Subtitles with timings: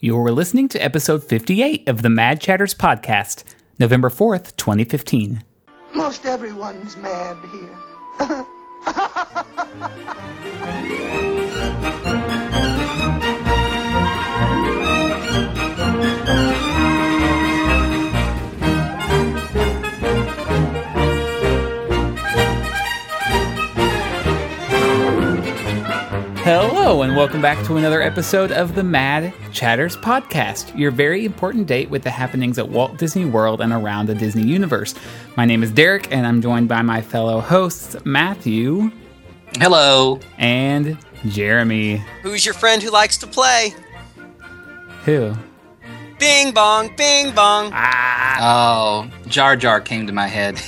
[0.00, 3.42] You're listening to episode 58 of the Mad Chatters podcast,
[3.80, 5.42] November 4th, 2015.
[5.92, 8.44] Most everyone's mad here.
[26.50, 31.66] Hello, and welcome back to another episode of the Mad Chatters podcast, your very important
[31.66, 34.94] date with the happenings at Walt Disney World and around the Disney universe.
[35.36, 38.90] My name is Derek, and I'm joined by my fellow hosts, Matthew
[39.58, 40.20] Hello.
[40.38, 42.02] and Jeremy.
[42.22, 43.74] Who's your friend who likes to play?
[45.04, 45.34] Who?
[46.18, 47.72] Bing bong, bing bong.
[47.74, 48.38] Ah.
[48.40, 50.58] Oh, Jar Jar came to my head.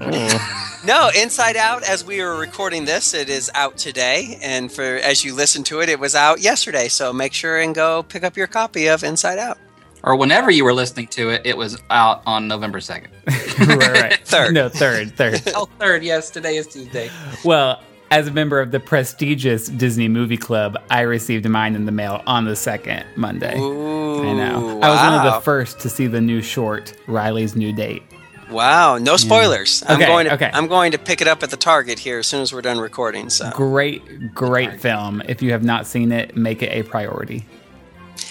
[0.88, 1.82] No, Inside Out.
[1.82, 5.80] As we were recording this, it is out today, and for as you listen to
[5.80, 6.88] it, it was out yesterday.
[6.88, 9.58] So make sure and go pick up your copy of Inside Out.
[10.02, 13.08] or whenever you were listening to it, it was out on November 2nd.
[13.68, 14.20] right, right.
[14.24, 14.54] Third.
[14.54, 15.42] No, third, third.
[15.54, 16.04] Oh, third.
[16.04, 17.10] Yes, today is Tuesday.
[17.44, 21.92] Well, as a member of the prestigious Disney Movie Club, I received mine in the
[21.92, 23.58] mail on the second Monday.
[23.58, 24.80] Ooh, I know.
[24.80, 28.02] I was one of the first to see the new short, Riley's New Date.
[28.50, 29.82] Wow, no spoilers.
[29.86, 30.50] I'm going to okay.
[30.52, 32.78] I'm going to pick it up at the Target here as soon as we're done
[32.78, 33.28] recording.
[33.30, 35.22] So, Great, great film.
[35.28, 37.44] If you have not seen it, make it a priority.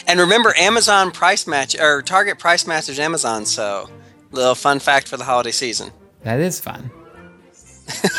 [0.08, 3.45] and remember, Amazon price match or Target price matches Amazon.
[3.45, 3.90] So,
[4.32, 5.92] little fun fact for the holiday season.
[6.23, 6.90] That is fun.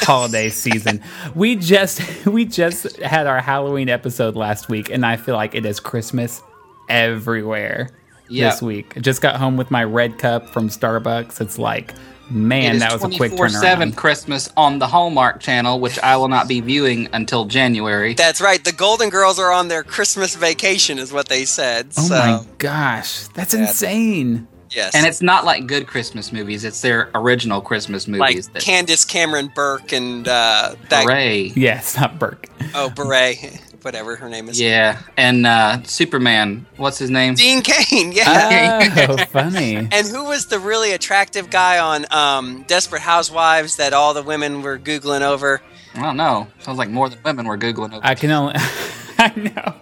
[0.03, 1.03] Holiday season.
[1.35, 5.67] We just we just had our Halloween episode last week, and I feel like it
[5.67, 6.43] is Christmas
[6.89, 7.91] everywhere
[8.29, 8.51] Yeah.
[8.51, 8.95] this week.
[8.97, 11.41] I just got home with my red cup from Starbucks.
[11.41, 11.95] It's like,
[12.31, 13.97] man, it is that was a quick 24/7.
[13.97, 18.15] Christmas on the Hallmark Channel, which I will not be viewing until January.
[18.15, 18.63] That's right.
[18.63, 21.89] The Golden Girls are on their Christmas vacation, is what they said.
[21.97, 24.47] Oh so, my gosh, that's insane.
[24.71, 24.95] yes.
[24.95, 28.49] and it's not like good Christmas movies; it's their original Christmas like movies.
[28.49, 31.53] that Candace Cameron Burke and uh, that Hooray!
[31.57, 32.49] Yes, not Burke.
[32.75, 34.61] oh beret, whatever her name is.
[34.61, 36.67] Yeah, and uh, Superman.
[36.77, 37.35] What's his name?
[37.35, 39.07] Dean Cain, yeah.
[39.09, 39.77] Oh, funny.
[39.77, 44.63] and who was the really attractive guy on um, Desperate Housewives that all the women
[44.63, 45.61] were googling over?
[45.95, 46.47] I don't know.
[46.61, 48.01] Sounds like more than women were googling over.
[48.03, 48.55] I can only.
[49.19, 49.75] I know.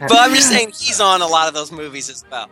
[0.00, 2.48] But I'm just saying he's on a lot of those movies as well.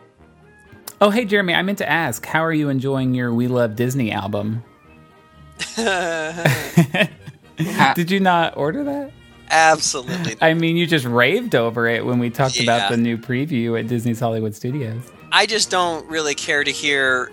[1.00, 4.10] Oh, hey, Jeremy, I meant to ask, how are you enjoying your We Love Disney
[4.12, 4.64] album?
[5.76, 7.10] Did
[8.10, 9.10] you not order that?
[9.50, 10.36] Absolutely.
[10.40, 12.62] I mean, you just raved over it when we talked Yeah.
[12.64, 15.02] about the new preview at Disney's Hollywood Studios.
[15.32, 17.30] I just don't really care to hear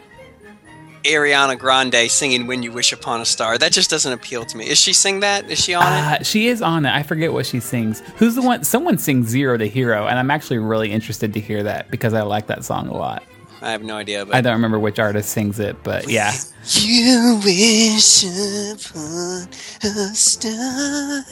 [1.04, 4.68] Ariana Grande singing "When You Wish Upon a Star." That just doesn't appeal to me.
[4.70, 5.50] Is she sing that?
[5.50, 6.22] Is she on it?
[6.22, 6.92] Uh, she is on it.
[6.94, 8.02] I forget what she sings.
[8.18, 8.64] Who's the one?
[8.64, 12.22] Someone sings Zero to Hero, and I'm actually really interested to hear that because I
[12.22, 13.24] like that song a lot.
[13.62, 14.26] I have no idea.
[14.26, 16.34] But I don't remember which artist sings it, but yeah.
[16.66, 19.48] You wish upon
[19.84, 21.24] a star.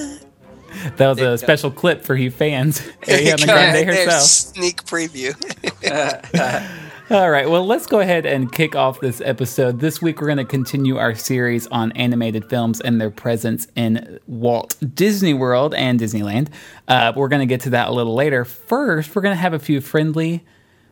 [0.98, 2.80] That was a special clip for you fans.
[3.02, 4.24] Ariana Grande herself.
[4.24, 5.36] Sneak preview.
[7.12, 9.82] All right, well, let's go ahead and kick off this episode.
[9.82, 14.18] This week, we're going to continue our series on animated films and their presence in
[14.28, 16.48] Walt Disney World and Disneyland.
[16.88, 18.46] Uh, we're going to get to that a little later.
[18.46, 20.46] First, we're going to have a few friendly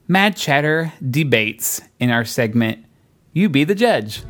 [0.09, 2.83] Mad Chatter debates in our segment,
[3.31, 4.23] You Be the Judge.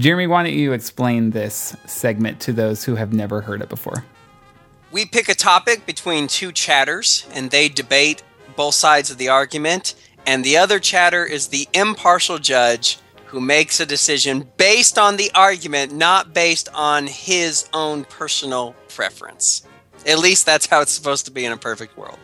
[0.00, 4.04] Jeremy, why don't you explain this segment to those who have never heard it before?
[4.90, 8.22] we pick a topic between two chatters, and they debate
[8.56, 9.94] both sides of the argument.
[10.26, 15.30] And the other chatter is the impartial judge who makes a decision based on the
[15.34, 19.62] argument, not based on his own personal preference.
[20.06, 22.18] At least that's how it's supposed to be in a perfect world.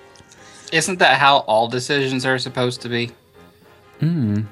[0.73, 3.13] Isn't that how all decisions are supposed to be?
[4.01, 4.43] Hmm.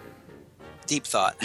[0.87, 1.37] Deep thought.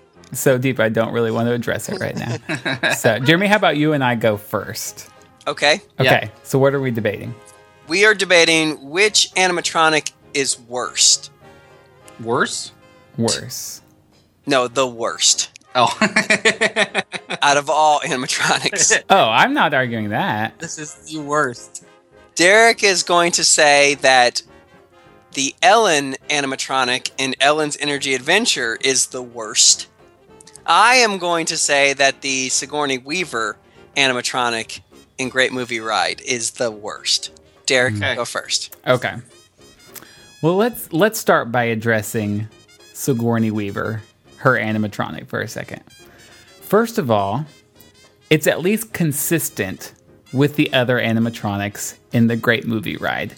[0.36, 2.90] So deep, I don't really want to address it right now.
[2.94, 5.10] so, Jeremy, how about you and I go first?
[5.46, 5.80] Okay.
[6.00, 6.14] Yeah.
[6.16, 7.34] Okay, so what are we debating?
[7.88, 11.30] We are debating which animatronic is worst.
[12.20, 12.72] Worse?
[13.16, 13.82] Worse.
[14.46, 15.94] No, the worst Oh,
[17.42, 19.02] out of all animatronics.
[19.10, 20.58] Oh, I'm not arguing that.
[20.58, 21.84] this is the worst.
[22.34, 24.42] Derek is going to say that
[25.34, 29.88] the Ellen animatronic in Ellen's Energy Adventure is the worst.
[30.66, 33.56] I am going to say that the Sigourney Weaver
[33.96, 34.80] animatronic
[35.18, 37.30] in Great Movie Ride is the worst.
[37.66, 38.14] Derek, Okay.
[38.14, 38.76] go first.
[38.86, 39.14] Okay.
[40.42, 42.48] Well, let's let's start by addressing
[42.92, 44.02] Sigourney Weaver,
[44.38, 45.82] her animatronic for a second.
[46.60, 47.46] First of all,
[48.28, 49.94] it's at least consistent
[50.32, 53.34] with the other animatronics in the Great Movie Ride.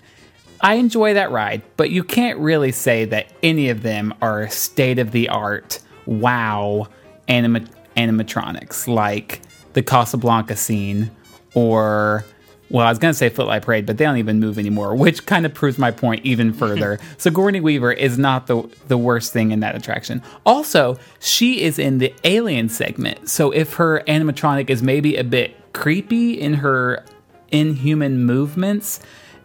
[0.61, 4.99] I enjoy that ride, but you can't really say that any of them are state
[4.99, 6.89] of the art, wow
[7.29, 9.43] anima- animatronics like
[9.75, 11.11] the Casablanca scene
[11.55, 12.25] or
[12.71, 15.25] well, I was going to say Footlight Parade, but they don't even move anymore, which
[15.25, 16.99] kind of proves my point even further.
[17.17, 20.23] So Sigourney Weaver is not the the worst thing in that attraction.
[20.45, 25.57] Also, she is in the alien segment, so if her animatronic is maybe a bit
[25.73, 27.05] creepy in her
[27.51, 29.01] inhuman movements,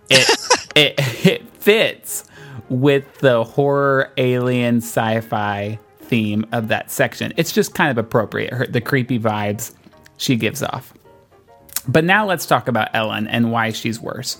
[0.09, 0.27] it
[0.75, 2.25] it, it fits
[2.69, 5.79] with the horror alien sci-fi
[6.13, 7.33] theme of that section.
[7.37, 8.53] It's just kind of appropriate.
[8.53, 9.73] Her, the creepy vibes
[10.17, 10.93] she gives off.
[11.87, 14.39] But now let's talk about Ellen and why she's worse.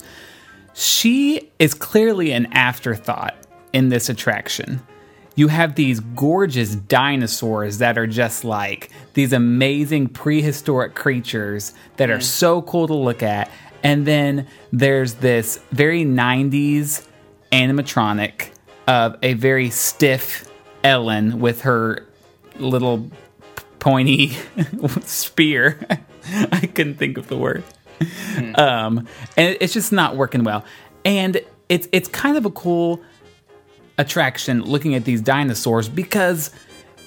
[0.74, 3.34] She is clearly an afterthought
[3.72, 4.82] in this attraction.
[5.34, 12.18] You have these gorgeous dinosaurs that are just like these amazing prehistoric creatures that are
[12.18, 12.22] mm.
[12.22, 13.50] so cool to look at.
[13.82, 17.04] And then there's this very 90s
[17.50, 18.50] animatronic
[18.86, 20.48] of a very stiff
[20.84, 22.06] Ellen with her
[22.58, 23.10] little
[23.80, 24.36] pointy
[25.02, 25.84] spear.
[26.52, 27.64] I couldn't think of the word.
[28.54, 30.64] Um, and it's just not working well.
[31.04, 33.00] And it's it's kind of a cool
[33.98, 36.50] attraction looking at these dinosaurs because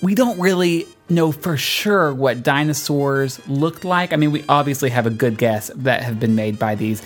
[0.01, 4.13] we don't really know for sure what dinosaurs looked like.
[4.13, 7.01] I mean, we obviously have a good guess that have been made by these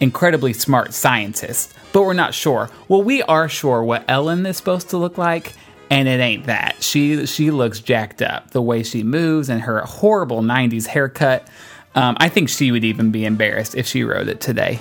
[0.00, 2.68] incredibly smart scientists, but we're not sure.
[2.88, 5.54] Well, we are sure what Ellen is supposed to look like,
[5.90, 6.82] and it ain't that.
[6.82, 8.50] She she looks jacked up.
[8.50, 11.46] The way she moves and her horrible '90s haircut.
[11.94, 14.80] Um, I think she would even be embarrassed if she wrote it today.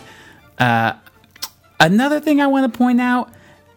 [0.57, 0.94] Uh,
[1.79, 3.29] another thing I want to point out: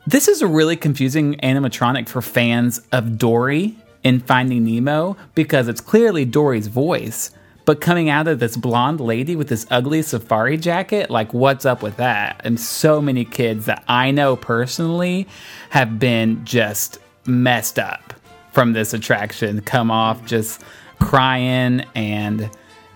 [0.07, 5.81] this is a really confusing animatronic for fans of Dory in Finding Nemo because it's
[5.81, 7.33] clearly Dory's voice.
[7.65, 11.83] But coming out of this blonde lady with this ugly safari jacket, like, what's up
[11.83, 12.41] with that?
[12.45, 15.27] And so many kids that I know personally
[15.71, 18.15] have been just messed up
[18.53, 20.63] from this attraction, come off just
[21.01, 22.43] crying, and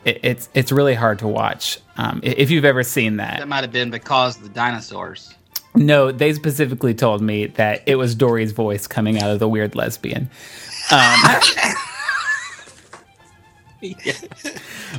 [0.04, 1.78] it, it's it's really hard to watch.
[1.96, 5.34] Um, if you've ever seen that, That might have been because of the dinosaurs.
[5.74, 9.74] no, they specifically told me that it was Dory's voice coming out of the weird
[9.74, 10.30] lesbian.
[10.90, 11.20] Um,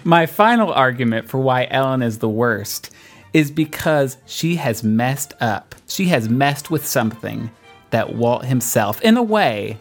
[0.04, 2.90] My final argument for why Ellen is the worst
[3.34, 5.76] is because she has messed up.
[5.88, 7.52] She has messed with something
[7.92, 9.78] that Walt himself, in a way,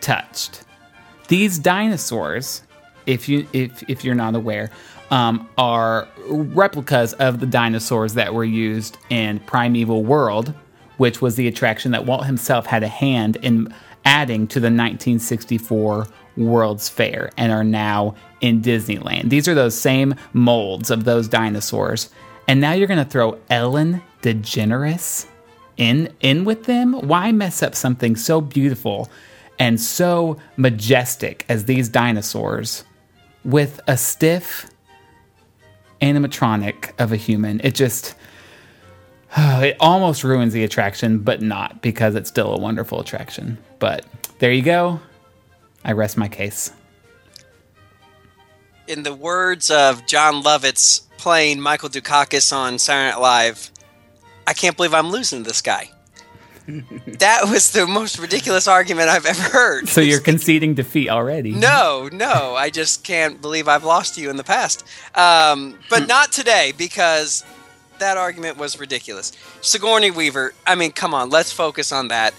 [0.00, 0.64] touched.
[1.28, 2.62] These dinosaurs,
[3.06, 4.70] if you if if you're not aware,
[5.10, 10.52] um, are replicas of the dinosaurs that were used in Primeval World,
[10.98, 13.72] which was the attraction that Walt himself had a hand in
[14.04, 16.06] adding to the 1964
[16.36, 19.30] World's Fair and are now in Disneyland.
[19.30, 22.10] These are those same molds of those dinosaurs.
[22.46, 25.26] And now you're going to throw Ellen DeGeneres
[25.76, 26.92] in in with them?
[26.92, 29.10] Why mess up something so beautiful
[29.58, 32.84] and so majestic as these dinosaurs
[33.44, 34.70] with a stiff
[36.00, 37.60] animatronic of a human?
[37.60, 38.14] It just
[39.36, 43.58] it almost ruins the attraction, but not because it's still a wonderful attraction.
[43.78, 44.06] But
[44.38, 45.00] there you go.
[45.84, 46.72] I rest my case.
[48.86, 53.70] In the words of Jon Lovitz playing Michael Dukakis on Saturday Night Live,
[54.46, 55.90] I can't believe I'm losing this guy.
[56.66, 59.88] that was the most ridiculous argument I've ever heard.
[59.88, 61.52] So you're conceding defeat already.
[61.52, 64.84] No, no, I just can't believe I've lost to you in the past.
[65.14, 67.44] Um, but not today because
[67.98, 69.32] that argument was ridiculous.
[69.60, 72.32] Sigourney Weaver, I mean, come on, let's focus on that.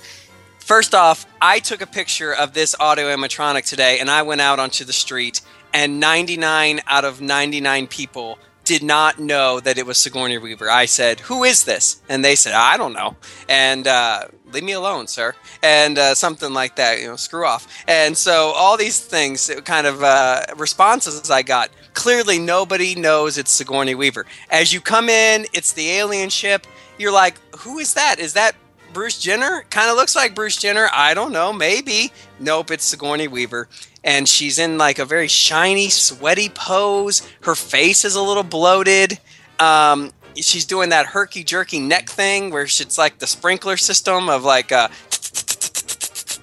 [0.57, 4.57] First off, I took a picture of this audio animatronic today and I went out
[4.57, 5.41] onto the street,
[5.75, 10.69] and 99 out of 99 people did not know that it was Sigourney Weaver.
[10.69, 12.01] I said, Who is this?
[12.09, 13.15] And they said, I don't know.
[13.47, 15.35] And uh, leave me alone, sir.
[15.63, 17.67] And uh, something like that, you know, screw off.
[17.87, 23.51] And so all these things, kind of uh, responses I got, clearly nobody knows it's
[23.51, 24.25] Sigourney Weaver.
[24.49, 26.65] As you come in, it's the alien ship.
[26.97, 28.19] You're like, Who is that?
[28.19, 28.55] Is that
[28.93, 29.65] Bruce Jenner?
[29.69, 30.89] Kind of looks like Bruce Jenner.
[30.91, 31.53] I don't know.
[31.53, 32.11] Maybe.
[32.39, 33.69] Nope, it's Sigourney Weaver.
[34.05, 37.27] And she's in like a very shiny, sweaty pose.
[37.41, 39.19] Her face is a little bloated.
[39.59, 44.43] Um, she's doing that herky jerky neck thing where it's like the sprinkler system of
[44.43, 44.89] like, uh,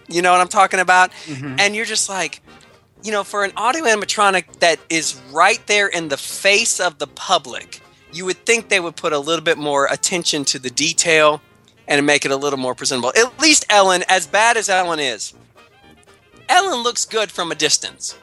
[0.09, 1.13] you know what I'm talking about?
[1.61, 2.43] And you're just like,
[3.03, 7.07] you know, for an audio animatronic that is right there in the face of the
[7.07, 7.81] public,
[8.13, 11.41] you would think they would put a little bit more attention to the detail
[11.89, 13.13] and make it a little more presentable.
[13.17, 15.35] At least Ellen, as bad as Ellen is,
[16.53, 18.15] Ellen looks good from a distance.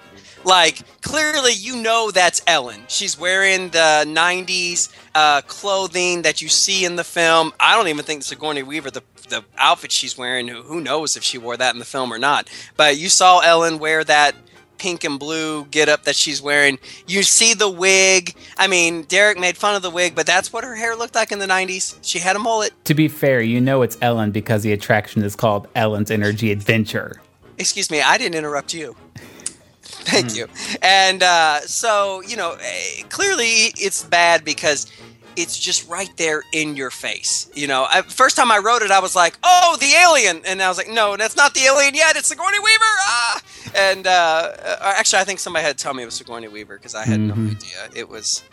[0.43, 2.83] Like, clearly, you know that's Ellen.
[2.87, 7.51] She's wearing the 90s uh, clothing that you see in the film.
[7.59, 11.39] I don't even think Sigourney Weaver, the, the outfit she's wearing, who, knows if she
[11.39, 12.51] wore that in the film or not.
[12.77, 14.35] But you saw Ellen wear that
[14.77, 16.77] pink and blue getup that she's wearing.
[17.07, 18.35] You see the wig.
[18.59, 21.31] I mean, Derek made fun of the wig, but that's what her hair looked like
[21.31, 21.97] in the 90s.
[22.03, 22.73] She had a mullet.
[22.85, 27.19] To be fair, you know it's Ellen because the attraction is called Ellen's Energy Adventure.
[27.59, 28.95] Excuse me, I didn't interrupt you.
[29.83, 30.47] Thank you.
[30.81, 34.87] And uh, so, you know, eh, clearly it's bad because
[35.35, 37.49] it's just right there in your face.
[37.53, 40.61] You know, I, first time I wrote it, I was like, "Oh, the alien," and
[40.61, 42.15] I was like, "No, that's not the alien yet.
[42.15, 43.41] It's Sigourney Weaver." Ah!
[43.75, 46.77] And uh, uh, actually, I think somebody had to tell me it was Sigourney Weaver
[46.77, 47.89] because I had no idea.
[47.95, 48.43] It was,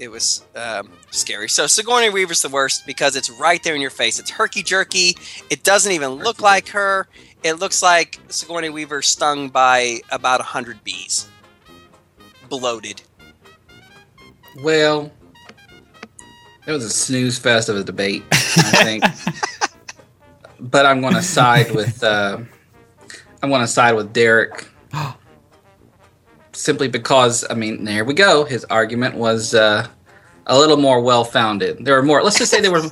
[0.00, 1.48] it was um, scary.
[1.48, 4.18] So Sigourney Weaver's the worst because it's right there in your face.
[4.18, 5.16] It's herky jerky.
[5.50, 7.06] It doesn't even look like her.
[7.42, 11.28] It looks like Sigourney Weaver stung by about a hundred bees,
[12.48, 13.02] bloated.
[14.62, 15.10] Well,
[16.66, 19.04] it was a snooze fest of a debate, I think.
[20.60, 22.38] but I'm going to side with uh,
[23.42, 24.68] I'm going to side with Derek.
[26.54, 28.44] Simply because, I mean, there we go.
[28.44, 29.88] His argument was uh,
[30.46, 31.84] a little more well founded.
[31.84, 32.22] There were more.
[32.22, 32.88] Let's just say there were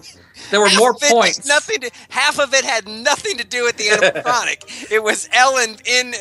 [0.51, 1.47] there were more Half of it- points.
[1.49, 1.81] Nothing.
[1.81, 4.91] To, half of it had nothing to do with the animatronic.
[4.91, 6.15] it was Ellen in.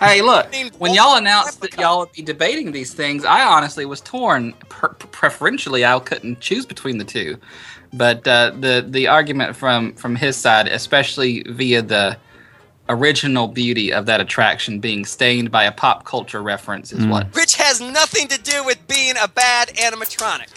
[0.00, 4.00] Hey, look, when y'all announced that y'all would be debating these things, I honestly was
[4.00, 4.52] torn.
[4.68, 7.38] Per- preferentially, I couldn't choose between the two,
[7.92, 12.18] but uh, the the argument from from his side, especially via the
[12.88, 17.54] original beauty of that attraction being stained by a pop culture reference, is what Which
[17.56, 20.48] has nothing to do with being a bad animatronic.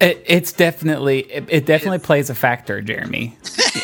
[0.00, 3.36] It, it's definitely it, it definitely plays a factor, Jeremy.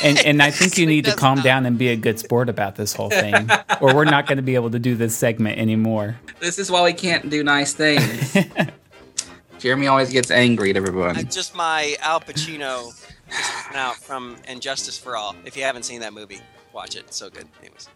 [0.02, 1.44] And and I think you need to calm not.
[1.44, 3.48] down and be a good sport about this whole thing,
[3.80, 6.16] or we're not going to be able to do this segment anymore.
[6.40, 8.36] this is why we can't do nice things.
[9.58, 11.16] Jeremy always gets angry at everyone.
[11.16, 12.92] Uh, just my Al Pacino
[13.28, 15.36] just out from And Justice for All.
[15.44, 16.40] If you haven't seen that movie,
[16.72, 17.04] watch it.
[17.06, 17.46] It's so good.
[17.60, 17.88] Anyways.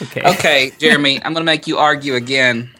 [0.00, 0.22] Okay.
[0.22, 2.70] Okay, Jeremy, I'm going to make you argue again,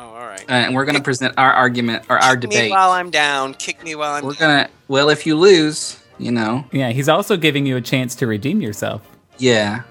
[0.00, 0.40] Oh, all right.
[0.48, 2.50] uh, and we're going to present our argument or our debate.
[2.52, 2.70] Kick me debate.
[2.70, 3.54] while I'm down.
[3.54, 4.48] Kick me while I'm We're down.
[4.64, 4.70] gonna.
[4.86, 8.60] Well, if you lose, you know, Yeah, he's also giving you a chance to redeem
[8.60, 9.02] yourself.
[9.38, 9.82] yeah.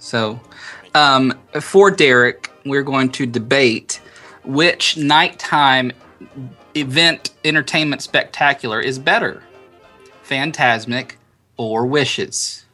[0.00, 0.40] So,
[0.96, 4.00] um, for Derek, we're going to debate
[4.44, 5.92] which nighttime
[6.74, 9.44] event entertainment spectacular is better,
[10.28, 11.12] Fantasmic
[11.56, 12.64] or Wishes.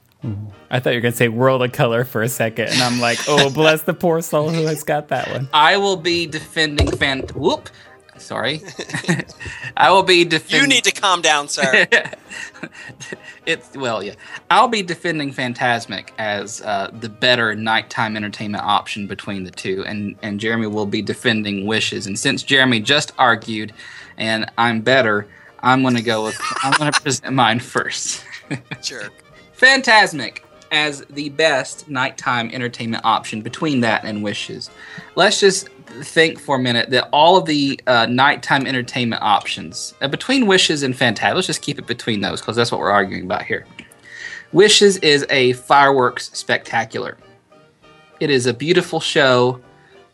[0.70, 3.00] I thought you were going to say World of Color for a second, and I'm
[3.00, 5.48] like, oh, bless the poor soul who has got that one.
[5.52, 7.34] I will be defending Phant.
[7.34, 7.70] Whoop.
[8.18, 8.62] Sorry.
[9.76, 10.62] I will be defending.
[10.62, 11.86] You need to calm down, sir.
[13.46, 14.14] it's well, yeah.
[14.50, 20.16] I'll be defending Fantasmic as uh, the better nighttime entertainment option between the two, and
[20.22, 22.06] and Jeremy will be defending Wishes.
[22.06, 23.72] And since Jeremy just argued,
[24.16, 25.26] and I'm better,
[25.60, 28.24] I'm gonna go with I'm gonna present mine first.
[28.82, 29.12] Jerk.
[29.56, 34.70] Fantasmic as the best nighttime entertainment option between that and Wishes.
[35.14, 35.68] Let's just
[36.02, 40.82] think for a minute that all of the uh, nighttime entertainment options uh, between Wishes
[40.82, 43.66] and Fantasmic, let's just keep it between those because that's what we're arguing about here.
[44.52, 47.18] Wishes is a fireworks spectacular.
[48.20, 49.60] It is a beautiful show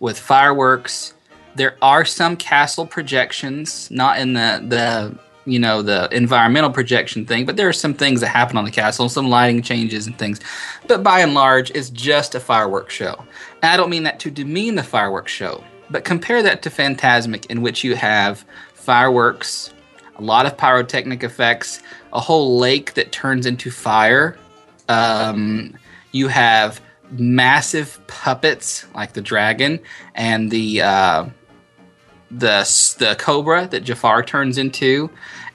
[0.01, 1.15] with fireworks.
[1.55, 7.45] There are some castle projections, not in the the you know the environmental projection thing,
[7.45, 10.41] but there are some things that happen on the castle, some lighting changes and things.
[10.87, 13.15] But by and large, it's just a fireworks show.
[13.63, 17.47] And I don't mean that to demean the fireworks show, but compare that to Fantasmic,
[17.47, 19.73] in which you have fireworks,
[20.17, 21.83] a lot of pyrotechnic effects,
[22.13, 24.39] a whole lake that turns into fire.
[24.89, 25.75] Um,
[26.13, 29.81] you have massive puppets like the dragon
[30.15, 31.27] and the uh,
[32.31, 35.11] the the cobra that Jafar turns into,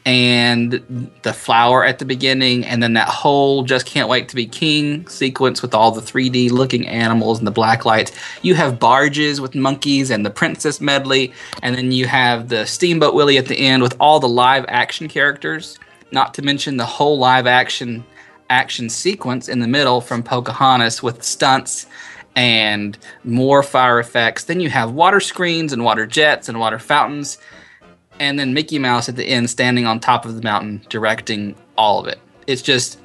[0.10, 4.48] and the flower at the beginning, and then that whole "Just Can't Wait to Be
[4.48, 8.12] King" sequence with all the 3D looking animals and the black lights.
[8.42, 13.14] You have barges with monkeys and the princess medley, and then you have the Steamboat
[13.14, 15.78] Willie at the end with all the live action characters.
[16.12, 18.04] Not to mention the whole live action
[18.50, 21.86] action sequence in the middle from Pocahontas with stunts
[22.36, 24.46] and more fire effects.
[24.46, 27.38] Then you have water screens and water jets and water fountains.
[28.20, 32.00] And then Mickey Mouse at the end standing on top of the mountain directing all
[32.00, 32.20] of it.
[32.48, 33.00] It's just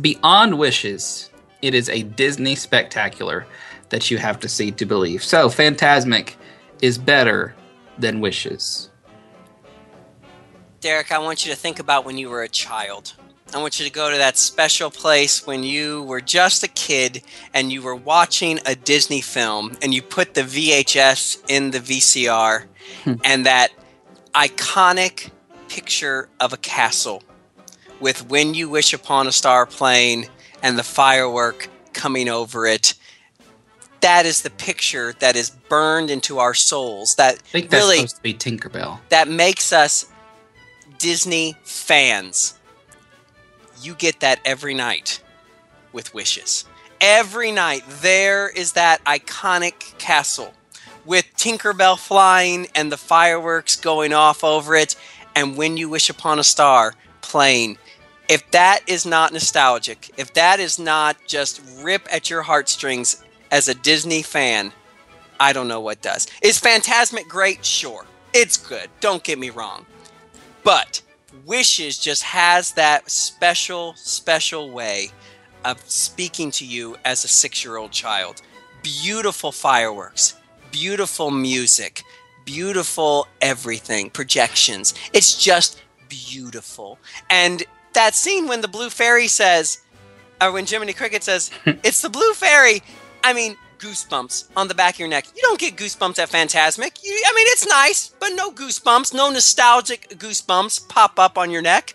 [0.00, 1.30] beyond wishes.
[1.60, 3.46] It is a Disney spectacular
[3.90, 5.22] that you have to see to believe.
[5.22, 6.34] So, Fantasmic
[6.80, 7.54] is better
[7.98, 8.90] than Wishes.
[10.80, 13.14] Derek, I want you to think about when you were a child.
[13.54, 17.22] I want you to go to that special place when you were just a kid
[17.52, 22.64] and you were watching a Disney film and you put the VHS in the VCR
[23.04, 23.14] hmm.
[23.24, 23.70] and that
[24.34, 25.30] iconic
[25.68, 27.22] picture of a castle
[28.00, 30.26] with When You Wish Upon a Star playing
[30.62, 32.94] and the firework coming over it.
[34.00, 37.14] That is the picture that is burned into our souls.
[37.16, 38.98] That I think that's really supposed to be Tinkerbell.
[39.10, 40.10] that makes us
[40.98, 42.58] Disney fans.
[43.80, 45.22] You get that every night
[45.92, 46.64] with Wishes.
[47.00, 50.52] Every night, there is that iconic castle
[51.04, 54.96] with Tinkerbell flying and the fireworks going off over it,
[55.34, 57.78] and When You Wish Upon a Star playing.
[58.28, 63.68] If that is not nostalgic, if that is not just rip at your heartstrings as
[63.68, 64.72] a Disney fan,
[65.40, 66.26] I don't know what does.
[66.40, 67.64] Is Fantasmic great?
[67.64, 68.06] Sure.
[68.32, 68.88] It's good.
[69.00, 69.84] Don't get me wrong.
[70.62, 71.02] But
[71.44, 75.10] Wishes just has that special, special way
[75.64, 78.40] of speaking to you as a six year old child.
[78.82, 80.34] Beautiful fireworks,
[80.72, 82.02] beautiful music,
[82.44, 84.94] beautiful everything, projections.
[85.12, 86.98] It's just beautiful.
[87.30, 87.62] And
[87.92, 89.82] that scene when the Blue Fairy says,
[90.40, 92.82] or when Jiminy Cricket says, it's the Blue Fairy,
[93.22, 95.26] I mean, goosebumps on the back of your neck.
[95.36, 97.02] You don't get goosebumps at Fantasmic.
[97.04, 101.62] You, I mean, it's nice, but no goosebumps, no nostalgic goosebumps pop up on your
[101.62, 101.94] neck.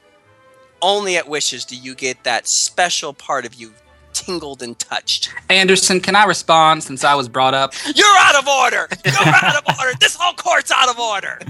[0.81, 3.73] Only at Wishes do you get that special part of you
[4.17, 5.31] tingled and touched.
[5.49, 7.73] Anderson, can I respond since I was brought up?
[7.95, 8.87] You're out of order!
[9.05, 9.91] You're out of order!
[9.99, 11.39] This whole court's out of order!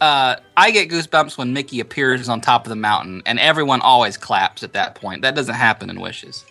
[0.00, 4.16] Uh, I get goosebumps when Mickey appears on top of the mountain, and everyone always
[4.16, 5.22] claps at that point.
[5.22, 6.44] That doesn't happen in Wishes.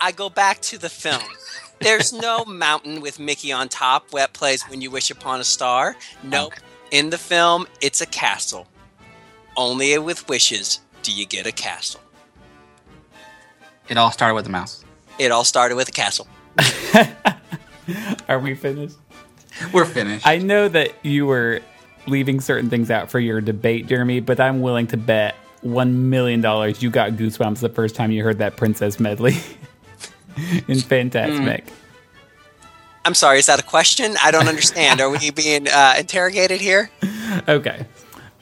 [0.00, 1.24] I go back to the film.
[1.80, 5.96] There's no mountain with Mickey on top that plays When You Wish Upon a Star.
[6.22, 6.52] Nope.
[6.92, 8.68] In the film, it's a castle.
[9.56, 12.00] Only with wishes do you get a castle.
[13.90, 14.84] It all started with a mouse.
[15.18, 16.26] It all started with a castle.
[18.28, 18.96] Are we finished?
[19.72, 20.26] We're finished.
[20.26, 21.60] I know that you were
[22.06, 26.40] leaving certain things out for your debate, Jeremy, but I'm willing to bet one million
[26.40, 29.32] dollars you got goosebumps the first time you heard that princess medley
[30.36, 31.64] in Fantasmic.
[33.04, 34.14] I'm sorry, is that a question?
[34.22, 35.00] I don't understand.
[35.00, 36.90] Are we being uh, interrogated here?
[37.48, 37.86] Okay.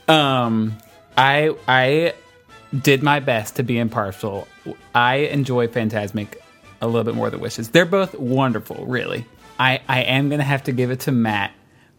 [0.09, 0.79] Um,
[1.17, 2.15] I I
[2.83, 4.49] did my best to be impartial.
[4.95, 6.37] I enjoy Fantasmic
[6.81, 7.71] a little bit more than Wishes.
[7.71, 9.27] They're both wonderful, really.
[9.59, 11.53] I I am gonna have to give it to Matt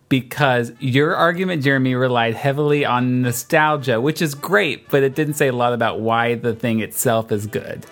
[0.08, 5.48] because your argument, Jeremy, relied heavily on nostalgia, which is great, but it didn't say
[5.48, 7.86] a lot about why the thing itself is good.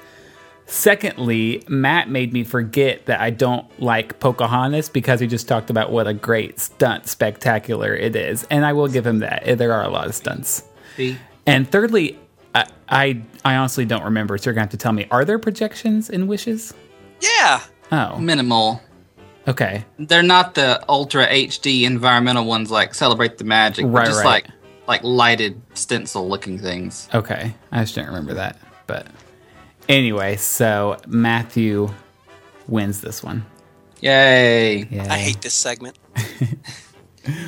[0.65, 5.93] Secondly, Matt made me forget that I don't like Pocahontas because he just talked about
[5.93, 8.45] what a great stunt spectacular it is.
[8.49, 9.57] And I will give him that.
[9.57, 10.63] There are a lot of stunts.
[10.97, 11.17] See?
[11.45, 12.19] And thirdly,
[12.57, 15.25] I, I, I honestly don't remember, so you're going to have to tell me are
[15.25, 16.73] there projections in Wishes?
[17.21, 17.61] Yeah.
[17.91, 18.81] Oh, Minimal.
[19.47, 19.85] okay.
[19.97, 23.85] They're not the ultra HD environmental ones like Celebrate the Magic.
[23.85, 24.25] but Right, just right.
[24.25, 24.47] like
[24.87, 27.09] like lighted stencil looking things.
[27.13, 27.53] Okay.
[27.71, 28.57] I just didn't remember that.
[28.87, 29.07] But
[29.89, 31.89] anyway, so Matthew
[32.67, 33.45] wins this one.
[33.99, 34.85] Yay.
[34.89, 35.11] Yeah.
[35.11, 35.97] I hate this segment.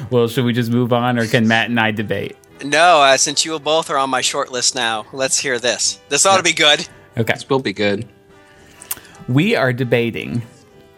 [0.09, 2.35] Well, should we just move on or can Matt and I debate?
[2.63, 5.99] No, uh, since you both are on my short list now, let's hear this.
[6.09, 6.87] This ought to be good.
[7.17, 7.33] Okay.
[7.33, 8.07] This will be good.
[9.27, 10.41] We are debating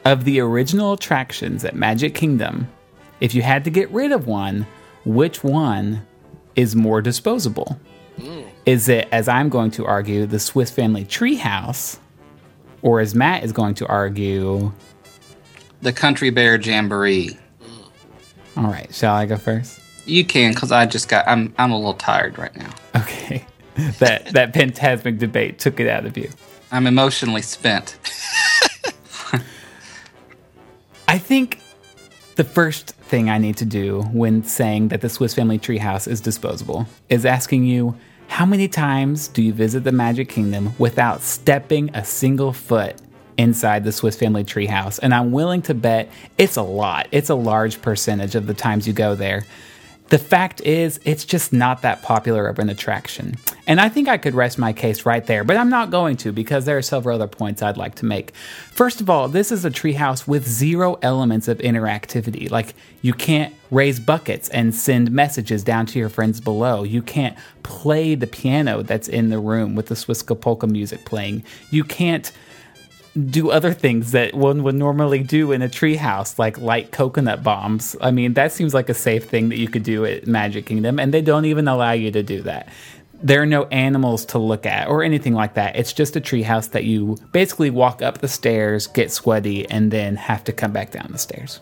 [0.06, 2.68] of the original attractions at Magic Kingdom.
[3.20, 4.66] If you had to get rid of one,
[5.06, 6.06] which one
[6.56, 7.80] is more disposable?
[8.66, 11.98] Is it, as I'm going to argue, the Swiss Family Treehouse,
[12.84, 14.72] or as Matt is going to argue?
[15.82, 17.38] The Country Bear Jamboree.
[18.56, 19.81] All right, shall I go first?
[20.06, 21.28] You can, cause I just got.
[21.28, 22.74] I'm I'm a little tired right now.
[22.96, 23.46] Okay,
[24.00, 26.30] that that Fantasmic debate took it out of you.
[26.72, 27.98] I'm emotionally spent.
[31.08, 31.60] I think
[32.36, 36.22] the first thing I need to do when saying that the Swiss Family Treehouse is
[36.22, 41.94] disposable is asking you how many times do you visit the Magic Kingdom without stepping
[41.94, 42.96] a single foot
[43.38, 45.00] inside the Swiss Family Treehouse?
[45.04, 47.10] And I'm willing to bet it's a lot.
[47.12, 49.46] It's a large percentage of the times you go there.
[50.12, 53.36] The fact is, it's just not that popular of an attraction.
[53.66, 56.34] And I think I could rest my case right there, but I'm not going to
[56.34, 58.36] because there are several other points I'd like to make.
[58.72, 62.52] First of all, this is a treehouse with zero elements of interactivity.
[62.52, 66.84] Like, you can't raise buckets and send messages down to your friends below.
[66.84, 71.46] You can't play the piano that's in the room with the Swiss polka music playing.
[71.70, 72.34] You can't
[73.30, 77.96] do other things that one would normally do in a treehouse, like light coconut bombs.
[78.00, 80.98] I mean, that seems like a safe thing that you could do at Magic Kingdom,
[81.00, 82.70] and they don't even allow you to do that.
[83.24, 85.76] there are no animals to look at or anything like that.
[85.76, 90.16] It's just a treehouse that you basically walk up the stairs, get sweaty, and then
[90.16, 91.60] have to come back down the stairs.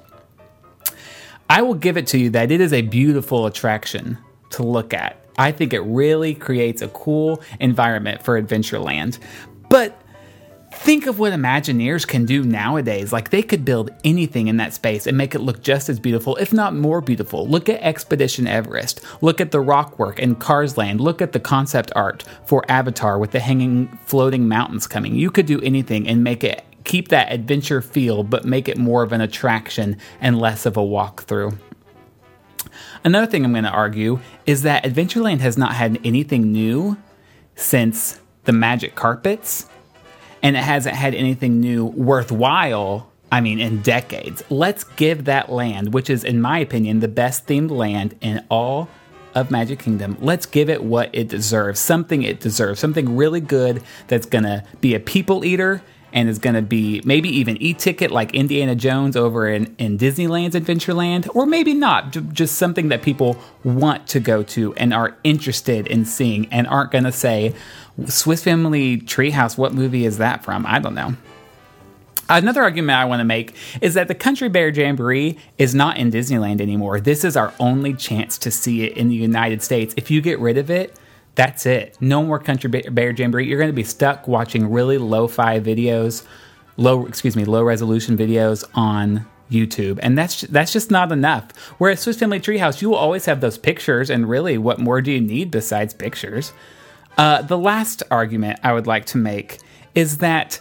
[1.50, 4.18] I will give it to you that it is a beautiful attraction
[4.52, 5.18] to look at.
[5.38, 9.20] I think it really creates a cool environment for Adventureland.
[9.70, 10.00] But
[10.80, 13.12] think of what Imagineers can do nowadays.
[13.12, 16.36] Like they could build anything in that space and make it look just as beautiful,
[16.38, 17.48] if not more beautiful.
[17.48, 19.02] Look at Expedition Everest.
[19.22, 21.02] Look at the rockwork in Cars Land.
[21.02, 25.16] Look at the concept art for Avatar with the hanging, floating mountains coming.
[25.16, 29.04] You could do anything and make it keep that adventure feel, but make it more
[29.04, 31.56] of an attraction and less of a walkthrough.
[33.04, 36.98] Another thing I'm going to argue is that Adventureland has not had anything new
[37.56, 39.68] since the magic carpets,
[40.42, 44.44] and it hasn't had anything new worthwhile, I mean, in decades.
[44.50, 48.90] Let's give that land, which is, in my opinion, the best themed land in all
[49.36, 53.84] of Magic Kingdom, let's give it what it deserves, something it deserves, something really good
[54.08, 58.74] that's to be a people eater and is to be maybe even e-ticket like Indiana
[58.76, 64.20] Jones over in, in Disneyland's Adventureland, or maybe not, just something that people want to
[64.20, 67.54] go to and are interested in seeing and aren't to say,
[68.08, 70.66] Swiss Family Treehouse, what movie is that from?
[70.66, 71.16] I don't know.
[72.32, 76.12] Another argument I want to make is that the Country Bear Jamboree is not in
[76.12, 77.00] Disneyland anymore.
[77.00, 79.96] This is our only chance to see it in the United States.
[79.98, 80.96] If you get rid of it,
[81.34, 81.98] that's it.
[82.00, 83.48] No more Country Bear Jamboree.
[83.48, 86.24] You're going to be stuck watching really lo-fi videos,
[86.78, 91.58] low excuse me, low resolution videos on YouTube, and that's that's just not enough.
[91.80, 95.12] Whereas Swiss Family Treehouse, you will always have those pictures, and really, what more do
[95.12, 96.54] you need besides pictures?
[97.20, 99.60] Uh, the last argument I would like to make
[99.94, 100.58] is that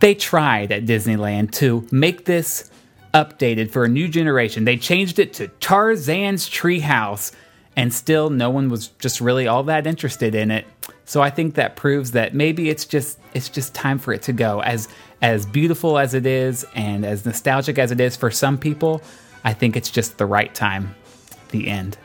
[0.00, 2.70] they tried at Disneyland to make this
[3.12, 4.64] updated for a new generation.
[4.64, 7.32] They changed it to Tarzan's Treehouse
[7.76, 10.64] and still no one was just really all that interested in it.
[11.04, 14.32] So I think that proves that maybe it's just it's just time for it to
[14.32, 14.62] go.
[14.62, 14.88] As
[15.20, 19.02] as beautiful as it is and as nostalgic as it is for some people,
[19.44, 20.94] I think it's just the right time.
[21.50, 21.98] The end.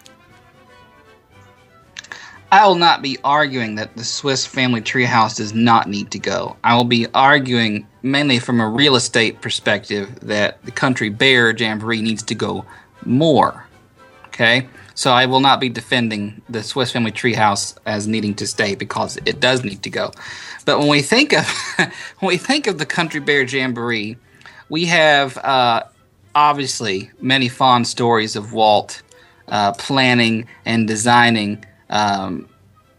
[2.52, 6.56] I will not be arguing that the Swiss Family Treehouse does not need to go.
[6.64, 12.02] I will be arguing mainly from a real estate perspective that the Country Bear Jamboree
[12.02, 12.66] needs to go
[13.04, 13.66] more.
[14.28, 14.70] Okay?
[14.96, 19.18] So I will not be defending the Swiss Family Treehouse as needing to stay because
[19.26, 20.12] it does need to go.
[20.64, 24.18] But when we think of when we think of the Country Bear Jamboree,
[24.70, 25.84] we have uh,
[26.34, 29.02] obviously many fond stories of Walt
[29.50, 32.48] uh, planning and designing um,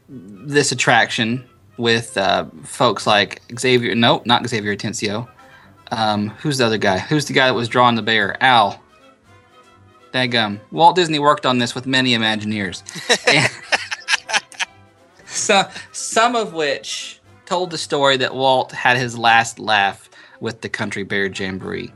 [0.09, 1.44] this attraction
[1.77, 3.94] with uh, folks like Xavier.
[3.94, 5.29] No, not Xavier Atencio.
[5.90, 6.98] Um, who's the other guy?
[6.98, 8.42] Who's the guy that was drawing the bear?
[8.42, 8.83] Al.
[10.12, 10.61] Dagum.
[10.70, 12.83] Walt Disney worked on this with many Imagineers.
[15.27, 20.68] so, some of which told the story that Walt had his last laugh with the
[20.68, 21.92] Country Bear Jamboree.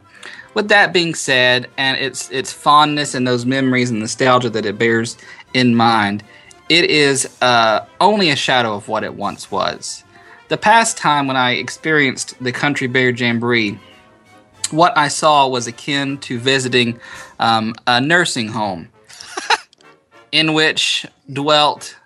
[0.55, 4.79] With that being said, and its its fondness and those memories and nostalgia that it
[4.79, 5.17] bears
[5.55, 6.23] in mind,
[6.69, 10.05] it is uh, only a shadow of what it once was.
[10.49, 13.79] The past time when I experienced the Country Bear Jamboree
[14.73, 16.99] what I saw was akin to visiting
[17.39, 18.89] um, a nursing home
[20.33, 21.97] in which dwelt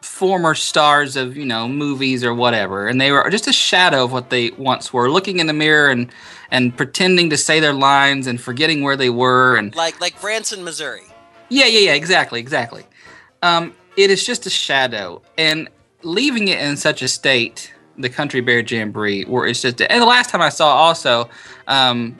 [0.00, 2.86] former stars of you know movies or whatever.
[2.86, 5.90] And they were just a shadow of what they once were looking in the mirror
[5.90, 6.10] and
[6.50, 10.64] and pretending to say their lines and forgetting where they were and like like branson
[10.64, 11.02] missouri.
[11.48, 12.84] Yeah yeah yeah exactly exactly
[13.42, 15.68] um, it is just a shadow and
[16.02, 19.80] leaving it in such a state the Country Bear Jamboree, where it's just.
[19.80, 21.28] And the last time I saw also,
[21.66, 22.18] um,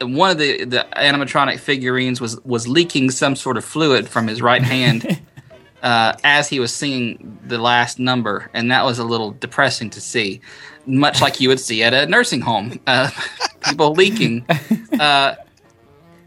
[0.00, 4.42] one of the the animatronic figurines was was leaking some sort of fluid from his
[4.42, 5.20] right hand
[5.82, 10.00] uh, as he was singing the last number, and that was a little depressing to
[10.00, 10.40] see.
[10.86, 13.10] Much like you would see at a nursing home, uh,
[13.64, 14.46] people leaking.
[15.00, 15.34] Uh,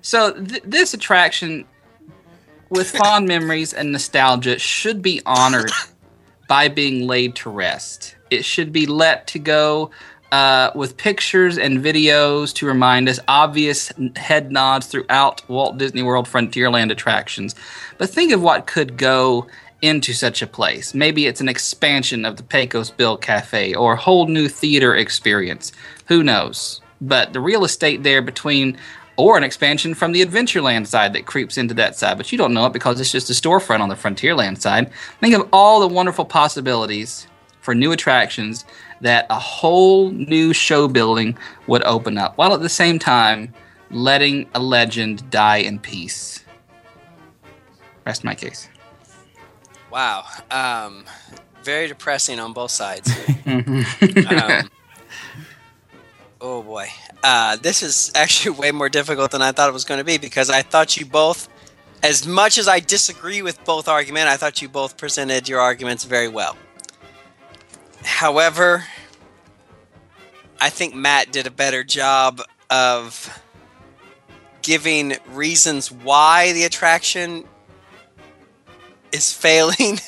[0.02, 1.64] so th- this attraction,
[2.74, 5.72] with fond memories and nostalgia, should be honored
[6.48, 8.16] by being laid to rest.
[8.30, 9.92] It should be let to go
[10.32, 16.26] uh, with pictures and videos to remind us, obvious head nods throughout Walt Disney World
[16.26, 17.54] Frontierland attractions.
[18.00, 19.48] But think of what could go
[19.84, 20.96] into such a place.
[20.96, 25.72] Maybe it's an expansion of the Pecos Bill Cafe or a whole new theater experience.
[26.08, 26.82] Who knows?
[27.00, 28.78] But the real estate there between
[29.16, 32.54] or an expansion from the Adventureland side that creeps into that side, but you don't
[32.54, 34.92] know it because it's just a storefront on the Frontierland side.
[35.20, 37.28] Think of all the wonderful possibilities
[37.62, 38.66] for new attractions
[39.02, 43.54] that a whole new show building would open up, while at the same time
[43.92, 46.44] letting a legend die in peace.
[48.06, 48.68] Rest my case.
[49.92, 50.26] Wow.
[50.50, 51.06] Um,
[51.64, 53.10] very depressing on both sides.
[53.46, 54.70] um,
[56.44, 56.90] oh boy.
[57.24, 60.18] Uh, this is actually way more difficult than I thought it was going to be
[60.20, 61.50] because I thought you both,
[62.04, 66.04] as much as I disagree with both argument, I thought you both presented your arguments
[66.04, 66.56] very well.
[68.04, 68.84] However,
[70.60, 73.42] I think Matt did a better job of
[74.62, 77.46] giving reasons why the attraction
[79.14, 80.00] is failing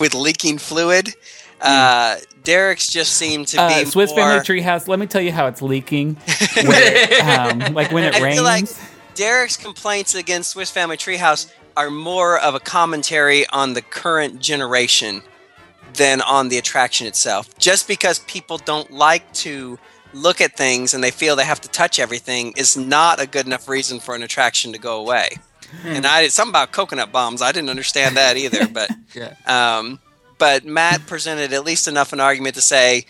[0.00, 1.14] with leaking fluid.
[1.62, 4.88] Uh, Derek's just seemed to be Uh, Swiss more, Family Treehouse.
[4.88, 6.16] Let me tell you how it's leaking.
[6.56, 8.34] When it, um, like when it I rains.
[8.36, 8.64] feel like
[9.14, 15.22] Derek's complaints against Swiss Family Treehouse are more of a commentary on the current generation
[15.94, 17.56] than on the attraction itself.
[17.58, 19.78] Just because people don't like to
[20.14, 23.46] look at things and they feel they have to touch everything is not a good
[23.46, 25.30] enough reason for an attraction to go away.
[25.84, 27.40] And I something about coconut bombs.
[27.40, 29.34] I didn't understand that either, but Yeah.
[29.46, 30.00] um,
[30.42, 33.06] but Matt presented at least enough an argument to say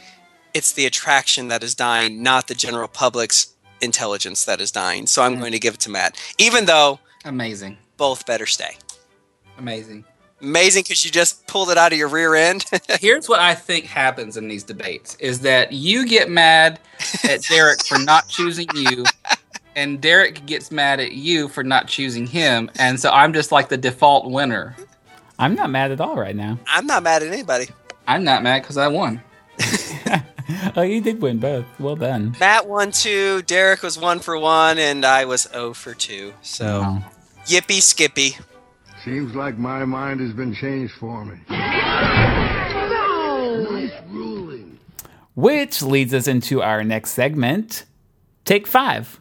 [0.53, 5.07] it's the attraction that is dying, not the general public's intelligence that is dying.
[5.07, 7.79] So I'm going to give it to Matt, even though Amazing.
[7.97, 8.77] both better stay.
[9.57, 10.05] Amazing.
[10.43, 12.67] Amazing because you just pulled it out of your rear end.
[13.01, 16.81] Here's what I think happens in these debates is that you get mad
[17.25, 19.07] at Derek for not choosing you,
[19.75, 23.71] and Derek gets mad at you for not choosing him, and so I'm just like
[23.71, 24.77] the default winner.
[25.39, 26.59] I'm not mad at all right now.
[26.67, 27.67] I'm not mad at anybody.
[28.07, 29.23] I'm not mad because I won.
[30.77, 31.65] Oh, you did win both.
[31.79, 32.37] Well done.
[32.39, 36.35] Matt won two, Derek was one for one, and I was 0 for two.
[36.43, 37.03] So Wow.
[37.47, 38.37] yippee skippy.
[39.05, 41.39] Seems like my mind has been changed for me.
[42.83, 44.79] Nice ruling.
[45.35, 47.85] Which leads us into our next segment
[48.45, 49.21] Take Five.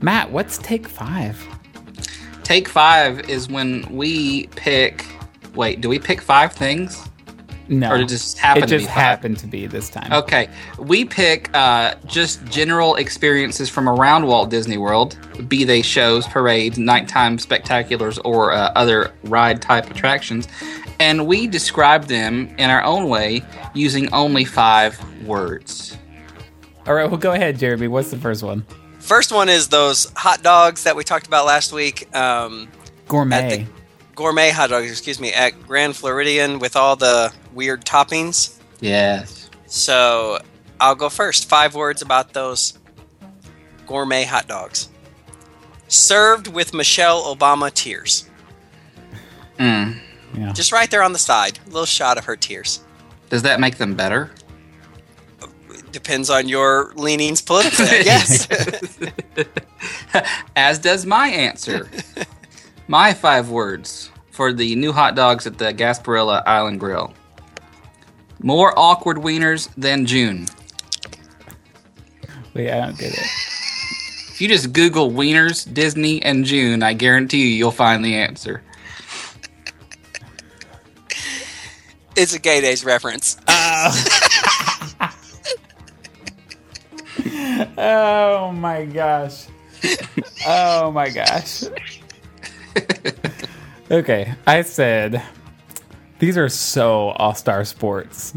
[0.00, 1.42] Matt, what's Take Five?
[2.46, 5.04] Take five is when we pick.
[5.56, 7.08] Wait, do we pick five things?
[7.66, 7.90] No.
[7.90, 8.94] Or it just happened It to just be five?
[8.94, 10.12] happened to be this time.
[10.12, 16.24] Okay, we pick uh, just general experiences from around Walt Disney World, be they shows,
[16.28, 20.46] parades, nighttime spectaculars, or uh, other ride type attractions,
[21.00, 23.42] and we describe them in our own way
[23.74, 25.98] using only five words.
[26.86, 27.88] All right, well, go ahead, Jeremy.
[27.88, 28.64] What's the first one?
[29.06, 32.12] First one is those hot dogs that we talked about last week.
[32.12, 32.66] Um,
[33.06, 33.60] Gourmet.
[33.62, 33.68] At
[34.16, 38.58] gourmet hot dogs, excuse me, at Grand Floridian with all the weird toppings.
[38.80, 39.48] Yes.
[39.66, 40.40] So
[40.80, 41.48] I'll go first.
[41.48, 42.80] Five words about those
[43.86, 44.88] gourmet hot dogs.
[45.86, 48.28] Served with Michelle Obama tears.
[49.60, 50.00] Mm.
[50.34, 50.52] yeah.
[50.52, 51.60] Just right there on the side.
[51.64, 52.80] A little shot of her tears.
[53.30, 54.32] Does that make them better?
[55.96, 58.46] Depends on your leanings politically, I guess.
[60.56, 61.88] As does my answer.
[62.86, 67.14] my five words for the new hot dogs at the Gasparilla Island Grill.
[68.42, 70.44] More awkward wieners than June.
[72.52, 73.26] Wait, I don't get it.
[74.28, 78.62] If you just Google wieners, Disney, and June, I guarantee you you'll find the answer.
[82.16, 83.38] it's a gay days reference.
[83.48, 84.04] Oh.
[87.78, 89.46] Oh my gosh.
[90.46, 91.64] oh my gosh.
[93.90, 95.22] okay, I said
[96.18, 98.34] these are so all star sports.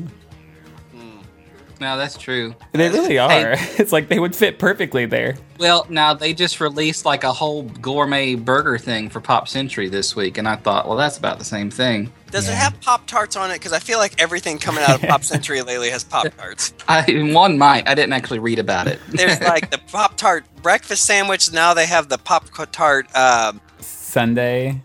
[1.79, 2.55] No, that's true.
[2.73, 3.55] They really are.
[3.79, 5.37] It's like they would fit perfectly there.
[5.57, 10.15] Well, now they just released like a whole gourmet burger thing for Pop Century this
[10.15, 12.11] week, and I thought, well, that's about the same thing.
[12.31, 13.55] Does it have Pop Tarts on it?
[13.55, 16.73] Because I feel like everything coming out of Pop Century lately has Pop Tarts.
[16.87, 17.87] I one might.
[17.87, 18.99] I didn't actually read about it.
[19.09, 21.51] There's like the Pop Tart breakfast sandwich.
[21.51, 23.07] Now they have the Pop Tart.
[23.15, 24.81] Um, sundae.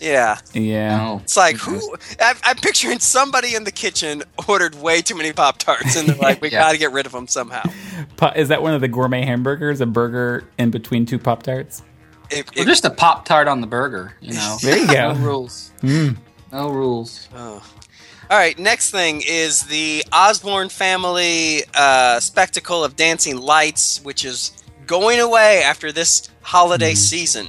[0.00, 0.98] yeah, Yeah.
[1.10, 1.96] Oh, it's like who?
[2.20, 6.16] I'm, I'm picturing somebody in the kitchen ordered way too many Pop Tarts, and they're
[6.16, 6.60] like, "We Yeah.
[6.60, 7.62] got to get rid of them somehow."
[8.36, 9.80] Is that one of the gourmet hamburgers?
[9.80, 11.82] A burger in between two Pop Tarts?
[12.30, 14.56] It- Well, it- just a Pop Tart on the burger, you know.
[14.62, 15.20] There you No go.
[15.20, 15.70] rules.
[15.82, 16.16] Mm.
[16.52, 17.28] No rules.
[17.34, 17.62] oh.
[18.30, 24.52] All right, next thing is the Osborne family uh, spectacle of dancing lights, which is
[24.86, 27.48] going away after this holiday season.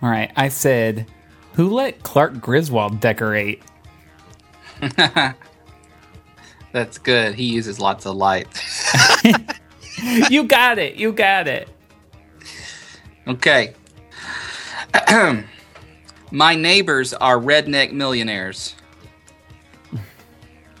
[0.00, 1.06] All right, I said,
[1.54, 3.62] who let Clark Griswold decorate?
[6.72, 7.34] That's good.
[7.34, 8.46] He uses lots of light.
[10.30, 10.96] you got it.
[10.96, 11.68] You got it.
[13.26, 13.74] Okay.
[16.30, 18.74] My neighbors are redneck millionaires.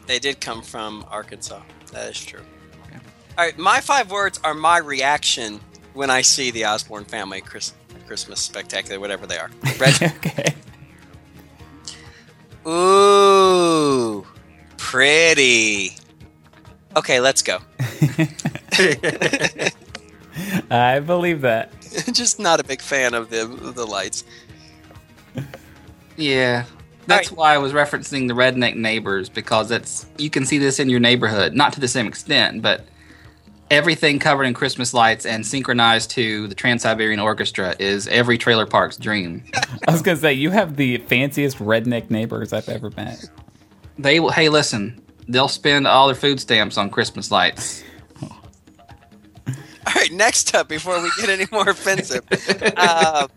[0.06, 1.62] They did come from Arkansas.
[1.92, 2.40] That is true.
[3.38, 5.60] All right, my five words are my reaction
[5.94, 7.74] when I see the Osborne family Chris,
[8.08, 9.50] Christmas spectacular, whatever they are.
[9.78, 10.54] Red, okay.
[12.66, 14.26] Ooh,
[14.76, 15.92] pretty.
[16.96, 17.60] Okay, let's go.
[20.70, 21.72] I believe that.
[22.12, 24.24] Just not a big fan of the of the lights.
[26.16, 26.64] Yeah.
[27.06, 27.38] That's Alright.
[27.38, 31.00] why I was referencing the redneck neighbors because it's you can see this in your
[31.00, 32.84] neighborhood, not to the same extent, but
[33.70, 38.66] everything covered in Christmas lights and synchronized to the Trans Siberian Orchestra is every trailer
[38.66, 39.44] park's dream.
[39.88, 43.24] I was gonna say you have the fanciest redneck neighbors I've ever met.
[43.98, 44.30] They will.
[44.30, 45.02] Hey, listen.
[45.28, 47.84] They'll spend all their food stamps on Christmas lights.
[49.86, 52.24] All right, next up, before we get any more offensive,
[52.76, 53.28] um,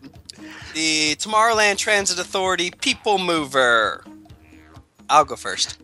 [0.74, 4.04] the Tomorrowland Transit Authority People Mover.
[5.08, 5.78] I'll go first.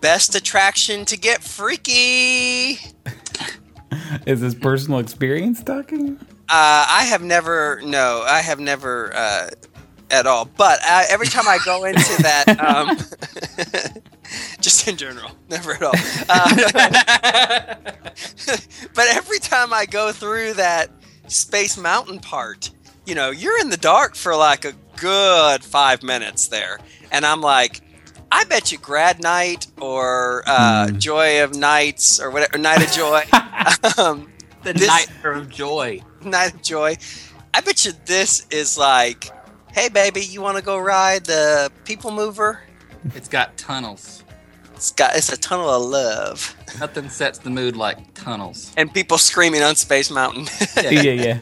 [0.00, 2.78] Best attraction to get freaky.
[4.26, 6.16] Is this personal experience talking?
[6.48, 9.50] Uh, I have never, no, I have never uh,
[10.10, 10.46] at all.
[10.46, 12.96] But uh, every time I go into that, um,
[14.60, 15.94] just in general, never at all.
[16.28, 17.74] Uh,
[18.94, 20.90] but every time I go through that
[21.26, 22.70] Space Mountain part,
[23.06, 26.78] you know, you're in the dark for like a good five minutes there.
[27.12, 27.80] And I'm like,
[28.32, 33.22] I bet you Grad Night or uh, Joy of Nights or whatever, Night of Joy.
[34.02, 34.30] um,
[34.64, 36.02] The This- night of joy.
[36.22, 36.96] Night of Joy.
[37.54, 39.30] I bet you this is like,
[39.72, 42.60] hey baby, you want to go ride the People Mover?
[43.14, 44.24] It's got tunnels.
[44.74, 48.74] It's got it's a tunnel of love Nothing sets the mood like tunnels.
[48.76, 50.48] and people screaming on Space Mountain.
[50.82, 51.38] yeah, yeah.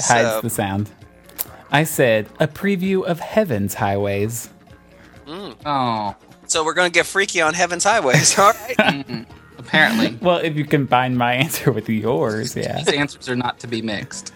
[0.00, 0.90] Hides So- the sound.
[1.70, 4.48] I said a preview of Heaven's Highways.
[5.26, 5.56] Mm.
[5.66, 6.14] Oh,
[6.46, 8.38] so we're gonna get freaky on Heaven's Highways.
[8.38, 8.76] All right.
[8.76, 9.22] Mm-hmm.
[9.58, 12.76] apparently Well, if you combine my answer with yours, yeah.
[12.78, 14.32] these answers are not to be mixed.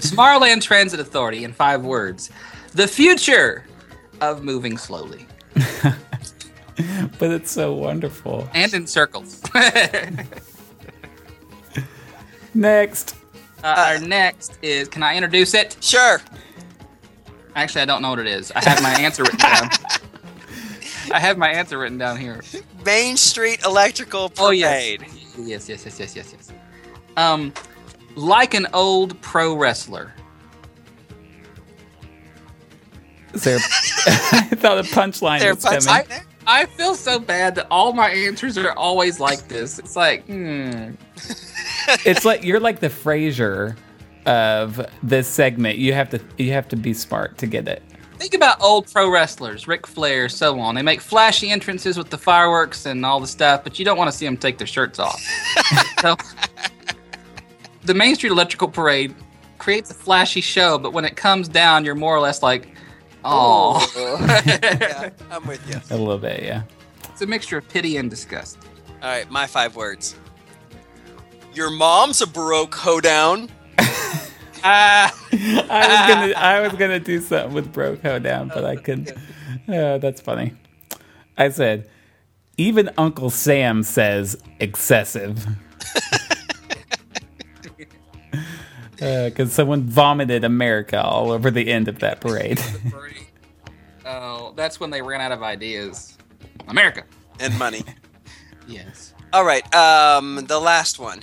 [0.00, 2.30] Tomorrowland Transit Authority in five words:
[2.72, 3.66] the future
[4.22, 5.26] of moving slowly
[7.18, 8.48] But it's so wonderful.
[8.54, 9.42] and in circles.
[12.54, 13.14] Next.
[13.62, 14.88] Uh, our next is.
[14.88, 15.76] Can I introduce it?
[15.80, 16.20] sure.
[17.56, 18.52] Actually, I don't know what it is.
[18.52, 19.68] I have my answer written down.
[21.12, 22.40] I have my answer written down here.
[22.84, 24.40] Main Street Electrical Parade.
[24.40, 26.52] Oh yes, yes, yes, yes, yes, yes, yes.
[27.16, 27.52] Um,
[28.14, 30.12] like an old pro wrestler.
[33.34, 33.56] Is there,
[34.06, 36.06] I thought the punchline was punch- coming.
[36.46, 39.78] I, I feel so bad that all my answers are always like this.
[39.78, 40.92] It's like, hmm.
[42.04, 43.76] It's like you're like the Frasier
[44.26, 45.78] of this segment.
[45.78, 47.82] You have to you have to be smart to get it.
[48.18, 50.74] Think about old pro wrestlers, Ric Flair, so on.
[50.74, 54.10] They make flashy entrances with the fireworks and all the stuff, but you don't want
[54.10, 55.20] to see them take their shirts off.
[56.00, 56.16] so,
[57.84, 59.14] the Main Street Electrical Parade
[59.58, 62.74] creates a flashy show, but when it comes down, you're more or less like,
[63.24, 63.88] oh.
[64.46, 65.80] yeah, I'm with you.
[65.94, 66.62] A little bit, yeah.
[67.04, 68.58] it's a mixture of pity and disgust.
[69.00, 70.16] All right, my five words.
[71.54, 73.50] Your mom's a baroque hoedown.
[74.64, 79.12] Ah, I was gonna I was gonna do something with Broke Hoedown, but I couldn't.
[79.68, 80.54] Oh, that's funny.
[81.36, 81.88] I said,
[82.56, 85.46] even Uncle Sam says excessive.
[88.96, 92.60] Because someone vomited America all over the end of that parade.
[94.04, 96.18] oh, that's when they ran out of ideas.
[96.66, 97.04] America.
[97.38, 97.84] and money.
[98.66, 99.14] Yes.
[99.32, 101.20] All right, um, the last one.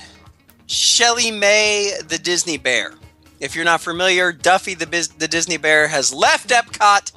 [0.68, 2.94] Shelly May, the Disney Bear.
[3.40, 7.12] If you're not familiar, Duffy the, Biz- the Disney Bear has left Epcot,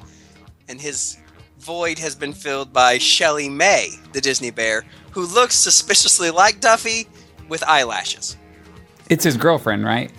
[0.67, 1.17] and his
[1.59, 7.07] void has been filled by Shelly May, the Disney Bear, who looks suspiciously like Duffy
[7.47, 8.37] with eyelashes.
[9.09, 10.11] It's his girlfriend, right?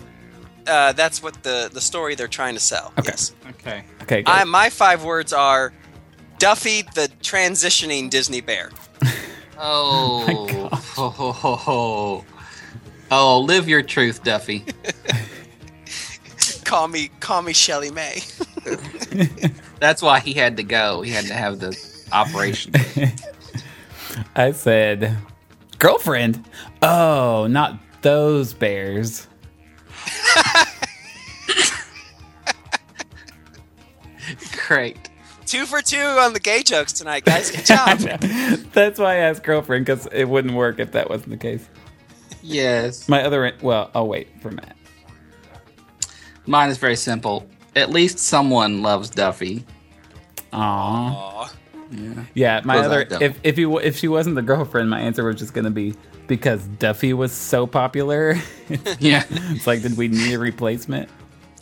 [0.67, 2.93] Uh, that's what the, the story they're trying to sell.
[2.99, 3.11] Okay.
[3.11, 3.33] Yes.
[3.49, 3.83] Okay.
[4.03, 4.23] Okay.
[4.25, 5.73] I, my five words are
[6.37, 8.71] Duffy the transitioning Disney Bear.
[9.63, 10.25] Oh.
[10.27, 12.25] my oh, ho, ho, ho.
[13.13, 14.63] Oh, live your truth, Duffy.
[16.63, 18.21] Call me, call me Shelly May.
[19.81, 21.01] That's why he had to go.
[21.01, 21.77] He had to have the
[22.13, 22.71] operation.
[24.37, 25.17] I said,
[25.79, 26.45] girlfriend?
[26.81, 29.27] Oh, not those bears.
[34.65, 35.09] Great.
[35.45, 37.51] two for two on the gay jokes tonight, guys.
[37.51, 37.99] Good job.
[38.71, 41.67] That's why I asked girlfriend, because it wouldn't work if that wasn't the case.
[42.41, 43.07] Yes.
[43.07, 44.75] My other, well, I'll wait for Matt.
[46.45, 47.47] Mine is very simple.
[47.75, 49.65] At least someone loves Duffy.
[50.51, 51.11] Aww.
[51.13, 51.53] Aw.
[52.33, 55.53] Yeah, my other if if he if she wasn't the girlfriend, my answer was just
[55.53, 55.93] gonna be
[56.27, 58.37] because Duffy was so popular.
[58.99, 59.25] Yeah.
[59.29, 61.09] it's like, did we need a replacement?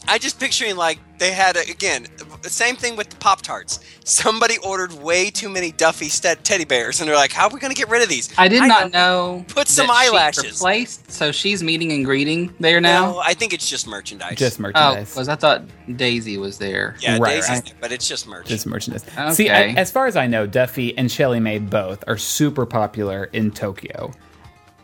[0.08, 2.06] I just picturing like they had a, again
[2.48, 3.80] same thing with the Pop Tarts.
[4.06, 7.60] Somebody ordered way too many Duffy st- teddy bears, and they're like, "How are we
[7.60, 9.44] going to get rid of these?" I did not know.
[9.50, 10.44] Put some that she eyelashes.
[10.60, 13.12] Replaced, so she's meeting and greeting there now.
[13.14, 14.38] No, I think it's just merchandise.
[14.38, 15.10] Just oh, merchandise.
[15.12, 15.64] because I thought
[15.98, 16.96] Daisy was there.
[17.02, 17.66] yeah, Right, Daisy's right.
[17.66, 18.46] there, but it's just merch.
[18.48, 19.04] Just merchandise.
[19.18, 19.34] Okay.
[19.34, 23.26] See, I, as far as I know, Duffy and Shelly Mae both are super popular
[23.34, 24.12] in Tokyo.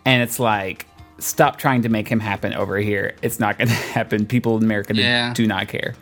[0.08, 0.86] And it's like,
[1.20, 3.16] stop trying to make him happen over here.
[3.22, 4.26] It's not going to happen.
[4.26, 5.34] People in America Yeah.
[5.34, 5.96] do not care.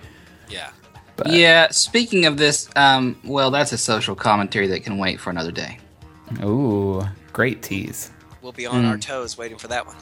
[0.50, 0.70] yeah.
[1.26, 1.70] Yeah.
[1.72, 5.80] Speaking of this, um, well, that's a social commentary that can wait for another day.
[6.44, 8.12] Ooh, great tease.
[8.42, 8.90] We'll be on Hmm.
[8.90, 9.96] our toes waiting for that one.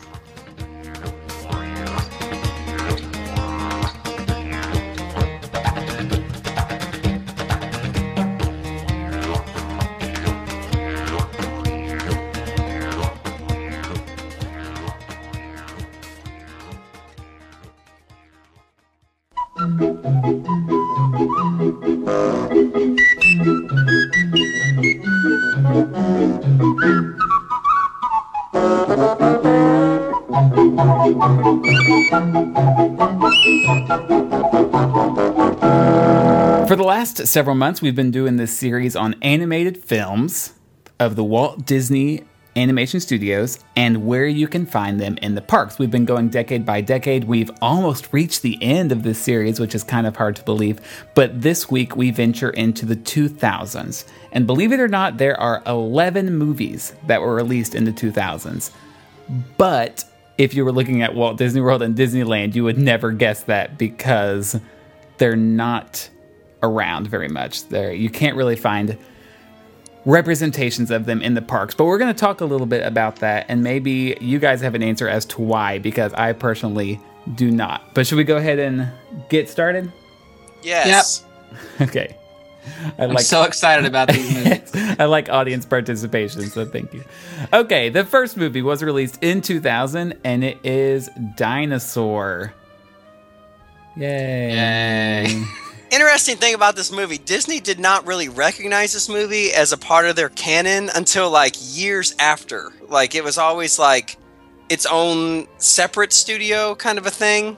[37.02, 40.54] Last several months, we've been doing this series on animated films
[40.99, 42.24] of the Walt Disney
[42.56, 45.80] Animation Studios and where you can find them in the parks.
[45.80, 47.24] We've been going decade by decade.
[47.24, 50.80] We've almost reached the end of this series, which is kind of hard to believe.
[51.16, 54.06] But this week, we venture into the 2000s.
[54.32, 58.70] And believe it or not, there are 11 movies that were released in the 2000s.
[59.58, 60.06] But
[60.38, 63.80] if you were looking at Walt Disney World and Disneyland, you would never guess that
[63.80, 64.60] because
[65.18, 66.08] they're not
[66.64, 67.68] around very much.
[67.70, 68.97] There, you can't really find
[70.05, 71.76] representations of them in the parks.
[71.76, 74.76] But we're going to talk a little bit about that, and maybe you guys have
[74.76, 76.99] an answer as to why, because I personally
[77.36, 77.93] do not.
[77.93, 78.89] But should we go ahead and
[79.30, 79.91] get started?
[80.64, 81.24] Yes.
[81.24, 81.28] Yep.
[81.82, 82.16] Okay.
[82.97, 84.34] I I'm so excited about these
[84.74, 84.95] movies.
[84.99, 87.03] I like audience participation, so thank you.
[87.51, 92.53] Okay, the first movie was released in 2000, and it is Dinosaur.
[93.97, 95.26] Yay.
[95.26, 95.45] Yay.
[95.92, 100.06] Interesting thing about this movie, Disney did not really recognize this movie as a part
[100.06, 102.72] of their canon until like years after.
[102.88, 104.18] Like it was always like
[104.70, 107.58] its own separate studio kind of a thing.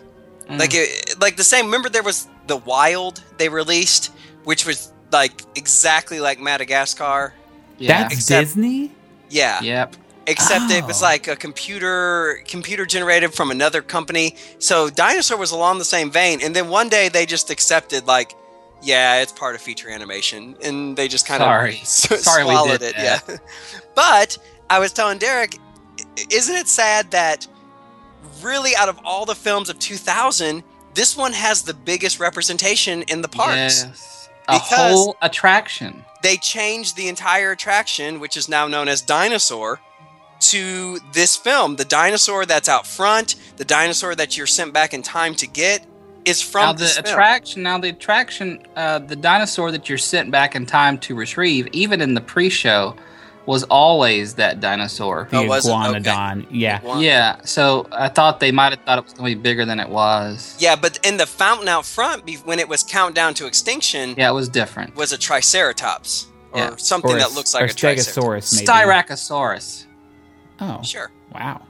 [0.50, 0.60] Mm.
[0.60, 1.66] Like it, like the same.
[1.66, 4.12] Remember there was the Wild they released,
[4.46, 7.36] which was like exactly like Madagascar.
[7.78, 8.02] Yeah.
[8.02, 8.92] That's Except- Disney?
[9.30, 9.62] Yeah.
[9.62, 9.96] Yep.
[10.28, 11.06] Except it was Oh.
[11.06, 16.40] like a computer computer generated from another company so dinosaur was along the same vein
[16.42, 18.34] and then one day they just accepted like
[18.82, 21.76] yeah it's part of feature animation and they just kind Sorry.
[21.82, 23.20] of Sorry we swallowed did it yeah
[23.96, 24.38] but
[24.70, 25.58] i was telling derek
[26.32, 27.48] isn't it sad that
[28.42, 30.64] really out of all the films of 2000
[30.94, 34.30] this one has the biggest representation in the parks Yes.
[34.50, 36.04] A whole attraction.
[36.22, 39.80] they changed the entire attraction, which is now known as Dinosaur,
[40.52, 41.76] to this film.
[41.76, 45.86] The dinosaur that's out front, the dinosaur that you're sent back in time to get,
[46.26, 47.14] is from now this the film.
[47.14, 47.64] attraction.
[47.64, 48.66] Now the attraction.
[48.76, 52.96] Uh, the dinosaur that you're sent back in time to retrieve, even in the pre-show,
[53.46, 55.28] was always that dinosaur.
[55.30, 55.72] The Oh, was it?
[55.74, 56.48] Okay.
[56.50, 56.80] Yeah.
[56.82, 57.42] One- Yeah.
[57.44, 59.90] So I thought they might have thought it was going to be bigger than it
[59.90, 60.56] was.
[60.60, 64.34] Yeah, but in the fountain out front, when it was countdown to extinction, Yeah, it
[64.34, 64.96] was different.
[64.96, 66.76] was a Triceratops or Yeah.
[66.78, 68.18] something Or a- that looks like or a Triceratops.
[68.18, 68.66] Stegosaurus, maybe.
[68.68, 69.86] Styracosaurus.
[70.80, 71.62] Oh, Sure, wow.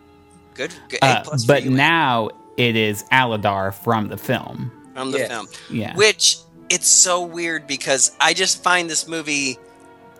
[0.54, 0.74] good.
[0.90, 1.00] good.
[1.02, 4.72] A Uh, plus for but you, now it is Aladar from the film.
[4.94, 5.28] from the Yes.
[5.30, 5.48] film.
[5.72, 5.96] Yeah.
[5.96, 6.38] Which
[6.70, 9.58] it's so weird because I just find this movie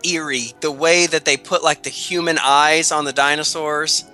[0.02, 0.52] eerie.
[0.60, 4.04] The way that they put like the human eyes on the dinosaurs,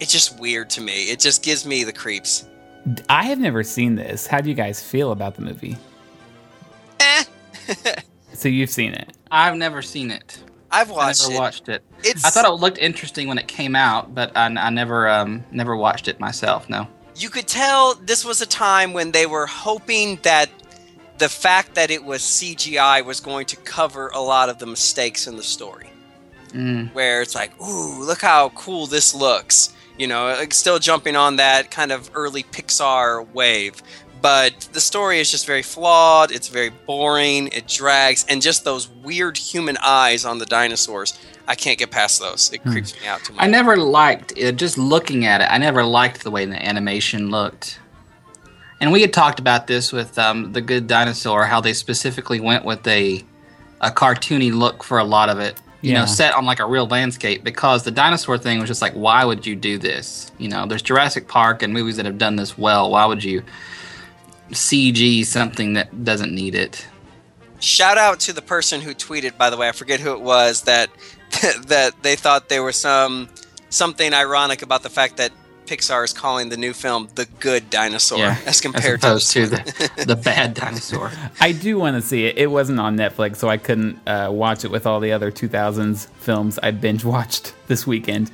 [0.00, 1.04] it's just weird to me.
[1.04, 2.44] It just gives me the creeps.
[3.08, 4.26] I have never seen this.
[4.26, 5.76] How do you guys feel about the movie?
[7.00, 7.24] Eh,
[8.34, 9.12] So you've seen it.
[9.30, 10.38] I've never seen it.
[10.70, 11.38] I've I watched never it.
[11.38, 11.82] watched it.
[12.04, 15.44] It's I thought it looked interesting when it came out, but I, I never um,
[15.50, 16.68] never watched it myself.
[16.68, 16.86] No.
[17.16, 20.50] you could tell this was a time when they were hoping that
[21.18, 25.26] the fact that it was CGI was going to cover a lot of the mistakes
[25.26, 25.86] in the story.
[26.50, 26.94] Mm.
[26.94, 29.74] where it's like, ooh, look how cool this looks.
[29.98, 33.82] You know, like still jumping on that kind of early Pixar wave.
[34.20, 36.32] But the story is just very flawed.
[36.32, 37.48] It's very boring.
[37.48, 38.24] It drags.
[38.28, 41.18] And just those weird human eyes on the dinosaurs.
[41.46, 42.52] I can't get past those.
[42.52, 43.42] It creeps me out too much.
[43.42, 44.56] I never liked it.
[44.56, 47.78] Just looking at it, I never liked the way the animation looked.
[48.80, 52.64] And we had talked about this with um, the Good Dinosaur, how they specifically went
[52.64, 53.24] with a
[53.80, 55.56] a cartoony look for a lot of it.
[55.80, 56.00] You Yeah.
[56.00, 59.24] know, set on like a real landscape because the dinosaur thing was just like, why
[59.24, 60.32] would you do this?
[60.36, 62.90] You know, there's Jurassic Park and movies that have done this well.
[62.90, 63.44] Why would you
[64.50, 66.86] CG something that doesn't need it?
[67.60, 70.62] Shout out to the person who tweeted, by the way, I forget who it was
[70.62, 70.90] that
[71.66, 73.28] that they thought there was some
[73.70, 75.32] something ironic about the fact that
[75.66, 79.48] Pixar is calling the new film the good dinosaur Yeah, as compared opposed to, to
[79.48, 81.12] the, the bad dinosaur.
[81.40, 82.38] I do want to see it.
[82.38, 86.08] It wasn't on Netflix, so I couldn't uh, watch it with all the other 2000s
[86.20, 88.30] films I binge watched this weekend.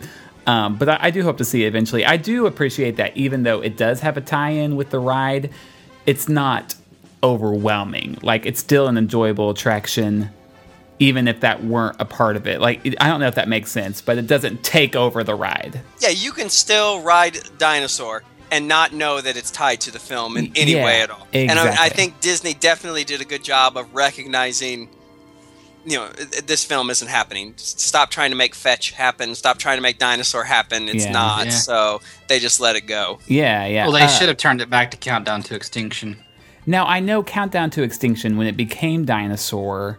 [0.46, 2.04] Um, but I, I do hope to see it eventually.
[2.04, 5.50] I do appreciate that, even though it does have a tie in with the ride,
[6.06, 6.74] it's not
[7.22, 8.18] overwhelming.
[8.22, 10.30] Like, it's still an enjoyable attraction,
[10.98, 12.60] even if that weren't a part of it.
[12.60, 15.80] Like, I don't know if that makes sense, but it doesn't take over the ride.
[16.00, 20.36] yeah, you can still ride dinosaur and not know that it's tied to the film
[20.36, 21.26] in any Yeah, way at all.
[21.32, 24.88] And I, I think Disney definitely did a good job of recognizing.
[25.86, 26.08] You know,
[26.46, 27.52] this film isn't happening.
[27.56, 29.34] Stop trying to make fetch happen.
[29.34, 30.88] Stop trying to make dinosaur happen.
[30.88, 31.12] It's Yeah.
[31.12, 31.44] not.
[31.46, 31.50] Yeah.
[31.52, 33.18] So they just let it go.
[33.26, 33.84] Yeah, yeah.
[33.84, 36.16] Well, they Uh, should have turned it back to Countdown to Extinction.
[36.66, 39.98] Now I know Countdown to Extinction when it became Dinosaur,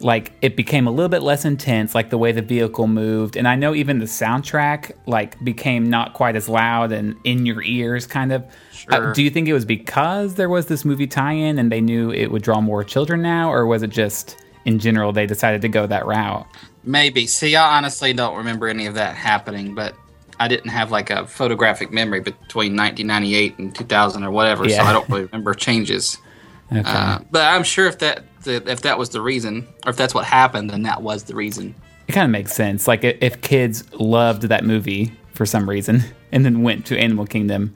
[0.00, 3.48] like it became a little bit less intense, like the way the vehicle moved, and
[3.48, 8.06] I know even the soundtrack like became not quite as loud and in your ears,
[8.06, 8.44] kind of.
[8.88, 12.12] Uh, do you think it was because there was this movie tie-in and they knew
[12.12, 15.68] it would draw more children now, or was it just in general they decided to
[15.68, 16.46] go that route?
[16.84, 17.26] Maybe.
[17.26, 19.94] See, I honestly don't remember any of that happening, but
[20.40, 24.92] I didn't have like a photographic memory between 1998 and 2000 or whatever, so I
[24.92, 26.18] don't really remember changes.
[26.70, 26.82] Okay.
[26.84, 30.26] Uh, but I'm sure if that if that was the reason, or if that's what
[30.26, 31.74] happened, then that was the reason.
[32.06, 32.86] it kind of makes sense.
[32.86, 36.02] Like if kids loved that movie for some reason
[36.32, 37.74] and then went to Animal Kingdom,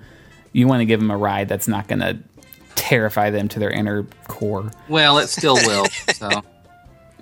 [0.52, 2.18] you want to give them a ride that's not going to
[2.74, 4.70] terrify them to their inner core.
[4.90, 5.86] Well, it still will.
[6.12, 6.28] So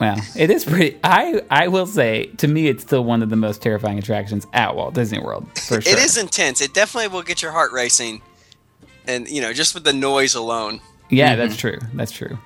[0.01, 0.99] Well, it is pretty.
[1.05, 4.75] I I will say, to me, it's still one of the most terrifying attractions at
[4.75, 5.93] Walt Disney World for sure.
[5.93, 6.61] It is intense.
[6.63, 8.23] It definitely will get your heart racing,
[9.07, 10.81] and you know, just with the noise alone.
[11.11, 11.79] Yeah, that's true.
[11.93, 12.39] That's true.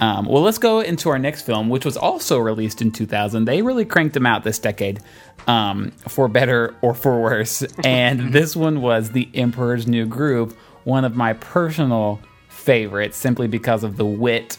[0.00, 3.44] Um, well, let's go into our next film, which was also released in 2000.
[3.44, 5.00] They really cranked them out this decade,
[5.46, 7.64] um, for better or for worse.
[7.84, 13.84] And this one was The Emperor's New Groove, one of my personal favorites, simply because
[13.84, 14.58] of the wit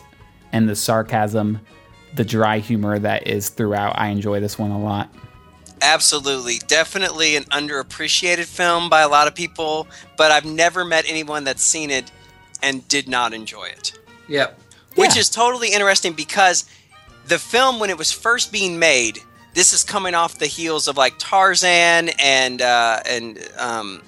[0.51, 1.59] and the sarcasm,
[2.15, 3.97] the dry humor that is throughout.
[3.99, 5.09] I enjoy this one a lot.
[5.81, 9.87] Absolutely, definitely an underappreciated film by a lot of people,
[10.17, 12.11] but I've never met anyone that's seen it
[12.63, 13.93] and did not enjoy it.
[14.27, 14.57] yep.
[14.95, 15.21] which Yeah.
[15.21, 16.65] is totally interesting because
[17.27, 19.19] the film when it was first being made
[19.53, 24.01] this is coming off the heels of like tarzan and uh, and um,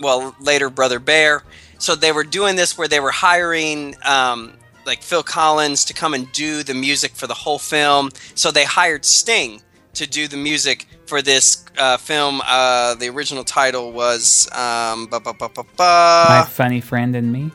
[0.00, 1.42] well later brother bear
[1.78, 4.52] so they were doing this where they were hiring um,
[4.86, 8.64] like phil collins to come and do the music for the whole film so they
[8.64, 9.60] hired sting
[9.94, 15.08] to do the music for this uh, film uh, the original title was um.
[15.10, 17.50] My funny friend and me.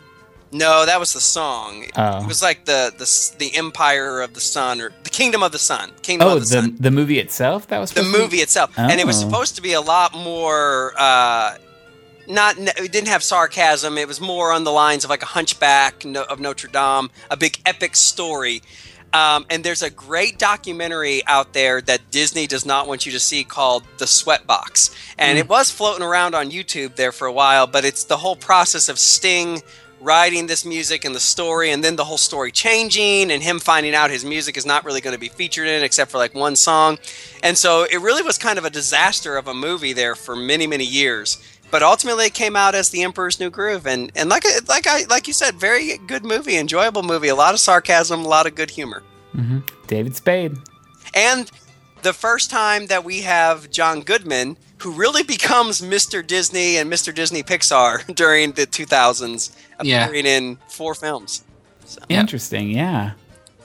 [0.51, 1.86] No, that was the song.
[1.95, 2.23] Oh.
[2.23, 5.59] It was like the the the Empire of the Sun or the Kingdom of the
[5.59, 5.91] Sun.
[6.01, 6.77] Kingdom Oh, of the, the Sun.
[6.80, 7.67] the movie itself.
[7.67, 9.27] That was The supposed to be- movie itself, and it was Oh.
[9.27, 10.93] supposed to be a lot more.
[10.97, 11.57] Uh,
[12.30, 13.97] not it didn't have sarcasm.
[13.97, 17.59] It was more on the lines of like a Hunchback of Notre Dame, a big
[17.65, 18.61] epic story.
[19.11, 23.19] Um, and there's a great documentary out there that Disney does not want you to
[23.19, 24.93] see called The Sweatbox.
[25.17, 25.39] And Hmm.
[25.39, 28.88] it was floating around on YouTube there for a while, but it's the whole process
[28.88, 29.63] of Sting
[30.01, 33.93] writing this music and the story, and then the whole story changing, and him finding
[33.93, 36.34] out his music is not really going to be featured in it except for like
[36.34, 36.97] one song.
[37.43, 40.67] And so it really was kind of a disaster of a movie there for many,
[40.67, 41.38] many years.
[41.72, 45.03] But ultimately, it came out as The Emperor's New Groove, and and like like I
[45.09, 48.55] like you said, very good movie, enjoyable movie, a lot of sarcasm, a lot of
[48.55, 49.03] good humor.
[49.36, 49.59] Mm-hmm.
[49.88, 50.57] David Spade.
[51.13, 51.49] And
[52.01, 56.26] the first time that we have John Goodman, who really becomes Mr.
[56.26, 57.13] Disney and Mr.
[57.13, 60.05] Disney Pixar during the 2000s, Yeah.
[60.05, 61.43] appearing in four films.
[62.09, 62.20] Yeah.
[62.22, 62.70] Interesting.
[62.72, 63.11] Yeah.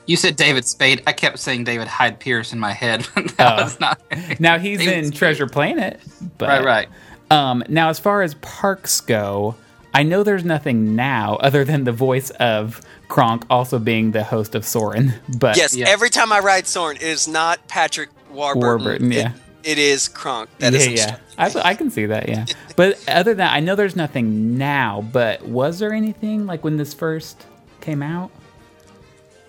[0.06, 1.02] You said David Spade.
[1.06, 3.00] I kept saying David Hyde Pierce in my head.
[3.14, 3.64] that Oh.
[3.64, 4.00] was not.
[4.38, 5.18] Now he's David in Spade.
[5.18, 6.00] Treasure Planet.
[6.38, 6.88] But, Right, right.
[7.34, 9.56] Um, now, as far as parks go,
[9.92, 14.54] I know there's nothing now other than the voice of Kronk also being the host
[14.54, 15.14] of Soarin'.
[15.38, 15.88] But Yes, Yeah.
[15.88, 18.62] every time I ride Soarin', it is not Patrick Warburton.
[18.62, 19.32] Warburton, yeah.
[19.62, 20.48] It, it is Kronk.
[20.58, 22.28] That yeah, is yeah, I, I can see that.
[22.28, 25.04] Yeah, but other than that, I know there's nothing now.
[25.12, 27.44] But was there anything like when this first
[27.80, 28.30] came out?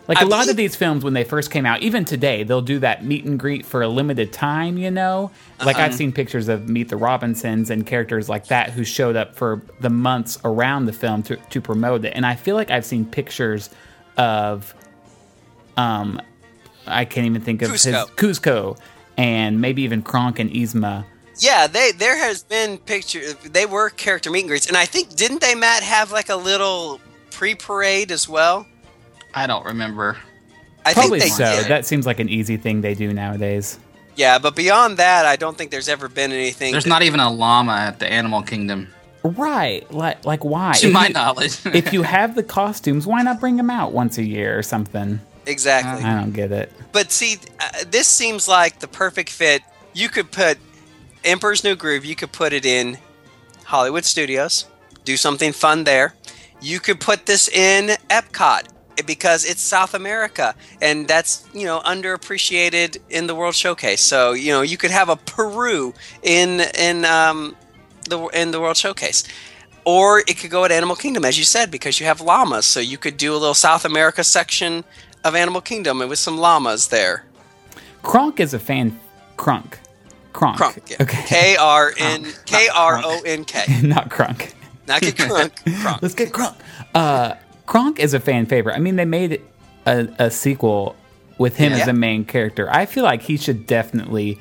[0.08, 2.78] Like a lot of these films, when they first came out, even today, they'll do
[2.80, 4.78] that meet and greet for a limited time.
[4.78, 5.32] You know,
[5.64, 5.86] like Uh-huh.
[5.86, 9.62] I've seen pictures of Meet the Robinsons and characters like that who showed up for
[9.80, 12.14] the months around the film to to promote it.
[12.16, 13.70] And I feel like I've seen pictures
[14.18, 14.74] of,
[15.78, 16.22] um,
[16.88, 18.08] I can't even think of his Kuzco.
[18.16, 18.78] Kuzco,
[19.18, 21.06] and maybe even Kronk and Yzma.
[21.40, 23.34] Yeah, they there has been pictures.
[23.44, 26.36] They were character meet and greets, and I think didn't they Matt have like a
[26.36, 27.02] little
[27.32, 28.68] pre parade as well?
[29.36, 30.18] I don't remember.
[30.86, 31.44] I Probably think so.
[31.44, 31.66] did.
[31.68, 33.78] That seems like an easy thing they do nowadays.
[34.16, 36.72] yeah, but beyond that, I don't think there's ever been anything.
[36.72, 38.88] There's not even a llama at the Animal Kingdom,
[39.24, 39.90] Right.
[39.92, 40.74] Like like why?
[40.74, 41.58] to If my you- knowledge.
[41.66, 45.20] if you have the costumes, why not bring them out once a year or something?
[45.48, 46.04] exactly.
[46.04, 46.72] I don't get it.
[46.92, 49.62] But see, uh, this seems like the perfect fit.
[49.94, 50.58] You could put
[51.24, 52.06] Emperor's New Groove.
[52.06, 52.98] You could put it in
[53.64, 54.66] Hollywood Studios.
[55.04, 56.14] Do something fun there.
[56.62, 58.64] You could put this in Epcot
[59.06, 64.02] because it's South America, and that's you know underappreciated in the World Showcase.
[64.02, 65.94] So you know you could have a Peru
[66.24, 67.56] in in um,
[68.10, 69.24] the in the World Showcase.
[69.88, 72.66] Or it could go at Animal Kingdom, as you said, because you have llamas.
[72.66, 74.84] So you could do a little South America section
[75.24, 77.26] of Animal Kingdom and with some llamas there.
[78.02, 79.00] Kronk is a fan.
[79.38, 79.80] Kronk.
[80.34, 80.58] Kronk.
[80.58, 80.82] Kronk.
[80.88, 80.98] Yeah.
[81.02, 81.24] Okay.
[81.28, 83.82] K R N K R O N K.
[83.84, 84.54] not Kronk.
[84.88, 85.82] Not get crunk.
[85.82, 86.02] Kronk.
[86.02, 86.56] Let's get Kronk.
[86.94, 87.36] Uh,
[87.66, 88.76] Kronk is a fan favorite.
[88.76, 89.42] I mean, they made
[89.86, 90.96] a, a sequel
[91.38, 91.80] with him Yeah.
[91.80, 92.70] as the main character.
[92.72, 94.40] I feel like he should definitely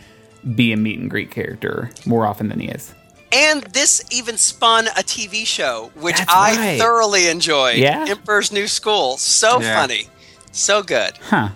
[0.54, 2.94] be a meet and greet character more often than he is.
[3.32, 6.78] And this even spun a TV show, which That's I right.
[6.80, 7.78] thoroughly enjoyed.
[7.78, 8.04] Yeah?
[8.08, 9.16] Emperor's New School.
[9.16, 9.80] So Yeah.
[9.80, 10.06] funny.
[10.52, 11.16] So good.
[11.30, 11.48] Huh.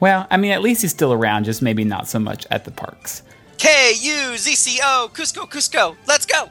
[0.00, 2.72] Well, I mean, at least he's still around, just maybe not so much at the
[2.72, 3.22] parks.
[3.58, 5.94] K U Z C O Kuzco Kuzco.
[6.08, 6.48] Let's go.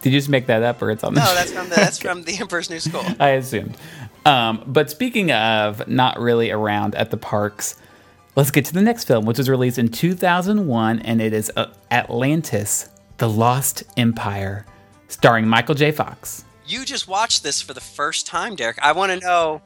[0.00, 1.20] Did you just make that up, or it's on the?
[1.20, 3.02] No, that's from the that's from the Emperor's New School.
[3.20, 3.76] I assumed.
[4.24, 7.76] Um, but speaking of not really around at the parks,
[8.36, 11.72] let's get to the next film, which was released in 2001, and it is uh,
[11.90, 14.66] Atlantis: The Lost Empire,
[15.08, 15.90] starring Michael J.
[15.90, 16.44] Fox.
[16.66, 18.78] You just watched this for the first time, Derek.
[18.80, 19.62] I want to know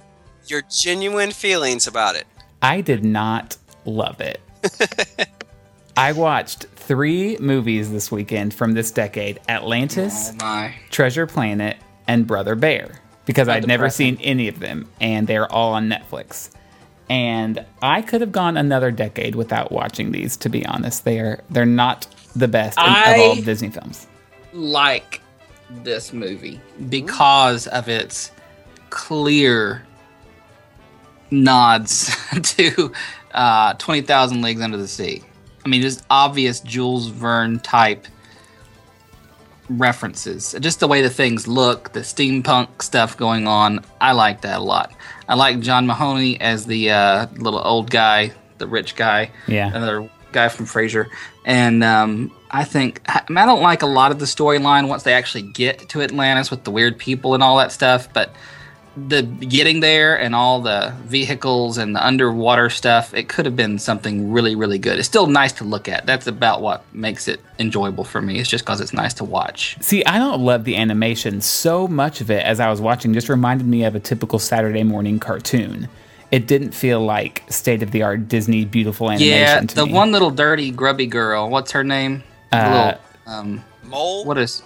[0.47, 2.27] your genuine feelings about it.
[2.63, 4.41] I did not love it.
[5.97, 10.75] I watched three movies this weekend from this decade: Atlantis, oh my.
[10.91, 15.73] Treasure Planet, and Brother Bear because I'd never seen any of them, and they're all
[15.73, 16.51] on Netflix.
[17.09, 20.37] And I could have gone another decade without watching these.
[20.39, 24.07] To be honest, they are they're not the best in, of all Disney films.
[24.53, 25.23] like
[25.71, 28.33] this movie because of its
[28.91, 29.83] clear
[31.31, 32.93] nods to
[33.33, 35.23] uh, 20,000 Leagues Under the Sea.
[35.65, 38.07] I mean, just obvious Jules Verne type
[39.69, 40.55] references.
[40.61, 43.85] Just the way the things look, the steampunk stuff going on.
[44.01, 44.93] I like that a lot.
[45.29, 49.31] I like John Mahoney as the uh, little old guy, the rich guy.
[49.47, 49.69] Yeah.
[49.69, 51.09] Another guy from Frasier.
[51.45, 55.05] And um, I think, I, mean, I don't like a lot of the storyline once
[55.05, 58.35] they actually get to Atlantis with the weird people and all that stuff, but
[58.97, 63.79] the getting there and all the vehicles and the underwater stuff, it could have been
[63.79, 64.99] something really, really good.
[64.99, 66.05] It's still nice to look at.
[66.05, 68.39] That's about what makes it enjoyable for me.
[68.39, 69.77] It's just because it's nice to watch.
[69.81, 71.41] See, I don't love the animation.
[71.41, 74.83] So much of it, as I was watching, just reminded me of a typical Saturday
[74.83, 75.89] morning cartoon.
[76.31, 79.39] It didn't feel like state of the art Disney beautiful animation.
[79.39, 79.93] Yeah, to the me.
[79.93, 81.49] one little dirty, grubby girl.
[81.51, 82.23] What's her name?
[82.51, 84.25] The Uh, little, um, Mole.
[84.27, 84.63] what is?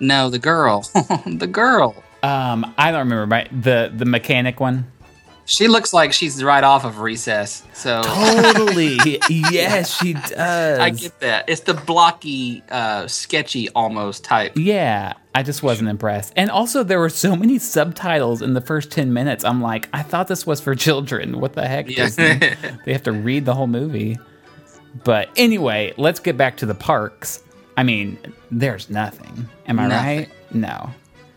[0.00, 0.80] No, the girl.
[1.26, 1.94] the girl.
[2.22, 3.26] Um, I don't remember.
[3.26, 4.90] Right, the the mechanic one.
[5.46, 7.64] She looks like she's right off of Recess.
[7.72, 8.98] So Totally.
[9.28, 10.78] yes, she does.
[10.78, 11.48] I get that.
[11.48, 14.52] It's the blocky, uh, sketchy almost type.
[14.54, 16.34] Yeah, I just wasn't impressed.
[16.36, 19.42] And also, there were so many subtitles in the first 10 minutes.
[19.44, 21.40] I'm like, I thought this was for children.
[21.40, 21.88] What the heck?
[21.90, 22.08] Yeah.
[22.84, 24.18] They have to read the whole movie.
[25.02, 27.42] But anyway, let's get back to the parks.
[27.76, 28.18] I mean,
[28.52, 29.48] there's nothing.
[29.66, 30.18] Am I Nothing.
[30.18, 30.28] right?
[30.52, 30.90] No.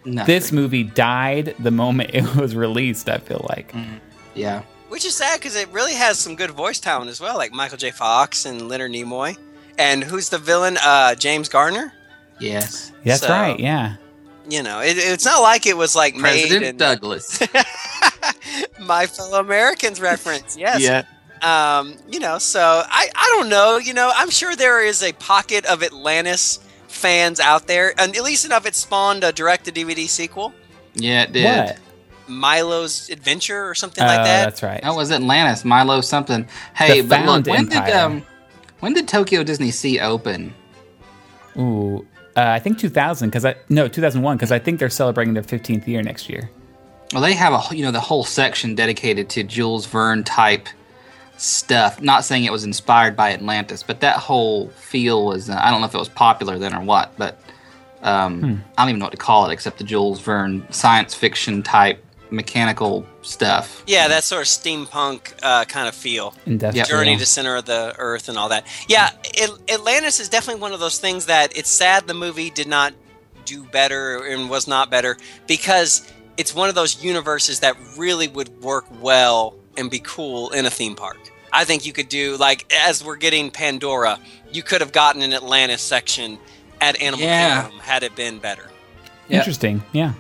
[0.06, 0.34] Nothing.
[0.34, 3.74] This movie died the moment it was released, I feel like.
[4.36, 4.64] yeah.
[4.90, 7.78] Which is sad because it really has some good voice talent as well, like Michael
[7.78, 7.90] J.
[7.92, 9.36] Fox and Leonard Nimoy.
[9.80, 10.78] And who's the villain?
[10.84, 11.92] Uh, James Garner.
[12.40, 12.92] Yes.
[13.04, 13.96] That's So- right, yeah.
[14.50, 17.40] You know, it, it's not like it was like President made in Douglas.
[18.80, 20.58] My Fellow Americans reference.
[20.64, 20.82] Yes.
[20.82, 21.04] Yeah.
[21.42, 23.78] Um, you know, so I, I don't know.
[23.78, 26.60] You know, I'm sure there is a pocket of Atlantis
[26.94, 30.54] fans out there, and at least enough it spawned a direct to DVD sequel,
[30.96, 31.46] Yeah, it did.
[31.46, 31.78] What?
[32.28, 34.46] Milo's Adventure or something Oh, like that.
[34.46, 34.82] that's right.
[34.82, 36.48] That was Atlantis, Milo something.
[36.74, 38.26] Hey, The but look, Found when did um,
[38.80, 40.54] when did Tokyo DisneySea open?
[41.58, 45.44] Ooh, uh, I think 2000, because I, no, 2001, because I think they're celebrating their
[45.44, 46.50] 15th year next year.
[47.12, 50.68] Well, they have a you know the whole section dedicated to Jules Verne type
[51.38, 52.02] stuff.
[52.02, 55.50] Not saying it was inspired by Atlantis, but that whole feel was.
[55.50, 57.40] Uh, I don't know if it was popular then or what, but
[58.02, 58.56] um, Hmm.
[58.78, 62.04] I don't even know what to call it except the Jules Verne science fiction type
[62.32, 63.84] mechanical stuff.
[63.86, 66.34] Yeah, that sort of steampunk uh, kind of feel.
[66.46, 66.86] Industrial.
[66.88, 68.66] Journey to center of the earth and all that.
[68.88, 69.12] Yeah,
[69.42, 72.94] At- Atlantis is definitely one of those things that it's sad the movie did not
[73.46, 75.16] do better and was not better
[75.48, 80.66] because it's one of those universes that really would work well and be cool in
[80.66, 81.18] a theme park.
[81.52, 84.20] I think you could do like as we're getting Pandora,
[84.52, 86.40] you could have gotten an Atlantis section
[86.82, 87.62] at Animal Yeah.
[87.64, 88.70] Kingdom had it been better.
[89.30, 89.40] Yep.
[89.40, 89.84] Interesting.
[89.92, 90.14] Yeah.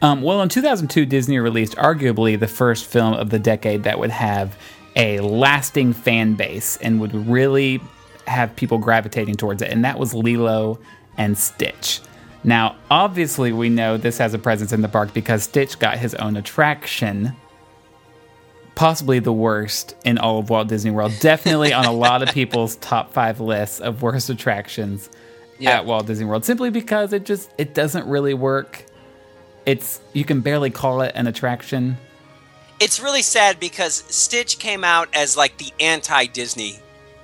[0.00, 4.10] Um, well, in 2002, Disney released arguably the first film of the decade that would
[4.10, 4.56] have
[4.94, 7.80] a lasting fan base and would really
[8.28, 10.78] have people gravitating towards it, and that was Lilo
[11.16, 12.00] and Stitch.
[12.44, 16.14] Now, obviously, we know this has a presence in the park because Stitch got his
[16.14, 17.34] own attraction,
[18.78, 21.12] possibly the worst in all of Walt Disney World.
[21.18, 25.10] Definitely on a lot of people's top five lists of worst attractions
[25.58, 25.78] Yeah.
[25.78, 28.84] at Walt Disney World, simply because it just it doesn't really work.
[29.66, 31.96] It's you can barely call it an attraction.
[32.78, 36.78] It's really sad because Stitch came out as like the anti-Disney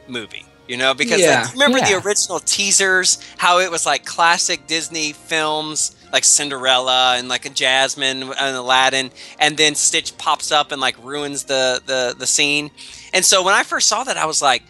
[0.09, 0.45] movie.
[0.67, 1.43] You know, because Yeah.
[1.43, 2.01] like, remember Yeah.
[2.01, 7.51] the original teasers, how it was like classic Disney films, like Cinderella and like a
[7.51, 9.11] Jasmine and Aladdin,
[9.41, 12.71] and then Stitch pops up and like ruins the the the scene.
[13.13, 14.63] And so when I first saw that, I was like,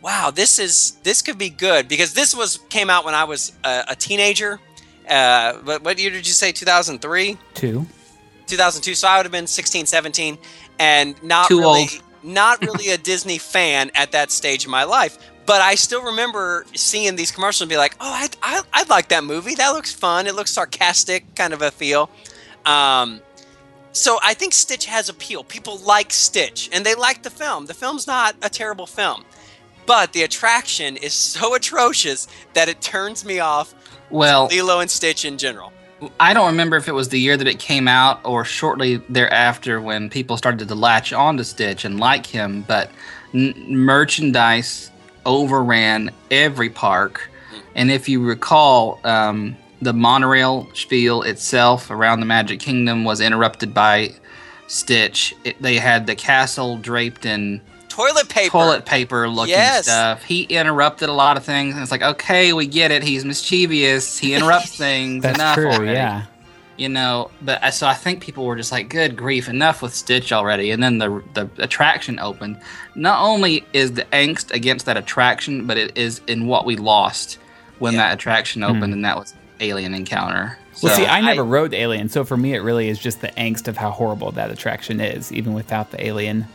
[0.00, 3.52] "Wow, this is this could be good," because this was came out when I was
[3.64, 4.60] a, a teenager.
[5.08, 6.52] Uh, but what year did you say?
[6.52, 7.36] Two thousand three.
[7.52, 7.86] Too
[8.46, 10.36] 2002 so i would have been 16 17
[10.78, 12.02] and not Too really old.
[12.22, 15.16] not really a disney fan at that stage of my life
[15.46, 19.08] but i still remember seeing these commercials and be like oh i i I'd like
[19.08, 19.54] that movie.
[19.54, 20.26] That looks fun.
[20.26, 22.10] It looks sarcastic kind of a feel.
[22.66, 23.20] Um,
[23.92, 25.44] so i think stitch has appeal.
[25.44, 27.66] People like stitch and they like the film.
[27.66, 29.24] The film's not a terrible film
[29.86, 33.74] but the attraction is so atrocious that it turns me off
[34.10, 35.72] Well, lilo and stitch in general.
[36.20, 39.80] I don't remember if it was the year that it came out or shortly thereafter
[39.80, 42.90] when people started to latch on to Stitch and like him, but
[43.32, 44.90] n- merchandise
[45.26, 47.30] overran every park.
[47.74, 53.74] And if you recall, um, the monorail spiel itself around the Magic Kingdom was interrupted
[53.74, 54.14] by
[54.66, 55.34] Stitch.
[55.44, 59.84] It, they had the castle draped in toilet paper toilet paper looking Yes.
[59.84, 60.22] stuff.
[60.24, 63.02] He interrupted a lot of things, and it's like, okay, we get it.
[63.02, 64.18] He's mischievous.
[64.18, 65.22] He interrupts things.
[65.22, 65.70] that's enough true.
[65.70, 65.92] already.
[65.92, 66.22] Yeah.
[66.76, 70.32] You know, but so I think people were just like, "Good grief, enough with Stitch
[70.32, 72.58] already." And then the the attraction opened.
[72.96, 77.38] Not only is the angst against that attraction, but it is in what we lost
[77.78, 78.00] when Yeah.
[78.08, 80.58] that attraction opened, and that was Alien Encounter.
[80.74, 80.86] Hmm.
[80.86, 83.20] Well, So see, I never I- rode Alien, so for me, it really is just
[83.20, 86.46] the angst of how horrible that attraction is, even without the alien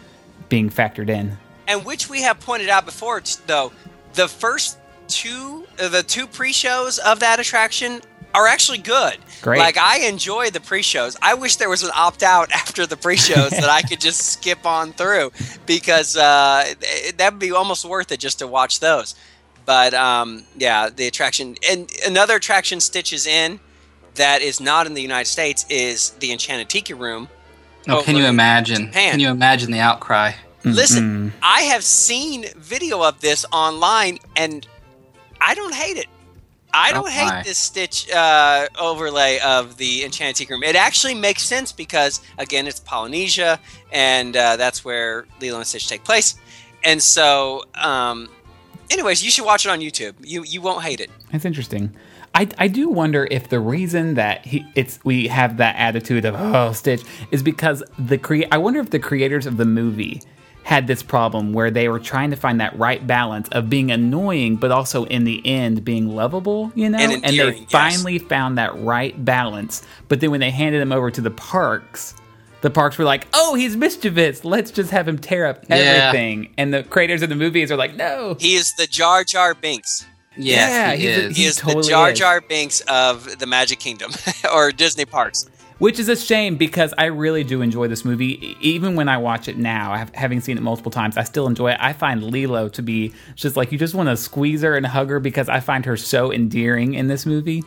[0.49, 1.37] being factored in.
[1.67, 3.71] and which we have pointed out before though
[4.15, 8.01] the first two uh, the two pre-shows of that attraction
[8.33, 9.59] are actually good Great.
[9.59, 13.69] like i enjoy the pre-shows i wish there was an opt-out after the pre-shows that
[13.69, 15.31] i could just skip on through
[15.65, 16.73] because uh,
[17.17, 19.15] that would be almost worth it just to watch those
[19.65, 23.59] but um, yeah the attraction and another attraction stitches in
[24.15, 27.29] that is not in the united states is the enchanted tiki room
[27.87, 28.87] oh, can you imagine?
[28.87, 29.11] Japan.
[29.11, 30.33] Can you imagine the outcry?
[30.63, 34.67] Listen, I have seen video of this online, and
[35.39, 36.07] I don't hate it.
[36.73, 37.43] I Oh, don't hate my.
[37.43, 40.63] this Stitch uh, overlay of the Enchanted Secret Room.
[40.63, 43.59] It actually makes sense because, again, it's Polynesia,
[43.91, 46.35] and uh, that's where Lilo and Stitch take place.
[46.83, 48.29] And so, um,
[48.91, 50.13] anyways, you should watch it on YouTube.
[50.23, 51.09] You you won't hate it.
[51.31, 51.93] That's interesting.
[52.35, 56.35] I, I do wonder if the reason that he it's we have that attitude of
[56.37, 57.01] oh Stitch
[57.31, 60.21] is because the crea- I wonder if the creators of the movie
[60.69, 64.55] had this problem where they were trying to find that right balance of being annoying
[64.55, 66.99] but also in the end being lovable, you know?
[66.99, 67.71] And they endearing, yes.
[67.71, 69.81] finally found that right balance.
[70.09, 72.13] But then when they handed him over to the parks,
[72.61, 74.45] the parks were like, "Oh, he's mischievous.
[74.45, 75.75] Let's just have him tear up Yeah.
[75.77, 79.55] everything." And the creators of the movies are like, "No." He is the Jar Jar
[79.55, 80.05] Binks.
[80.37, 81.35] Yes, Yeah, he he's a- is.
[81.37, 82.19] He, He is totally the Jar is.
[82.19, 84.11] Jar Binks of the Magic Kingdom
[84.53, 85.49] or Disney parks.
[85.79, 88.57] Which is a shame because I really do enjoy this movie.
[88.59, 91.71] Even when I watch it now, have- having seen it multiple times, I still enjoy
[91.71, 91.77] it.
[91.79, 95.09] I find Lilo to be just like you just want to squeeze her and hug
[95.09, 97.63] her because I find her so endearing in this movie.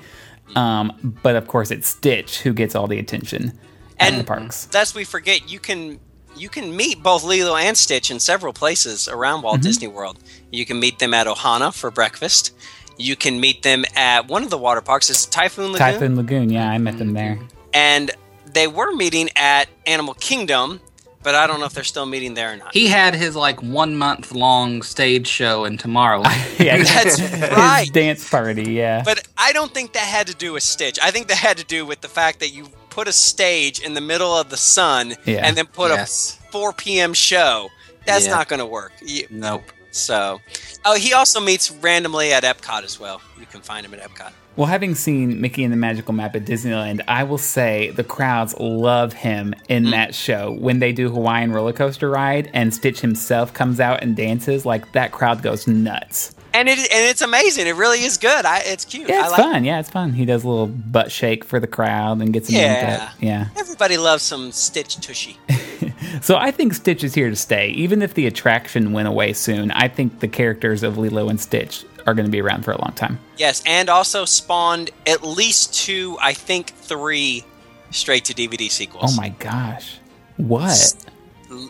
[0.55, 3.59] Um, but of course, it's Stitch who gets all the attention
[3.99, 4.67] at And- the parks.
[4.67, 5.99] That's we forget, you can
[6.35, 9.63] you can meet both Lilo and Stitch in several places around Walt Mm-hmm.
[9.65, 10.19] Disney World.
[10.51, 12.53] You can meet them at Ohana for breakfast.
[12.99, 15.11] You can meet them at one of the water parks.
[15.11, 15.79] It's Typhoon Lagoon?
[15.79, 17.39] Typhoon Lagoon, yeah, I met them there.
[17.75, 18.11] And
[18.47, 20.81] they were meeting at Animal Kingdom,
[21.23, 22.75] but I don't know if they're still meeting there or not.
[22.75, 26.49] He had his like one month long stage show in Tomorrowland.
[26.63, 27.89] Yeah, That's his right.
[27.93, 29.03] dance party, yeah.
[29.05, 30.99] But I don't think that had to do with Stitch.
[31.03, 33.95] I think that had to do with the fact that you put a stage in
[33.95, 35.47] the middle of the sun Yeah.
[35.47, 36.39] and then put Yes.
[36.49, 37.15] a 4 p.m.
[37.15, 37.71] show.
[38.07, 38.33] That's Yeah.
[38.35, 38.93] not going to work.
[39.01, 39.63] You- nope.
[39.93, 40.41] So,
[40.85, 43.21] oh, he also meets randomly at Epcot as well.
[43.41, 44.33] You can find him at Epcot.
[44.57, 48.55] Well, having seen Mickey and the Magical Map at Disneyland, I will say the crowds
[48.59, 49.91] love him in mm.
[49.93, 50.53] that show.
[50.53, 54.93] When they do Hawaiian roller coaster ride and Stitch himself comes out and dances, like
[54.93, 56.35] that crowd goes nuts.
[56.55, 57.67] And it and it's amazing.
[57.67, 58.45] It really is good.
[58.45, 59.09] I, it's cute.
[59.09, 59.65] Yeah, I it's like fun.
[59.65, 60.13] Yeah, it's fun.
[60.13, 63.11] He does a little butt shake for the crowd and gets them Yeah.
[63.21, 63.49] Yeah.
[63.57, 65.39] Everybody loves some Stitch Tushy.
[66.21, 67.69] So I think Stitch is here to stay.
[67.71, 71.85] Even if the attraction went away soon, I think the characters of Lilo and Stitch
[72.07, 73.19] are going to be around for a long time.
[73.37, 77.45] Yes, and also spawned at least two, I think three,
[77.91, 79.13] straight to DVD sequels.
[79.13, 79.99] Oh my gosh.
[80.37, 80.95] What?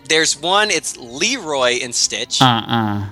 [0.08, 0.70] There's one.
[0.70, 3.06] It's Leroy and Stitch, Uh uh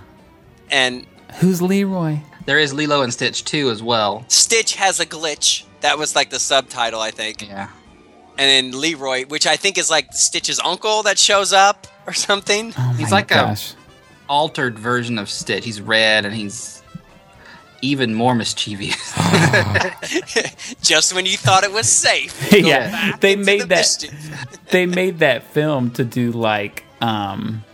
[0.70, 1.06] and
[1.40, 2.18] Who's Leroy?
[2.46, 4.24] There is Lilo and Stitch too, as well.
[4.28, 5.64] Stitch has a glitch.
[5.80, 7.46] That was like the subtitle, I think.
[7.46, 7.68] Yeah.
[8.38, 12.72] And then Leroy, which I think is like Stitch's uncle that shows up or something.
[12.78, 13.56] Oh He's my like a-
[14.28, 15.64] Altered version of Stitch.
[15.64, 16.79] He's red and he's
[17.82, 18.96] even more mischievous.
[20.82, 22.52] Just when you thought it was safe.
[22.56, 24.48] yeah, they made the that.
[24.70, 27.64] They made that film to do like um,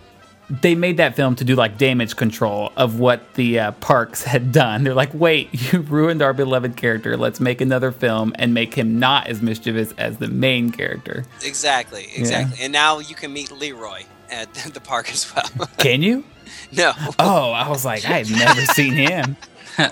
[0.48, 4.52] they made that film to do like damage control of what the uh, parks had
[4.52, 4.84] done.
[4.84, 7.16] They're like, wait, you ruined our beloved character.
[7.16, 11.24] Let's make another film and make him not as mischievous as the main character.
[11.44, 12.58] Exactly, exactly.
[12.62, 15.68] And now you can meet Leroy at the park as well.
[15.78, 16.24] Can you?
[16.72, 16.92] no.
[17.18, 19.36] Oh, I was like, I've never seen him.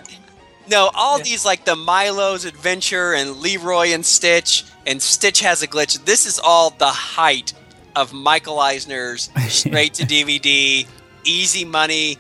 [0.67, 5.69] No, all these like the Milo's Adventure and Leroy and Stitch and Stitch has a
[5.69, 6.03] glitch.
[6.07, 7.53] This is all the height
[7.95, 10.87] of Michael Eisner's straight to DVD,
[11.25, 12.17] easy money,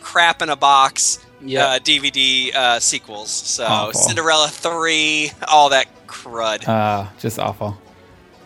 [0.00, 1.66] crap in a box Yep.
[1.66, 3.30] uh, DVD uh, sequels.
[3.30, 3.92] So Awful.
[4.00, 6.66] Cinderella three, all that crud.
[6.66, 7.78] Uh, just awful.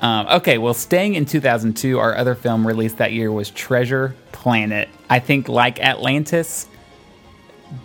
[0.00, 4.88] Um, okay, well, staying in 2002, our other film released that year was Treasure Planet.
[5.08, 6.68] I think, like Atlantis,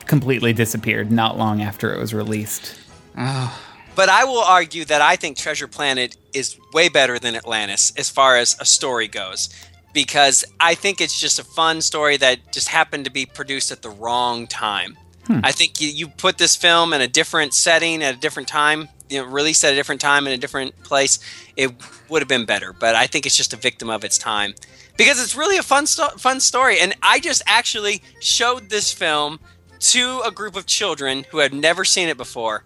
[0.06, 2.76] completely disappeared not long after it was released.
[3.18, 3.66] Ah.
[3.96, 8.10] But I will argue that I think Treasure Planet is way better than Atlantis as
[8.10, 9.50] far as a story goes.
[9.92, 13.82] Because I think it's just a fun story that just happened to be produced at
[13.82, 14.98] the wrong time.
[15.26, 15.40] Hmm.
[15.44, 18.88] I think you, you put this film in a different setting at a different time,
[19.10, 21.20] you know, released at a different time in a different place,
[21.58, 21.72] it
[22.08, 22.72] would have been better.
[22.72, 24.54] But I think it's just a victim of its time
[24.96, 26.80] because it's really a fun sto- fun story.
[26.80, 29.40] And I just actually showed this film
[29.80, 32.64] to a group of children who had never seen it before.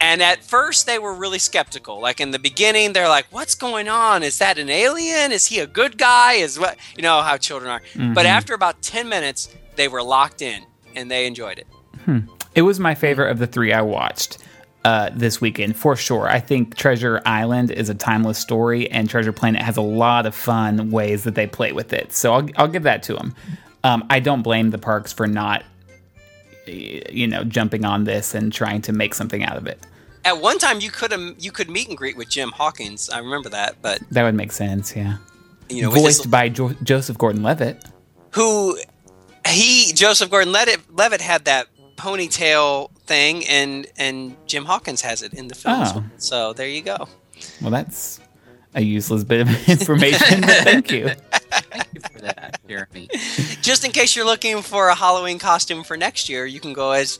[0.00, 2.00] And at first, they were really skeptical.
[2.00, 4.22] Like in the beginning, they're like, "What's going on?
[4.22, 5.32] Is that an alien?
[5.32, 6.34] Is he a good guy?
[6.34, 7.82] Is what you know how children are."
[8.14, 11.66] But after about ten minutes, they were locked in and they enjoyed it.
[12.54, 14.38] It was my favorite of the three I watched
[14.84, 16.28] uh, this weekend, for sure.
[16.28, 20.34] I think Treasure Island is a timeless story, and Treasure Planet has a lot of
[20.34, 22.12] fun ways that they play with it.
[22.12, 23.34] So I'll, I'll give that to them.
[23.84, 25.64] Um, I don't blame the parks for not,
[26.68, 29.86] you know, jumping on this and trying to make something out of it.
[30.24, 33.08] At one time, you could you could meet and greet with Jim Hawkins.
[33.10, 35.16] I remember that, but That would make sense, yeah.
[35.70, 37.84] you know, with his- Voiced by jo- Joseph Gordon-Levitt.
[38.32, 38.78] who
[39.48, 45.48] he Joseph Gordon-Levitt Levitt had that ponytail thing, and and Jim Hawkins has it in
[45.48, 45.82] the film.
[45.84, 46.04] Oh.
[46.18, 47.08] So there you go.
[47.62, 48.20] Well, that's
[48.74, 51.10] a useless bit of information, but thank you.
[51.50, 53.08] Thank you for that, Jeremy.
[53.62, 56.92] Just in case you're looking for a Halloween costume for next year, you can go
[56.92, 57.18] as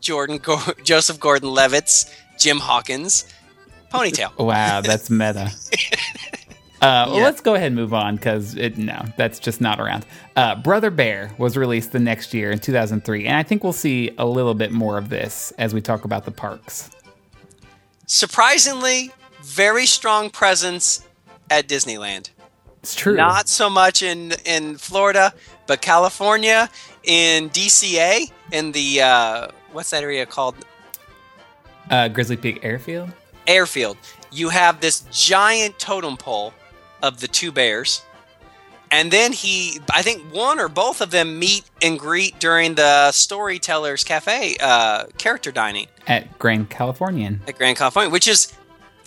[0.00, 3.32] Jordan Go- Joseph Gordon-Levitt's Jim Hawkins
[3.92, 4.36] ponytail.
[4.38, 5.50] Wow, that's meta.
[6.80, 7.22] Uh, well, Yeah.
[7.24, 10.04] let's go ahead and move on because no, that's just not around.
[10.36, 14.10] Uh, Brother Bear was released the next year in 2003, and I think we'll see
[14.18, 16.90] a little bit more of this as we talk about the parks.
[18.06, 19.10] Surprisingly,
[19.42, 21.06] very strong presence
[21.50, 22.30] at Disneyland.
[22.82, 23.16] It's true.
[23.16, 25.32] Not so much in in Florida,
[25.66, 26.68] but California,
[27.04, 30.54] in DCA, in the uh, what's that area called?
[31.90, 33.10] uh, Grizzly Peak Airfield.
[33.46, 33.96] Airfield.
[34.30, 36.52] You have this giant totem pole
[37.02, 38.02] of the two bears,
[38.90, 43.10] and then he, I think one or both of them meet and greet during the
[43.12, 47.40] Storytellers Cafe uh, character dining At Grand Californian.
[47.48, 48.52] at Grand California, which is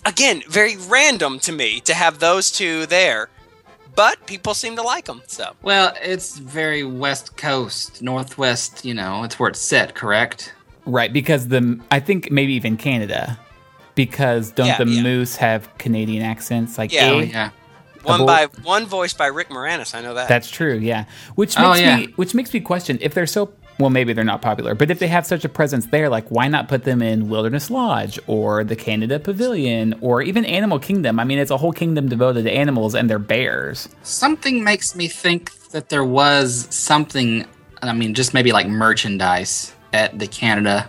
[0.04, 3.28] again very random to me to have those two there,
[3.94, 5.22] but people seem to like them.
[5.26, 10.54] So Well, it's very West Coast, Northwest, you know, it's where it's set, correct?
[10.86, 13.38] Right, because the I think maybe even Canada,
[13.94, 15.02] because don't Yeah, the yeah.
[15.02, 16.78] moose have Canadian accents?
[16.78, 17.10] Like, Yeah.
[17.10, 17.50] Oh, yeah.
[18.02, 19.94] one boy- by one voice by Rick Moranis.
[19.94, 20.28] I know that.
[20.28, 21.04] That's true, yeah.
[21.36, 21.96] Which Oh, makes yeah.
[21.98, 24.98] me which makes me question if they're so well, maybe they're not popular, but if
[24.98, 28.64] they have such a presence there, like why not put them in Wilderness Lodge or
[28.64, 31.18] the Canada Pavilion or even Animal Kingdom?
[31.18, 33.88] I mean, it's a whole kingdom devoted to animals and they're bears.
[34.02, 37.46] Something makes me think that there was something,
[37.82, 40.88] I mean, just maybe like merchandise at the Canada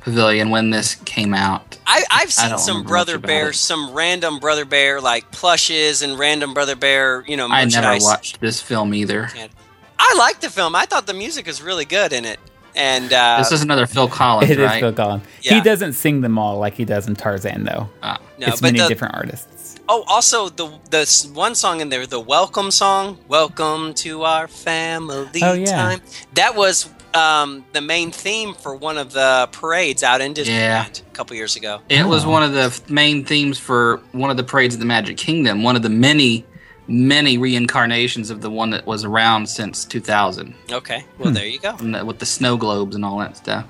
[0.00, 1.78] Pavilion when this came out.
[1.86, 3.54] I, I've seen don't some Brother much Bear, it.
[3.54, 8.40] some random Brother Bear like plushes and random Brother Bear, you know, I never watched
[8.40, 9.28] this film either.
[10.02, 10.74] I liked the film.
[10.74, 12.40] I thought the music was really good in it.
[12.74, 14.80] And uh, this is another Phil Collins, It is right?
[14.80, 15.24] Phil Collins.
[15.42, 15.54] Yeah.
[15.54, 17.88] He doesn't sing them all like he does in Tarzan, though.
[18.02, 18.18] Ah.
[18.38, 19.76] no, it's but many the, different artists.
[19.88, 25.28] Oh, also the the one song in there, the welcome song, "Welcome to our family
[25.42, 25.66] Oh, yeah.
[25.72, 26.00] time."
[26.34, 30.86] That was um, the main theme for one of the parades out in Disneyland Yeah.
[30.86, 31.80] a couple years ago.
[31.88, 35.16] It was one of the main themes for one of the parades of the Magic
[35.16, 35.64] Kingdom.
[35.64, 36.44] One of the many,
[36.90, 41.34] many reincarnations of the one that was around since 2000, Okay, well Hmm.
[41.34, 41.74] there you go.
[41.78, 43.64] and that- with the snow globes and all that stuff.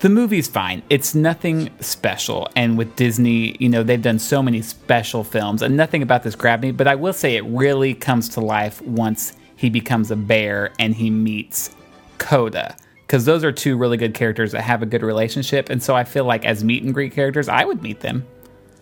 [0.00, 0.82] The movie's fine.
[0.90, 2.48] It's nothing special.
[2.54, 6.34] And with Disney, you know, they've done so many special films, and nothing about this
[6.34, 6.70] grabbed me.
[6.70, 10.94] But I will say it really comes to life once he becomes a bear and
[10.94, 11.70] he meets
[12.18, 12.76] Koda.
[13.06, 15.70] Because those are two really good characters that have a good relationship.
[15.70, 18.24] And so I feel like as meet and greet characters, I would meet them.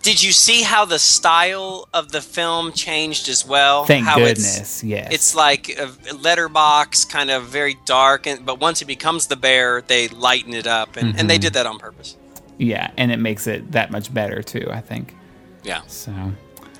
[0.05, 3.84] Did you see how the style of the film changed as well?
[3.86, 4.84] Thank how goodness.
[4.84, 5.07] yes.
[5.07, 9.36] It's, it's like a letterbox, kind of very dark, and but once he becomes the
[9.36, 11.18] bear, they lighten it up, and, Mm-hmm.
[11.18, 12.16] and they did that on purpose.
[12.59, 12.90] yeah.
[12.98, 15.14] And it makes it that much better, too, I think.
[15.62, 15.80] Yeah.
[15.86, 16.12] So.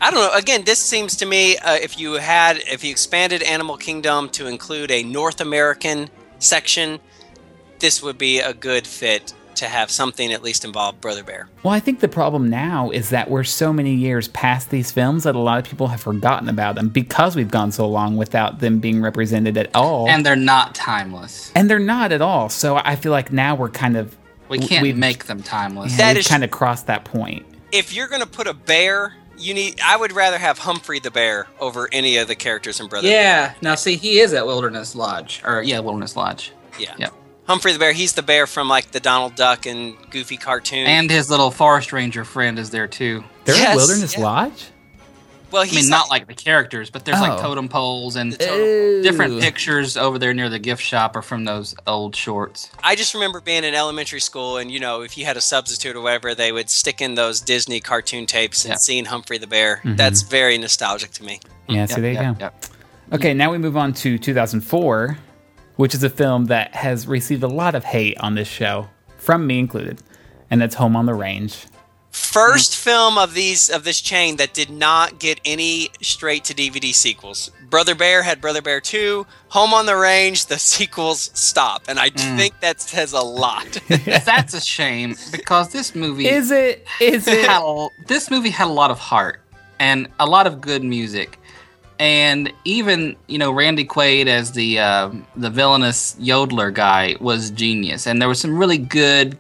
[0.03, 0.37] I don't know.
[0.37, 4.47] Again, this seems to me uh, if you had if you expanded Animal Kingdom to
[4.47, 6.11] include a North American
[6.41, 7.01] section,
[7.79, 11.49] this would be a good fit to have something at least involve Brother Bear.
[11.63, 15.25] Well, I think the problem now is that we're so many years past these films
[15.25, 18.61] that a lot of people have forgotten about them because we've gone so long without
[18.61, 20.09] them being represented at all.
[20.09, 21.53] And they're not timeless.
[21.55, 22.49] And they're not at all.
[22.49, 24.17] So I feel like now we're kind of
[24.49, 25.97] We can't we've- make them timeless.
[25.97, 27.45] That we've is- kind of crossed that point.
[27.73, 29.81] If you're going to put a bear, you need.
[29.85, 33.09] I would rather have Humphrey the bear over any of the characters in Brother.
[33.09, 33.21] Bear.
[33.21, 33.55] yeah.
[33.63, 37.13] Now, see, he is at Wilderness Lodge, or yeah, Wilderness Lodge, yeah, Yep.
[37.47, 37.93] Humphrey the bear.
[37.93, 40.87] He's the bear from like the Donald Duck and Goofy cartoon.
[40.87, 43.23] and his little forest ranger friend is there too.
[43.45, 44.23] They're Yes, at Wilderness yeah.
[44.25, 44.67] Lodge?
[45.51, 47.23] well, I he's mean, not like the characters, but there's Oh.
[47.23, 51.45] like totem poles and totem different pictures over there near the gift shop are from
[51.45, 52.71] those old shorts.
[52.83, 55.95] I just remember being in elementary school, and you know, if you had a substitute
[55.95, 58.79] or whatever, they would stick in those Disney cartoon tapes and Yeah.
[58.79, 59.77] seeing Humphrey the Bear.
[59.85, 59.97] Mm-hmm.
[59.97, 61.39] That's very nostalgic to me.
[61.69, 62.45] Yeah, so Yep, there you yep, go.
[62.47, 62.65] yep.
[63.13, 65.19] Okay, now we move on to 2004,
[65.77, 69.47] which is a film that has received a lot of hate on this show, from
[69.47, 70.01] me included,
[70.51, 71.67] and that's Home on the Range.
[72.11, 76.95] First film of these of this chain that did not get any straight to DVD
[76.95, 77.51] sequels.
[77.69, 81.83] Brother Bear had Brother Bear 2, Home on the Range, the sequels stop.
[81.89, 82.37] And I Mm.
[82.37, 83.67] think that says a lot.
[83.89, 86.87] That's a shame because this movie Is it?
[87.01, 87.47] Is it?
[87.49, 89.41] had a, this movie had a lot of heart
[89.81, 91.41] and a lot of good music,
[91.99, 98.07] and even you know Randy Quaid as the uh, the villainous yodeler guy was genius,
[98.07, 99.39] and there was some really good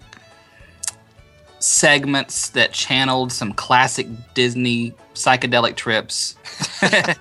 [1.58, 6.36] segments that channeled some classic Disney psychedelic trips.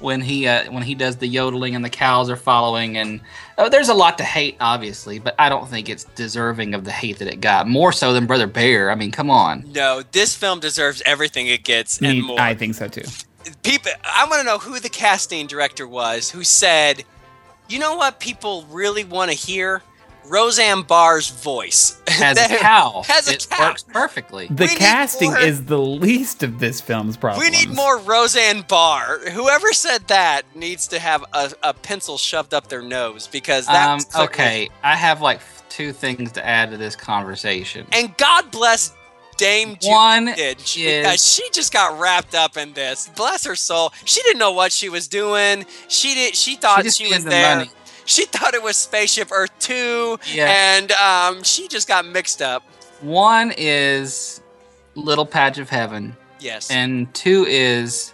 [0.00, 3.20] when he uh, when he does the yodeling and the cows are following and
[3.58, 6.90] oh, there's a lot to hate obviously but i don't think it's deserving of the
[6.90, 10.34] hate that it got more so than brother bear i mean come on no, this
[10.34, 12.40] film deserves everything it gets and Me- more.
[12.40, 13.04] I think so too.
[13.62, 17.04] People i want to know who the casting director was who said
[17.68, 19.80] you know what people really want to hear?
[20.26, 22.00] Roseanne barr's voice.
[22.08, 23.02] As a That- cow.
[23.08, 23.68] as a it cow.
[23.68, 24.48] works perfectly.
[24.50, 27.48] The We casting more- is the least of this film's problems.
[27.48, 29.20] we need more roseanne barr.
[29.30, 33.74] Whoever said that needs to have a, a pencil shoved up their nose because um,
[33.74, 34.68] that's clearly- okay.
[34.82, 37.86] I have like two things to add to this conversation.
[37.92, 38.94] And god bless
[39.40, 43.08] dame One is- because she just got wrapped up in this.
[43.16, 43.92] Bless her soul.
[44.04, 45.66] She didn't know what she was doing.
[45.88, 47.56] She did she thought just she, was the there.
[47.56, 47.70] money.
[48.04, 50.76] she thought it was spaceship earth 2 Yeah.
[50.76, 52.62] and um, she just got mixed up.
[53.00, 54.40] One is
[54.94, 56.16] little patch of heaven.
[56.38, 56.70] Yes.
[56.70, 58.12] And two is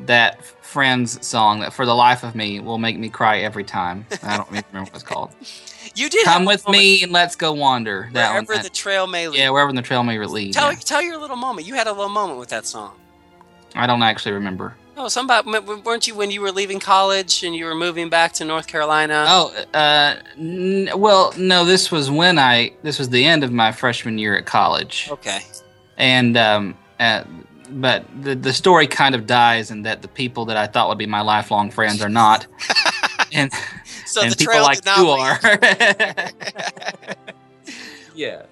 [0.00, 4.06] that friends song that for the life of me will make me cry every time.
[4.22, 5.30] I don't remember what it's called
[5.96, 9.28] you did come with me and let's go wander that one wherever the trail may
[9.28, 10.78] lead yeah wherever the trail may lead tell, yeah.
[10.78, 12.94] tell your little moment you had a little moment with that song
[13.74, 15.46] i don't actually remember Oh, somebody
[15.84, 19.26] weren't you when you were leaving college and you were moving back to North Carolina?
[19.28, 21.66] Oh, uh, n- well, no.
[21.66, 22.72] This was when I.
[22.82, 25.40] This was the end of my freshman year at college, Okay.
[25.98, 27.24] and um, uh,
[27.68, 30.96] but the the story kind of dies in that the people that I thought would
[30.96, 32.46] be my lifelong friends are not,
[33.34, 33.52] and
[34.16, 35.38] So and the people trail like did not you are.
[38.14, 38.42] yeah.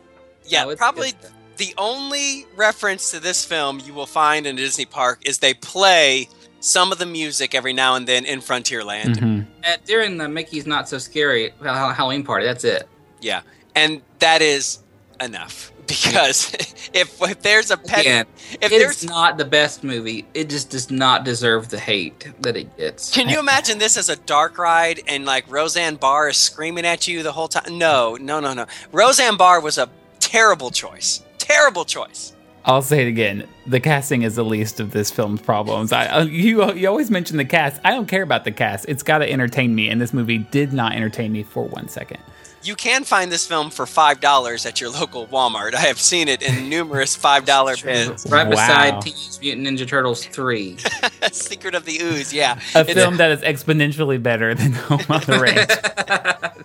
[0.47, 4.57] Yeah, No, it's- probably it's- the only reference to this film you will find in
[4.57, 6.29] a Disney park is they play
[6.61, 9.17] some of the music every now and then in Frontierland.
[9.17, 9.47] Mhm.
[9.63, 12.45] At, during the Mickey's Not So Scary Halloween party.
[12.45, 12.87] That's it.
[13.23, 13.41] Yeah.
[13.75, 14.81] And that is
[15.21, 16.55] enough because
[16.95, 18.27] if, if there's a pet, Again,
[18.61, 20.27] if it's there's not the best movie.
[20.35, 23.13] It just does not deserve the hate that it gets.
[23.13, 27.07] Can you imagine this as a dark ride and like Roseanne Barr is screaming at
[27.07, 27.79] you the whole time?
[27.79, 28.67] No, no, no, no.
[28.93, 29.89] Roseanne Barr was a
[30.21, 31.23] terrible choice.
[31.39, 32.35] Terrible choice.
[32.67, 33.47] I'll say it again.
[33.67, 35.93] The casting is the least of this film's problems.
[35.93, 37.81] I, uh, you you always mention the cast.
[37.85, 38.87] I don't care about the cast.
[38.89, 42.21] It's got to entertain me, and this movie did not entertain me for one second.
[42.65, 45.75] You can find this film for five dollars at your local Walmart.
[45.75, 48.27] I have seen it in numerous five dollar bins.
[48.31, 49.01] Right beside Wow.
[49.01, 50.79] Teenage Mutant Ninja Turtles 3.
[51.33, 52.59] Secret of the Ooze, yeah.
[52.75, 56.65] A It's- film that is exponentially better than Home on the Range.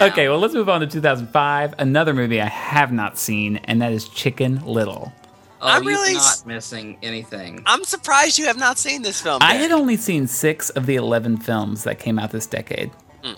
[0.00, 1.74] Okay, well, let's move on to 2005.
[1.78, 5.12] Another movie I have not seen, and that is Chicken Little.
[5.62, 7.62] Oh, I'm really not missing anything.
[7.64, 9.38] I'm surprised you have not seen this film.
[9.40, 12.90] I had only seen six of the 11 films that came out this decade.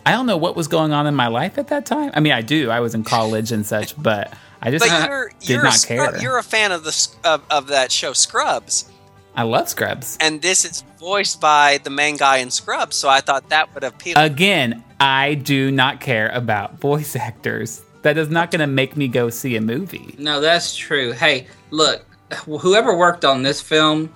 [0.04, 2.10] I don't know what was going on in my life at that time.
[2.14, 2.70] I mean, I do.
[2.70, 5.74] I was in college and such, but I just But you're did you're a, not
[5.74, 6.22] Scrub- care.
[6.22, 8.90] you're a fan of the of, of that show Scrubs,
[9.34, 10.16] I love Scrubs.
[10.20, 13.84] and this is voiced by the main guy in Scrubs, so I thought that would
[13.84, 14.14] appeal.
[14.18, 17.82] Again, I do not care about voice actors.
[18.02, 20.14] That is not going to make me go see a movie.
[20.18, 21.12] No, that's true.
[21.12, 22.04] Hey, look,
[22.46, 24.12] whoever worked on this film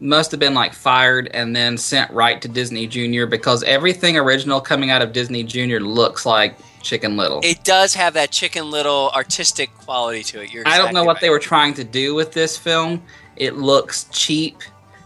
[0.00, 4.60] must have been like fired and then sent right to Disney Junior because everything original
[4.60, 7.40] coming out of Disney Junior looks like Chicken Little.
[7.44, 10.52] it does have that Chicken Little artistic quality to it.
[10.52, 11.20] You're I don't know what right.
[11.20, 13.02] they were trying to do with this film.
[13.36, 14.56] It looks cheap.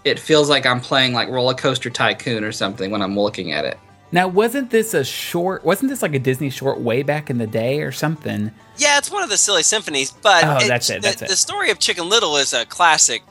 [0.04, 3.64] It feels like I'm playing like Roller Coaster Tycoon or something when I'm looking at
[3.64, 3.78] it.
[4.12, 5.64] Now, wasn't this a short?
[5.64, 8.52] Wasn't this like a Disney short way back in the day or something?
[8.76, 11.28] Yeah, it's one of the silly symphonies, but Oh, that's it, the, that's it.
[11.28, 13.22] the story of Chicken Little is a classic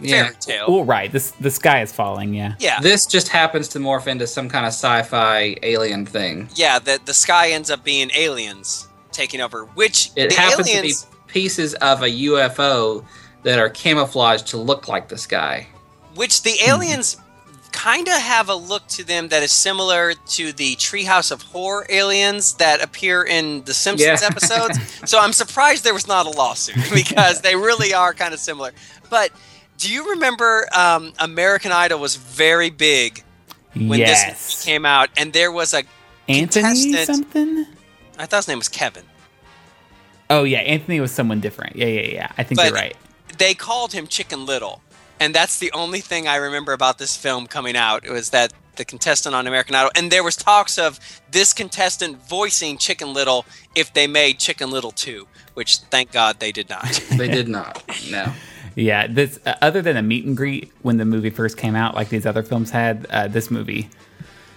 [0.00, 0.24] Yeah.
[0.24, 0.64] fairy tale.
[0.68, 1.10] Oh, right.
[1.12, 2.34] This the sky is falling.
[2.34, 2.54] Yeah.
[2.58, 6.48] Yeah, This just happens to morph into some kind of sci-fi alien thing.
[6.54, 6.78] yeah.
[6.78, 11.02] The the sky ends up being aliens taking over, which It the happens aliens.
[11.02, 13.04] to be pieces of a UFO
[13.42, 15.66] that are camouflaged to look like the sky.
[16.14, 16.70] which the Hmm.
[16.70, 17.16] aliens
[17.72, 21.86] kind of have a look to them that is similar to the Treehouse of Horror
[21.88, 24.26] aliens that appear in the Simpsons Yeah.
[24.28, 24.76] episodes.
[25.04, 28.72] so I'm surprised there was not a lawsuit because they really are kind of similar.
[29.08, 29.30] But
[29.80, 33.24] do you remember um, American Idol was very big
[33.74, 34.66] when this yes.
[34.66, 35.82] movie came out, and there was a
[36.28, 37.66] Anthony contestant- something.
[38.18, 39.04] I thought his name was Kevin.
[40.28, 41.76] Oh yeah, Anthony was someone different.
[41.76, 42.32] Yeah, yeah, yeah.
[42.36, 42.96] I think But- you're right.
[43.38, 44.82] They called him Chicken Little,
[45.18, 48.04] and that's the only thing I remember about this film coming out.
[48.04, 51.00] It was that the contestant on American Idol, and there was talks of
[51.30, 56.52] this contestant voicing Chicken Little if they made Chicken Little 2, which thank God they
[56.52, 56.84] did not.
[57.16, 57.82] They did not.
[58.10, 58.30] No.
[58.80, 61.94] Yeah, this uh, other than a meet and greet when the movie first came out,
[61.94, 63.90] like these other films had, uh, this movie.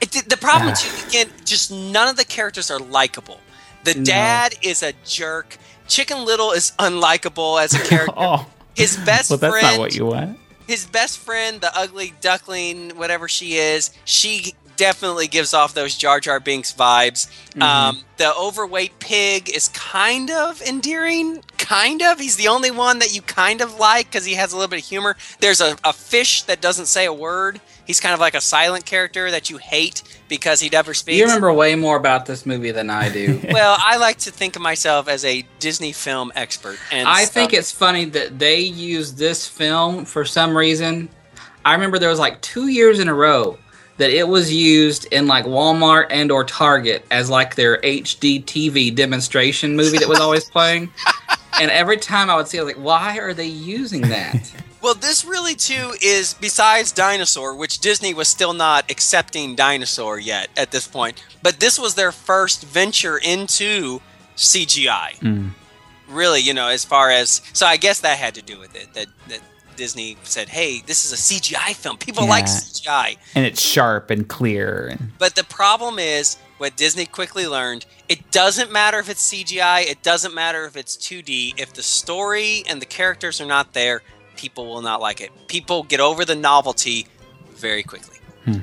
[0.02, 3.40] It, the- the problem too, again, just none of the characters are likable.
[3.84, 5.58] The dad is a jerk.
[5.90, 8.14] Chicken Little is unlikable as a character.
[8.16, 10.40] Oh, His best well, that's friend not what you want.
[10.68, 16.20] his best friend, the ugly duckling, whatever she is, she definitely gives off those Jar
[16.20, 17.30] Jar Binks vibes.
[17.52, 17.62] Mm-hmm.
[17.62, 22.20] Um, the overweight pig is kind of endearing, kind of.
[22.20, 24.80] He's the only one that you kind of like because he has a little bit
[24.80, 25.16] of humor.
[25.40, 27.60] There's a, a fish that doesn't say a word.
[27.86, 31.18] He's kind of like a silent character that you hate because he never speaks.
[31.18, 33.42] You remember way more about this movie than I do.
[33.52, 37.34] well, I like to think of myself as a Disney film expert, and I stuff.
[37.34, 41.10] think it's funny that they used this film for some reason.
[41.66, 43.58] I remember there was like two years in a row
[44.04, 48.94] that it was used in like Walmart and or Target as like their HD TV
[48.94, 50.92] demonstration movie that was always playing.
[51.62, 54.52] And every time I would see, I was like, why are they using that?
[54.82, 60.50] Well, this really too is besides Dinosaur, which Disney was still not accepting Dinosaur yet
[60.58, 64.02] at this point, but this was their first venture into
[64.36, 65.16] CGI.
[65.20, 65.50] Hmm.
[66.10, 68.94] Really, you know, as far as so, I guess that had to do with it.
[68.94, 69.40] That that
[69.76, 71.98] Disney said, "Hey, this is a CGI film.
[71.98, 74.98] People like CGI." And it's sharp and clear.
[75.18, 80.04] But the problem is what Disney quickly learned it doesn't matter if it's CGI, it
[80.04, 81.56] doesn't matter if it's 2D.
[81.58, 84.02] If the story and the characters are not there,
[84.36, 85.32] people will not like it.
[85.48, 87.08] People get over the novelty
[87.56, 88.18] very quickly.
[88.45, 88.60] Hmm.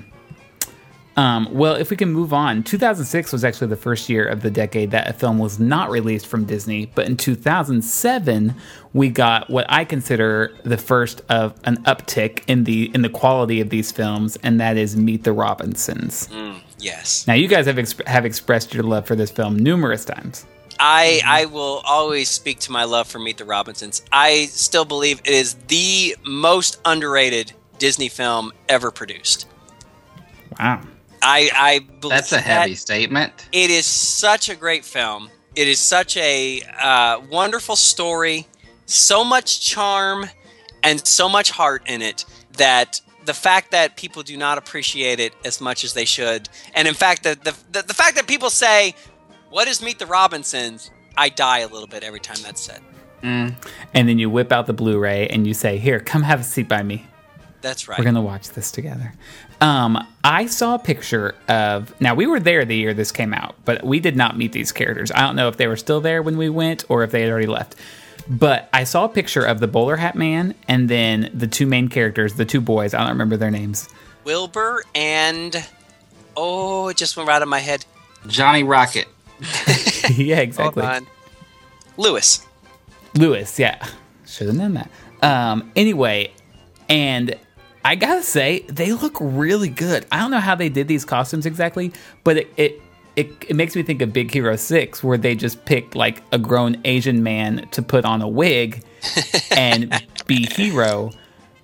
[1.16, 4.50] Um, well, if we can move on, 2006 was actually the first year of the
[4.50, 6.86] decade that a film was not released from Disney.
[6.94, 8.54] But in 2007,
[8.92, 13.60] we got what I consider the first of an uptick in the in the quality
[13.60, 16.28] of these films, and that is Meet the Robinsons.
[16.78, 17.26] Yes.
[17.26, 20.46] Now, you guys have exp- have expressed your love for this film numerous times.
[20.78, 24.02] I I will always speak to my love for Meet the Robinsons.
[24.10, 29.46] I still believe it is the most underrated Disney film ever produced.
[30.58, 30.82] Wow.
[31.22, 33.48] I I believe That's a that heavy statement.
[33.52, 35.30] It is such a great film.
[35.56, 38.46] It is such a uh, wonderful story,
[38.86, 40.26] so much charm,
[40.82, 42.24] and so much heart in it
[42.56, 46.86] that the fact that people do not appreciate it as much as they should, and
[46.86, 48.94] in fact, the the, the, the fact that people say,
[49.50, 52.80] "What is Meet the Robinsons?" I die a little bit every time that's said.
[53.22, 56.68] And then you whip out the Blu-ray and you say, "Here, come have a seat
[56.68, 57.06] by me.
[57.60, 57.98] That's right.
[57.98, 59.12] We're gonna watch this together."
[59.60, 61.98] Um, I saw a picture of.
[62.00, 64.72] Now we were there the year this came out, but we did not meet these
[64.72, 65.10] characters.
[65.12, 67.30] I don't know if they were still there when we went or if they had
[67.30, 67.76] already left.
[68.28, 71.88] But I saw a picture of the bowler hat man and then the two main
[71.88, 72.94] characters, the two boys.
[72.94, 73.88] I don't remember their names.
[74.24, 75.66] Wilbur and
[76.36, 77.84] oh, it just went right out of my head.
[78.26, 79.08] Johnny Rocket.
[80.10, 80.82] yeah, Hold exactly.
[80.84, 81.06] on.
[81.96, 82.46] Lewis.
[83.14, 83.84] Lewis, yeah.
[84.26, 84.90] Should have known that.
[85.22, 86.32] Um, anyway,
[86.88, 87.36] and
[87.84, 90.06] I gotta say, they look really good.
[90.12, 91.92] I don't know how they did these costumes exactly,
[92.24, 92.82] but it it,
[93.16, 96.38] it, it makes me think of Big Hero 6, where they just picked like a
[96.38, 98.84] grown Asian man to put on a wig
[99.50, 101.10] and be hero.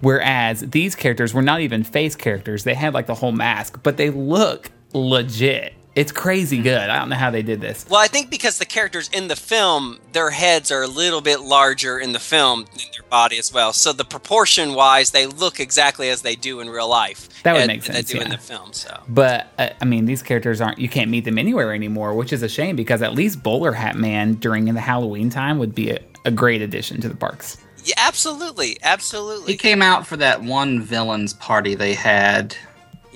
[0.01, 2.64] Whereas these characters were not even face characters.
[2.64, 5.74] They had like the whole mask, but they look legit.
[5.97, 6.90] It's crazy good.
[6.90, 7.86] I don't know how they did this.
[7.89, 11.40] Well, I think because the characters in the film, their heads are a little bit
[11.40, 13.73] larger in the film than their body as well.
[13.73, 17.31] So the proportion wise, they look exactly as they do in real life.
[17.44, 18.74] That would and- make They sense, do in the film.
[18.74, 20.78] So But uh, I mean, these characters aren't.
[20.78, 23.97] You can't meet them anywhere anymore, which is a shame because at least Bowler Hat
[23.97, 27.56] Man during the Halloween time would be a, a great addition to the parks.
[27.86, 29.52] yeah, absolutely, absolutely.
[29.52, 32.55] He came out for that one villains party they had.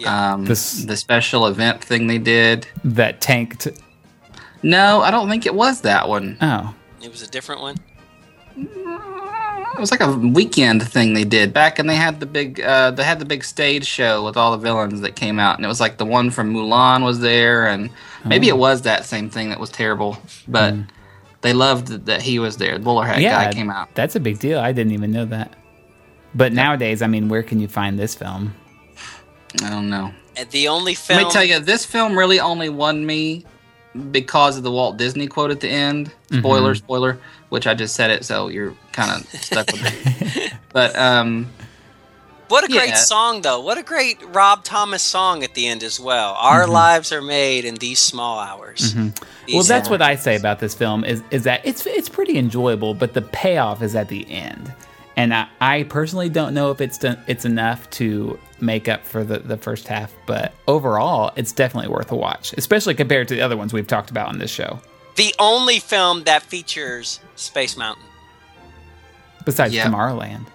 [0.01, 0.32] Yeah.
[0.35, 2.66] Um, This- the special event thing they did.
[2.85, 3.68] That tanked.
[4.62, 6.36] No, I don't think it was that one.
[6.40, 7.77] Oh, it was a different one.
[8.56, 12.90] It was like a weekend thing they did back, and they had the big, uh,
[12.90, 15.68] they had the big stage show with all the villains that came out, and it
[15.68, 17.89] was like the one from Mulan was there, and
[18.24, 18.55] maybe Oh.
[18.56, 20.74] it was that same thing that was terrible, but
[21.40, 22.77] they loved that he was there.
[22.77, 23.89] The bowler hat yeah, guy came out.
[23.94, 24.59] That's a big deal.
[24.59, 25.55] I didn't even know that.
[26.35, 28.55] But nowadays, I mean, where can you find this film?
[29.62, 30.12] I don't know.
[30.36, 31.18] And the only film.
[31.18, 33.44] Let me tell you, this film really only won me
[34.12, 36.09] because of the Walt Disney quote at the end.
[36.28, 36.39] Mm-hmm.
[36.40, 37.18] Spoiler, spoiler.
[37.48, 40.52] Which I just said it, so you're kind of stuck with it.
[40.72, 41.48] But um,
[42.47, 42.94] What a great Yeah.
[42.94, 43.59] song, though.
[43.60, 46.35] What a great Rob Thomas song at the end as well.
[46.39, 46.72] Our mm-hmm.
[46.72, 48.94] lives are made in these small hours.
[48.94, 49.09] Mm-hmm.
[49.09, 52.09] Well, These that's are- what I say about this film is is that it's it's
[52.09, 54.72] pretty enjoyable, but the payoff is at the end.
[55.16, 59.24] And I, I personally don't know if it's done, it's enough to make up for
[59.24, 63.41] the, the first half, but overall, it's definitely worth a watch, especially compared to the
[63.43, 64.81] other ones we've talked about on this show.
[65.16, 68.05] the only film that features Space Mountain.
[69.45, 69.87] Besides Yeah.
[69.87, 70.47] Tomorrowland,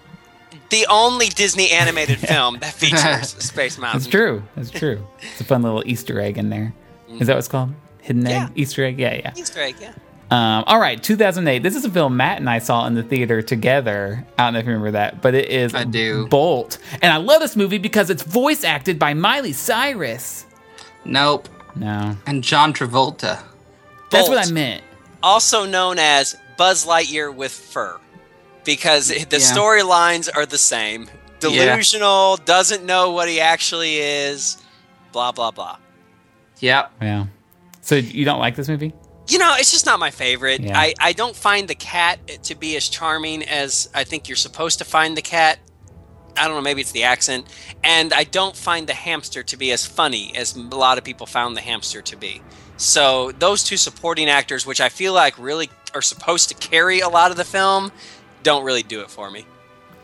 [0.70, 4.00] The only Disney animated film that features Space Mountain.
[4.00, 4.42] that's true.
[4.56, 5.06] That's true.
[5.32, 6.74] It's a fun little Easter egg in there.
[7.20, 7.72] Is that what it's called?
[8.00, 8.98] Hidden egg, Easter egg.
[8.98, 9.32] Yeah, yeah.
[9.36, 9.92] Easter egg, yeah.
[10.30, 11.62] Um, all right, 2008.
[11.62, 14.26] This is a film Matt and I saw in the theater together.
[14.36, 16.26] I don't know if you remember that, but it is I do.
[16.26, 16.78] Bolt.
[17.00, 20.46] And I love this movie because it's voice acted by Miley Cyrus.
[21.04, 21.48] nope.
[21.76, 23.38] No, And John Travolta.
[24.10, 24.82] that's what I meant.
[25.22, 28.00] Also known as Buzz Lightyear with fur.
[28.64, 29.38] Because the Yeah.
[29.38, 31.08] storylines are the same.
[31.38, 34.56] Delusional, doesn't know what he actually is,
[35.12, 35.76] blah, blah, blah.
[36.60, 36.92] Yep.
[37.02, 37.26] Yeah.
[37.82, 38.94] So you don't like this movie?
[39.28, 40.60] You know, it's just not my favorite.
[40.60, 40.78] Yeah.
[40.78, 44.78] I, I don't find the cat to be as charming as I think you're supposed
[44.78, 45.58] to find the cat.
[46.36, 47.46] I don't know, maybe it's the accent.
[47.82, 51.26] And I don't find the hamster to be as funny as a lot of people
[51.26, 52.42] found the hamster to be.
[52.76, 57.08] So those two supporting actors, which I feel like really are supposed to carry a
[57.08, 57.90] lot of the film,
[58.42, 59.46] don't really do it for me.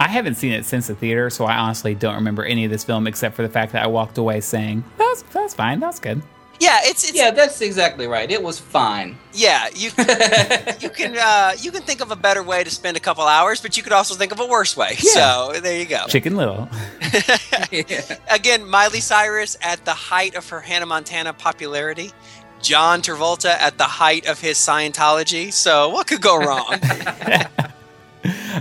[0.01, 2.83] I haven't seen it since the theater, so I honestly don't remember any of this
[2.83, 6.23] film except for the fact that I walked away saying, that's, that's fine, that's good.
[6.63, 8.31] Yeah, it's, it's Yeah, that's exactly right.
[8.31, 9.19] It was fine.
[9.33, 9.91] yeah, you
[10.81, 13.61] you can uh, you can think of a better way to spend a couple hours,
[13.61, 14.95] but you could also think of a worse way.
[14.95, 16.05] So there you go.
[16.09, 16.69] Chicken Little.
[18.31, 22.13] Again, Miley Cyrus at the height of her Hannah Montana popularity.
[22.61, 25.53] John Travolta at the height of his Scientology.
[25.53, 26.79] So what could go wrong?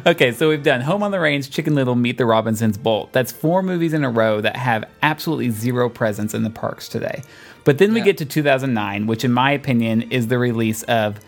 [0.07, 3.11] Okay, so we've done Home on the Range, Chicken Little, Meet the Robinsons, Bolt.
[3.13, 7.21] That's four movies in a row that have absolutely zero presence in the parks today.
[7.63, 8.05] But then we Yeah.
[8.05, 11.19] get to 2009, which, in my opinion, is the release of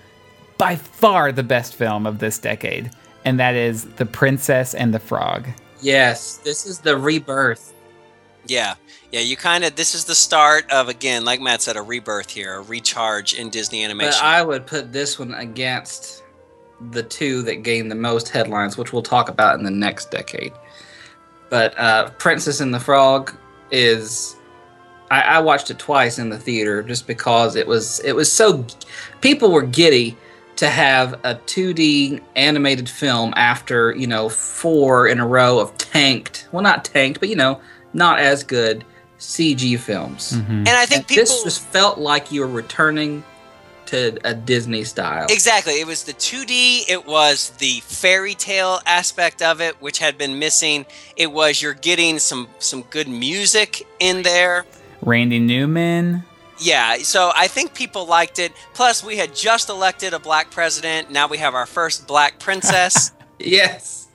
[0.57, 2.89] by far the best film of this decade,
[3.25, 5.47] and that is The Princess and the Frog.
[5.81, 7.73] Yes, this is the rebirth.
[8.47, 8.75] yeah.
[9.11, 12.31] Yeah, you kind of this is the start of again, like Matt said, a rebirth
[12.31, 14.17] here, a recharge in Disney animation.
[14.19, 16.23] But I would put this one against
[16.91, 20.51] the two that gained the most headlines, which we'll talk about in the next decade.
[21.51, 23.31] But uh, Princess and the Frog
[23.69, 24.35] is,
[25.13, 28.65] I, I watched it twice in the theater just because it was it was so
[29.21, 30.17] people were giddy
[30.55, 36.47] to have a 2D animated film after you know four in a row of tanked
[36.51, 37.59] well not tanked but you know
[37.93, 38.83] not as good
[39.23, 40.33] CG films.
[40.33, 40.51] Mm-hmm.
[40.51, 43.23] And I think And people this just felt like you were returning
[43.85, 45.27] to a Disney style.
[45.29, 45.73] Exactly.
[45.79, 50.39] It was the 2D, it was the fairy tale aspect of it which had been
[50.39, 50.85] missing.
[51.15, 54.65] It was you're getting some some good music in there.
[55.05, 56.23] Randy Newman.
[56.59, 58.53] Yeah, so I think people liked it.
[58.73, 61.11] Plus we had just elected a black president.
[61.11, 63.11] Now we have our first black princess.
[63.39, 64.07] Yes.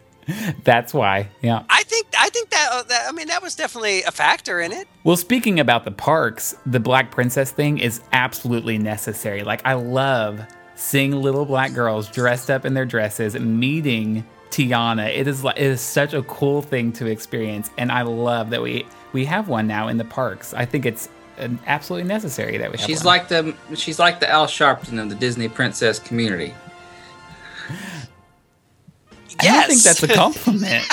[0.64, 1.28] That's why.
[1.42, 1.64] Yeah.
[1.68, 4.72] I think I think that, uh, that I mean that was definitely a factor in
[4.72, 4.88] it.
[5.04, 9.42] Well, speaking about the parks, the Black Princess thing is absolutely necessary.
[9.42, 10.46] Like, I love
[10.76, 15.08] seeing little black girls dressed up in their dresses meeting Tiana.
[15.08, 18.62] It is like it is such a cool thing to experience, and I love that
[18.62, 20.54] we we have one now in the parks.
[20.54, 21.08] I think it's
[21.38, 22.86] an absolutely necessary that we have.
[22.86, 23.06] She's one.
[23.06, 26.54] like the she's like the Al Sharpton of the Disney princess community.
[29.40, 30.84] I don't think that's a compliment.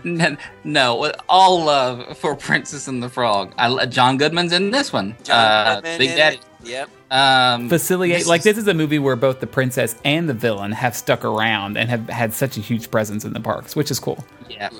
[0.04, 3.52] N- no, all love for Princess and the Frog.
[3.58, 5.14] I, John Goodman's in this one.
[5.24, 6.40] John uh, Goodman Big Daddy.
[6.64, 6.90] Yep.
[7.10, 10.94] Um, Facilier like this is a movie where both the princess and the villain have
[10.96, 14.24] stuck around and have had such a huge presence in the parks, which is cool.
[14.48, 14.70] yeah.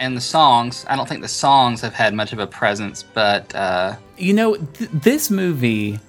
[0.00, 3.54] And the songs, I don't think the songs have had much of a presence, but
[3.54, 6.00] uh, You know, th- this movie,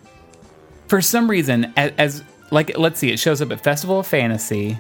[0.88, 4.78] for some reason, as, as like, let's see, it shows up at Festival of Fantasy,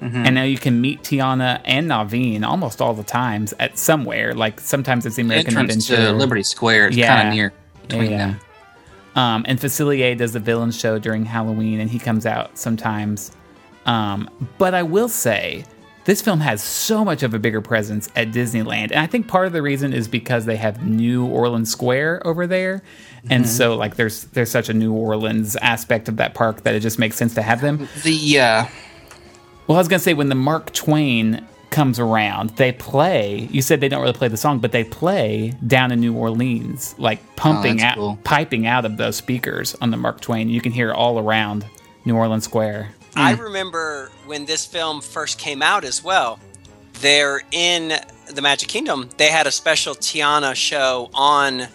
[0.00, 4.34] and now you can meet Tiana and Naveen almost all the times at somewhere.
[4.34, 7.14] Like sometimes it's the American entrance Adventure, to Liberty Square It's Yeah.
[7.16, 7.52] kind of near
[7.82, 8.16] between yeah.
[8.18, 8.40] them.
[9.16, 13.32] Um, and Facilier does the villain show during Halloween, and he comes out sometimes.
[13.86, 14.28] Um,
[14.58, 15.64] but I will say,
[16.06, 19.46] this film has so much of a bigger presence at Disneyland, and I think part
[19.46, 22.82] of the reason is because they have New Orleans Square over there,
[23.28, 26.80] and so like there's there's such a New Orleans aspect of that park that it
[26.80, 27.88] just makes sense to have them.
[28.04, 28.64] The uh,
[29.66, 33.48] Well, I was gonna say when the Mark Twain comes around, they play.
[33.50, 36.94] You said they don't really play the song, but they play down in New Orleans,
[36.98, 38.18] like pumping Oh, out, cool.
[38.24, 40.48] piping out of those speakers on the Mark Twain.
[40.48, 41.66] You can hear all around
[42.04, 42.90] New Orleans Square.
[43.16, 43.40] I mm.
[43.40, 46.38] remember when this film first came out as well.
[47.00, 47.94] There in
[48.32, 51.68] the Magic Kingdom, they had a special Tiana show on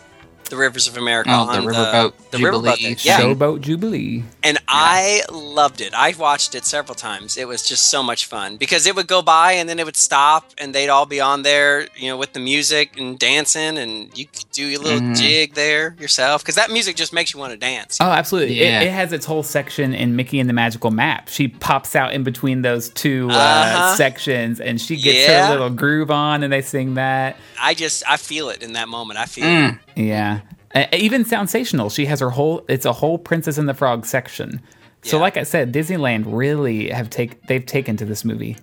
[0.52, 1.32] the Rivers of America.
[1.34, 2.96] Oh, the on Riverboat the Jubilee Riverboat thing.
[2.98, 3.10] show.
[3.10, 4.24] Yeah, Showboat Jubilee.
[4.44, 5.94] and I loved it.
[5.96, 7.38] I watched it several times.
[7.38, 9.98] It was just so much fun because it would go by and then it would
[9.98, 14.16] stop and they'd all be on there, you know, with the music and dancing, and
[14.18, 15.18] you could do your little Mhm.
[15.18, 17.98] jig there yourself because that music just makes you want to dance.
[18.00, 18.60] Oh, absolutely!
[18.60, 18.82] Yeah.
[18.82, 21.30] It, it has its whole section in Mickey and the Magical Map.
[21.30, 23.96] She pops out in between those two uh, Uh-huh.
[23.96, 25.48] sections, and she gets Yeah.
[25.48, 27.38] her little groove on, and they sing that.
[27.62, 29.20] I just I feel it in that moment.
[29.20, 29.74] I feel Mm.
[29.74, 29.76] it.
[29.96, 30.42] Yeah.
[30.74, 31.94] Uh, even Soundsational.
[31.94, 34.62] She has her whole it's a whole Princess and the Frog section.
[35.04, 35.22] So Yeah.
[35.22, 38.58] like I said, Disneyland really have take they've taken to this movie.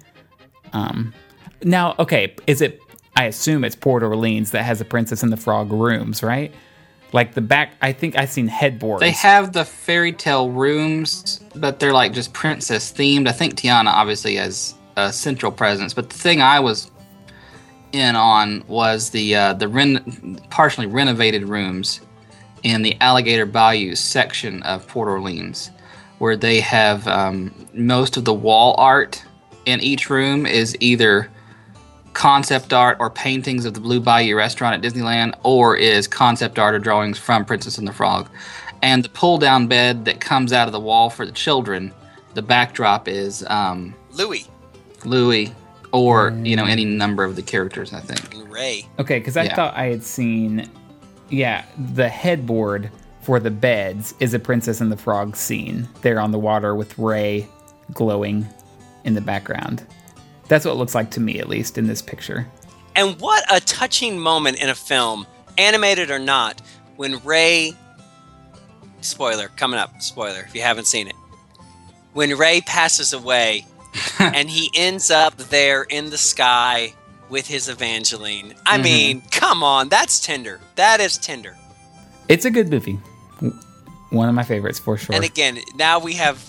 [0.73, 1.13] Um
[1.63, 2.81] now, okay, is it
[3.17, 6.53] I assume it's Port Orleans that has the Princess and the Frog rooms, right?
[7.13, 9.01] Like the back I think I've seen headboards.
[9.01, 13.29] They have the fairy tale rooms, but they're like just princess themed.
[13.29, 16.91] I think Tiana obviously has a central presence, but the thing I was
[17.93, 22.01] in on was the uh, the ren- partially renovated rooms
[22.63, 25.71] in the Alligator Bayou section of Port Orleans,
[26.19, 29.25] where they have um, most of the wall art
[29.67, 31.31] in each room is either
[32.15, 36.75] concept art or paintings of the Blue Bayou restaurant at Disneyland, or is concept art
[36.75, 38.29] or drawings from Princess and the Frog.
[38.83, 41.93] And the pull down bed that comes out of the wall for the children,
[42.35, 44.49] the backdrop is um, Louis
[45.05, 45.55] Louis
[45.93, 46.47] or mm.
[46.47, 47.93] you know any number of the characters.
[47.93, 48.35] I think.
[48.35, 48.87] and Ray.
[48.99, 49.55] Okay, because I Yeah.
[49.55, 50.69] thought I had seen,
[51.29, 52.91] yeah, the headboard
[53.23, 56.99] for the beds is a Princess and the Frog scene there on the water with
[56.99, 57.47] Ray
[57.93, 58.47] glowing
[59.05, 59.87] in the background.
[60.49, 62.47] That's what it looks like to me, at least in this picture.
[62.97, 65.27] And what a touching moment in a film,
[65.59, 66.61] animated or not,
[66.97, 67.75] when Ray.
[69.01, 70.03] Spoiler coming up.
[70.03, 71.15] Spoiler if you haven't seen it.
[72.15, 73.65] When Ray passes away,
[74.19, 76.95] and he ends up there in the sky
[77.29, 78.55] with his Evangeline.
[78.67, 78.83] I Mhm.
[78.85, 80.61] mean, come on, that's tender.
[80.77, 81.57] That is tender.
[82.29, 82.99] It's a good movie.
[84.11, 85.15] One of my favorites for sure.
[85.15, 86.43] And again, now we have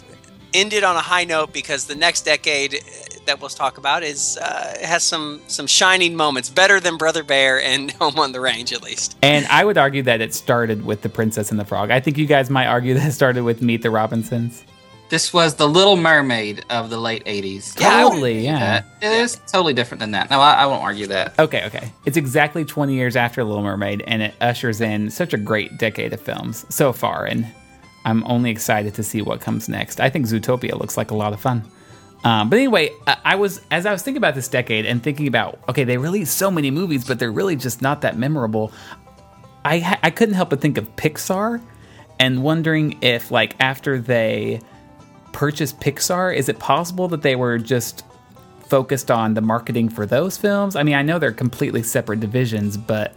[0.53, 2.81] ended on a high note because the next decade
[3.25, 7.61] that we'll talk about is uh, has some some shining moments, better than Brother Bear
[7.61, 9.17] and Home on the Range, at least.
[9.21, 11.91] And I would argue that it started with The Princess and the Frog.
[11.91, 14.63] I think you guys might argue that it started with Meet the Robinsons.
[15.09, 17.75] This was the Little Mermaid of the late '80s.
[17.75, 18.83] Totally, yeah.
[19.01, 20.29] It is totally different than that.
[20.29, 21.37] No, I, I won't argue that.
[21.39, 21.91] Okay, okay.
[22.05, 26.13] It's exactly 20 years after Little Mermaid, and it ushers in such a great decade
[26.13, 27.47] of films so far, and
[28.05, 29.99] I'm only excited to see what comes next.
[29.99, 31.63] I think Zootopia looks like a lot of fun.
[32.23, 35.27] Um, but anyway, I I was as I was thinking about this decade and thinking
[35.27, 38.71] about okay, they released so many movies, but they're really just not that memorable.
[39.65, 41.61] I I couldn't help but think of Pixar
[42.19, 44.59] and wondering if like after they
[45.31, 48.03] purchased Pixar, is it possible that they were just
[48.67, 50.75] focused on the marketing for those films?
[50.75, 53.15] I mean, I know they're completely separate divisions, but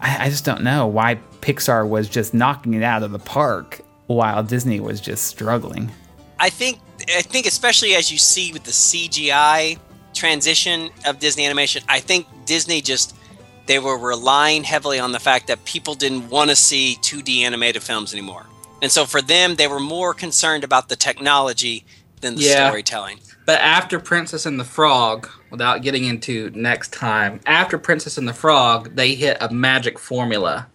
[0.00, 3.80] I, I just don't know why Pixar was just knocking it out of the park
[4.06, 5.90] while Disney was just struggling.
[6.38, 6.80] I think
[7.14, 9.78] I think especially as you see with the CGI
[10.14, 13.14] transition of Disney animation, I think Disney just
[13.66, 17.82] they were relying heavily on the fact that people didn't want to see 2D animated
[17.82, 18.46] films anymore.
[18.82, 21.84] And so for them, they were more concerned about the technology
[22.20, 22.68] than the Yeah.
[22.68, 23.20] storytelling.
[23.46, 28.32] But after Princess and the Frog, without getting into next time, after Princess and the
[28.34, 30.66] Frog, they hit a magic formula.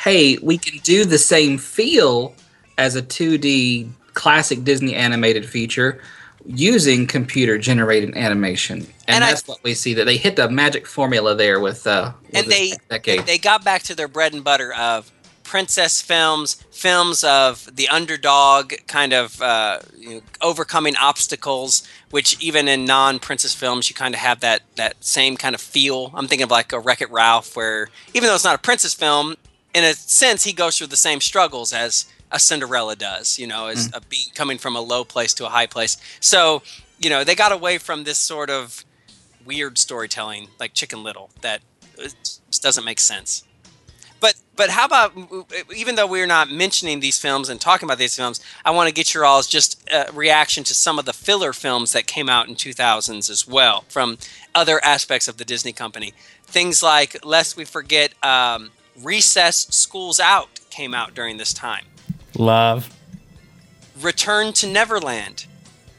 [0.00, 2.34] Hey, we can do the same feel
[2.78, 6.00] as a 2D classic Disney animated feature
[6.44, 8.78] using computer generated animation.
[9.08, 11.86] And, And I- that's what we see that they hit the magic formula there with
[11.86, 13.26] uh with and they decade.
[13.26, 15.10] they got back to their bread and butter of
[15.46, 21.86] princess films, films of the underdog, kind of uh, you know, overcoming obstacles.
[22.10, 26.12] Which even in non-princess films, you kind of have that that same kind of feel.
[26.14, 28.94] I'm thinking of like a Wreck It Ralph, where even though it's not a princess
[28.94, 29.36] film,
[29.74, 33.38] in a sense, he goes through the same struggles as a Cinderella does.
[33.38, 35.96] You know, as a being coming from a low place to a high place.
[36.20, 36.62] So
[36.98, 38.84] you know, they got away from this sort of
[39.44, 41.60] weird storytelling like Chicken Little that
[41.98, 42.08] uh,
[42.50, 43.44] just doesn't make sense.
[44.20, 45.12] But but how about
[45.74, 48.94] even though we're not mentioning these films and talking about these films, I want to
[48.94, 52.48] get your all's just uh, reaction to some of the filler films that came out
[52.48, 54.16] in 2000s as well from
[54.54, 56.14] other aspects of the Disney company.
[56.44, 58.70] Things like lest we forget um,
[59.02, 61.84] Recess Schools Out came out during this time.
[62.38, 62.88] Love.
[64.00, 65.46] Return to Neverland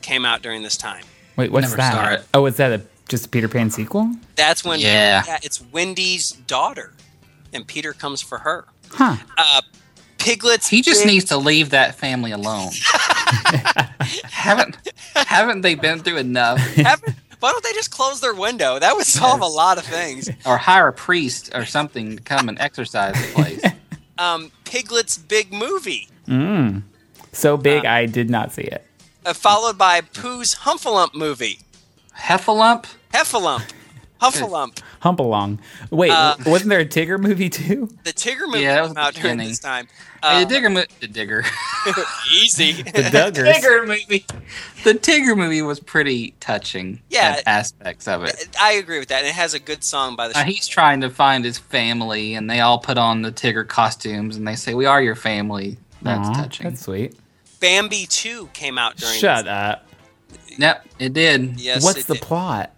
[0.01, 1.03] came out during this time.
[1.35, 2.19] Wait, what's Never that?
[2.21, 2.25] it.
[2.33, 4.11] Oh, is that a just a Peter Pan sequel?
[4.35, 5.37] That's when Yeah.
[5.43, 6.91] it's Wendy's daughter,
[7.53, 8.65] and Peter comes for her.
[8.91, 9.17] Huh.
[9.37, 9.61] Uh,
[10.17, 12.71] Piglet's he just big- needs to leave that family alone.
[14.23, 14.77] haven't
[15.15, 16.59] haven't they been through enough?
[16.75, 18.79] Haven't- Why don't they just close their window?
[18.79, 20.29] That would solve a lot of things.
[20.45, 23.63] or hire a priest or something to come and exercise the place.
[24.19, 26.81] Um, Piglet's big movie, Mm.
[27.33, 28.83] So big, I did not see it.
[29.23, 31.59] uh, followed by Pooh's Humphalump movie,
[32.17, 32.87] Heffalump?
[33.13, 33.61] Heffalump,
[34.21, 34.81] Humphalump.
[35.01, 35.59] Hump along.
[35.91, 37.89] Wait, Uh, wasn't there a Tigger movie too?
[38.03, 39.87] The Tigger movie Yeah, that was came out the during this time.
[40.23, 41.43] Hey, Uh, the Digger mo- the Digger.
[42.33, 42.71] easy.
[42.83, 43.53] The Duggars.
[43.53, 44.25] Tigger movie.
[44.83, 47.01] The Tigger movie was pretty touching.
[47.09, 47.39] Yeah.
[47.45, 48.49] aspects of it.
[48.59, 49.19] I agree with that.
[49.19, 50.37] And it has a good song by the.
[50.39, 54.35] Uh, he's trying to find his family, and they all put on the Tigger costumes,
[54.37, 56.69] and they say, "We are your family." That's Aw, touching.
[56.69, 57.15] That's sweet.
[57.59, 59.17] Bambi Two came out during.
[59.19, 59.83] Shut this- up.
[60.57, 61.59] Yep, it did.
[61.59, 61.83] Yes.
[61.83, 62.23] What's it the did.
[62.23, 62.71] plot?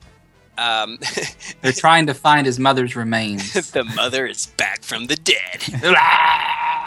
[0.60, 1.00] Um,
[1.62, 3.54] They're trying to find his mother's remains.
[3.72, 5.64] the mother is back from the dead.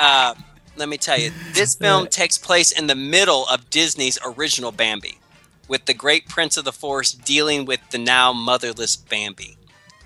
[0.05, 0.35] Uh,
[0.75, 5.21] let me tell you, this film takes place in the middle of Disney's original Bambi,
[5.69, 9.57] with the great prince of the forest dealing with the now motherless Bambi.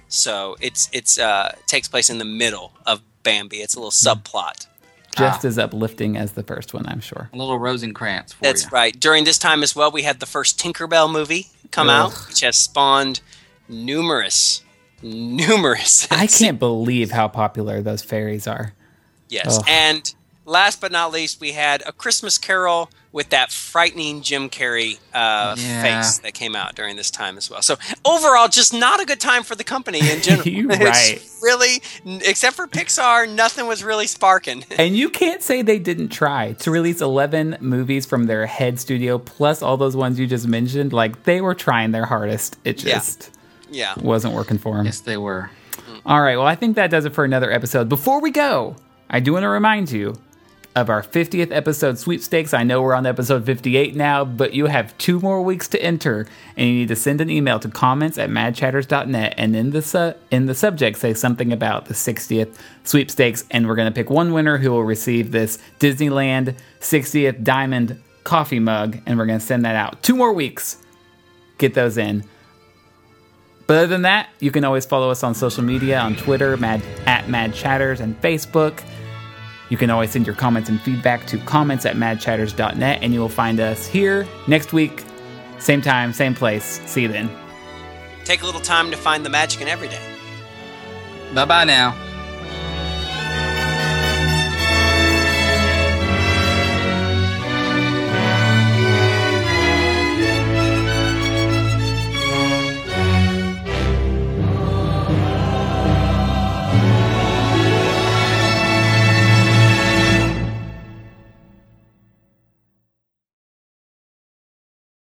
[0.08, 3.58] So it's it's uh, takes place in the middle of Bambi.
[3.58, 4.66] It's a little subplot.
[5.16, 7.30] Just as uplifting as the first one, I'm sure.
[7.32, 8.70] A little Rosencrantz for That's you.
[8.70, 8.98] right.
[9.00, 12.56] During this time as well, we had the first Tinkerbell movie come out, which has
[12.56, 13.20] spawned
[13.68, 14.62] numerous,
[15.02, 16.06] numerous.
[16.10, 18.72] I can't believe how popular those fairies are.
[19.28, 19.58] Yes.
[19.58, 19.64] Ugh.
[19.68, 20.14] And
[20.44, 25.56] last but not least, we had A Christmas Carol with that frightening Jim Carrey uh,
[25.58, 25.82] Yeah.
[25.82, 27.62] face that came out during this time as well.
[27.62, 30.46] So overall, just not a good time for the company in general.
[30.48, 31.26] You're It's right.
[31.42, 31.80] really,
[32.26, 34.64] except for Pixar, nothing was really sparking.
[34.78, 39.18] And you can't say they didn't try to release 11 movies from their head studio,
[39.18, 40.92] plus all those ones you just mentioned.
[40.92, 42.58] Like, they were trying their hardest.
[42.64, 43.35] It just yeah.
[44.02, 44.86] Wasn't working for them.
[44.86, 45.50] Yes, they were.
[45.78, 45.96] Hmm.
[46.06, 47.88] All right, well, I think that does it for another episode.
[47.88, 48.76] Before we go,
[49.10, 50.16] I do want to remind you
[50.74, 52.52] of our 50th episode sweepstakes.
[52.52, 56.26] I know we're on episode 58 now, but you have two more weeks to enter,
[56.54, 60.12] and you need to send an email to comments at madchatters.net, and in the, su-
[60.30, 64.34] in the subject, say something about the 60th sweepstakes, and we're going to pick one
[64.34, 69.64] winner who will receive this Disneyland 60th Diamond coffee mug, and we're going to send
[69.64, 70.02] that out.
[70.02, 70.76] Two more weeks.
[71.56, 72.22] Get those in.
[73.66, 76.82] But other than that, you can always follow us on social media on Twitter, Mad,
[77.06, 78.82] at Mad Chatters, and Facebook.
[79.68, 83.28] You can always send your comments and feedback to comments at madchatters.net, and you will
[83.28, 85.04] find us here next week,
[85.58, 86.80] same time, same place.
[86.86, 87.28] See you then.
[88.24, 90.02] Take a little time to find the magic in every day.
[91.34, 91.96] Bye bye now.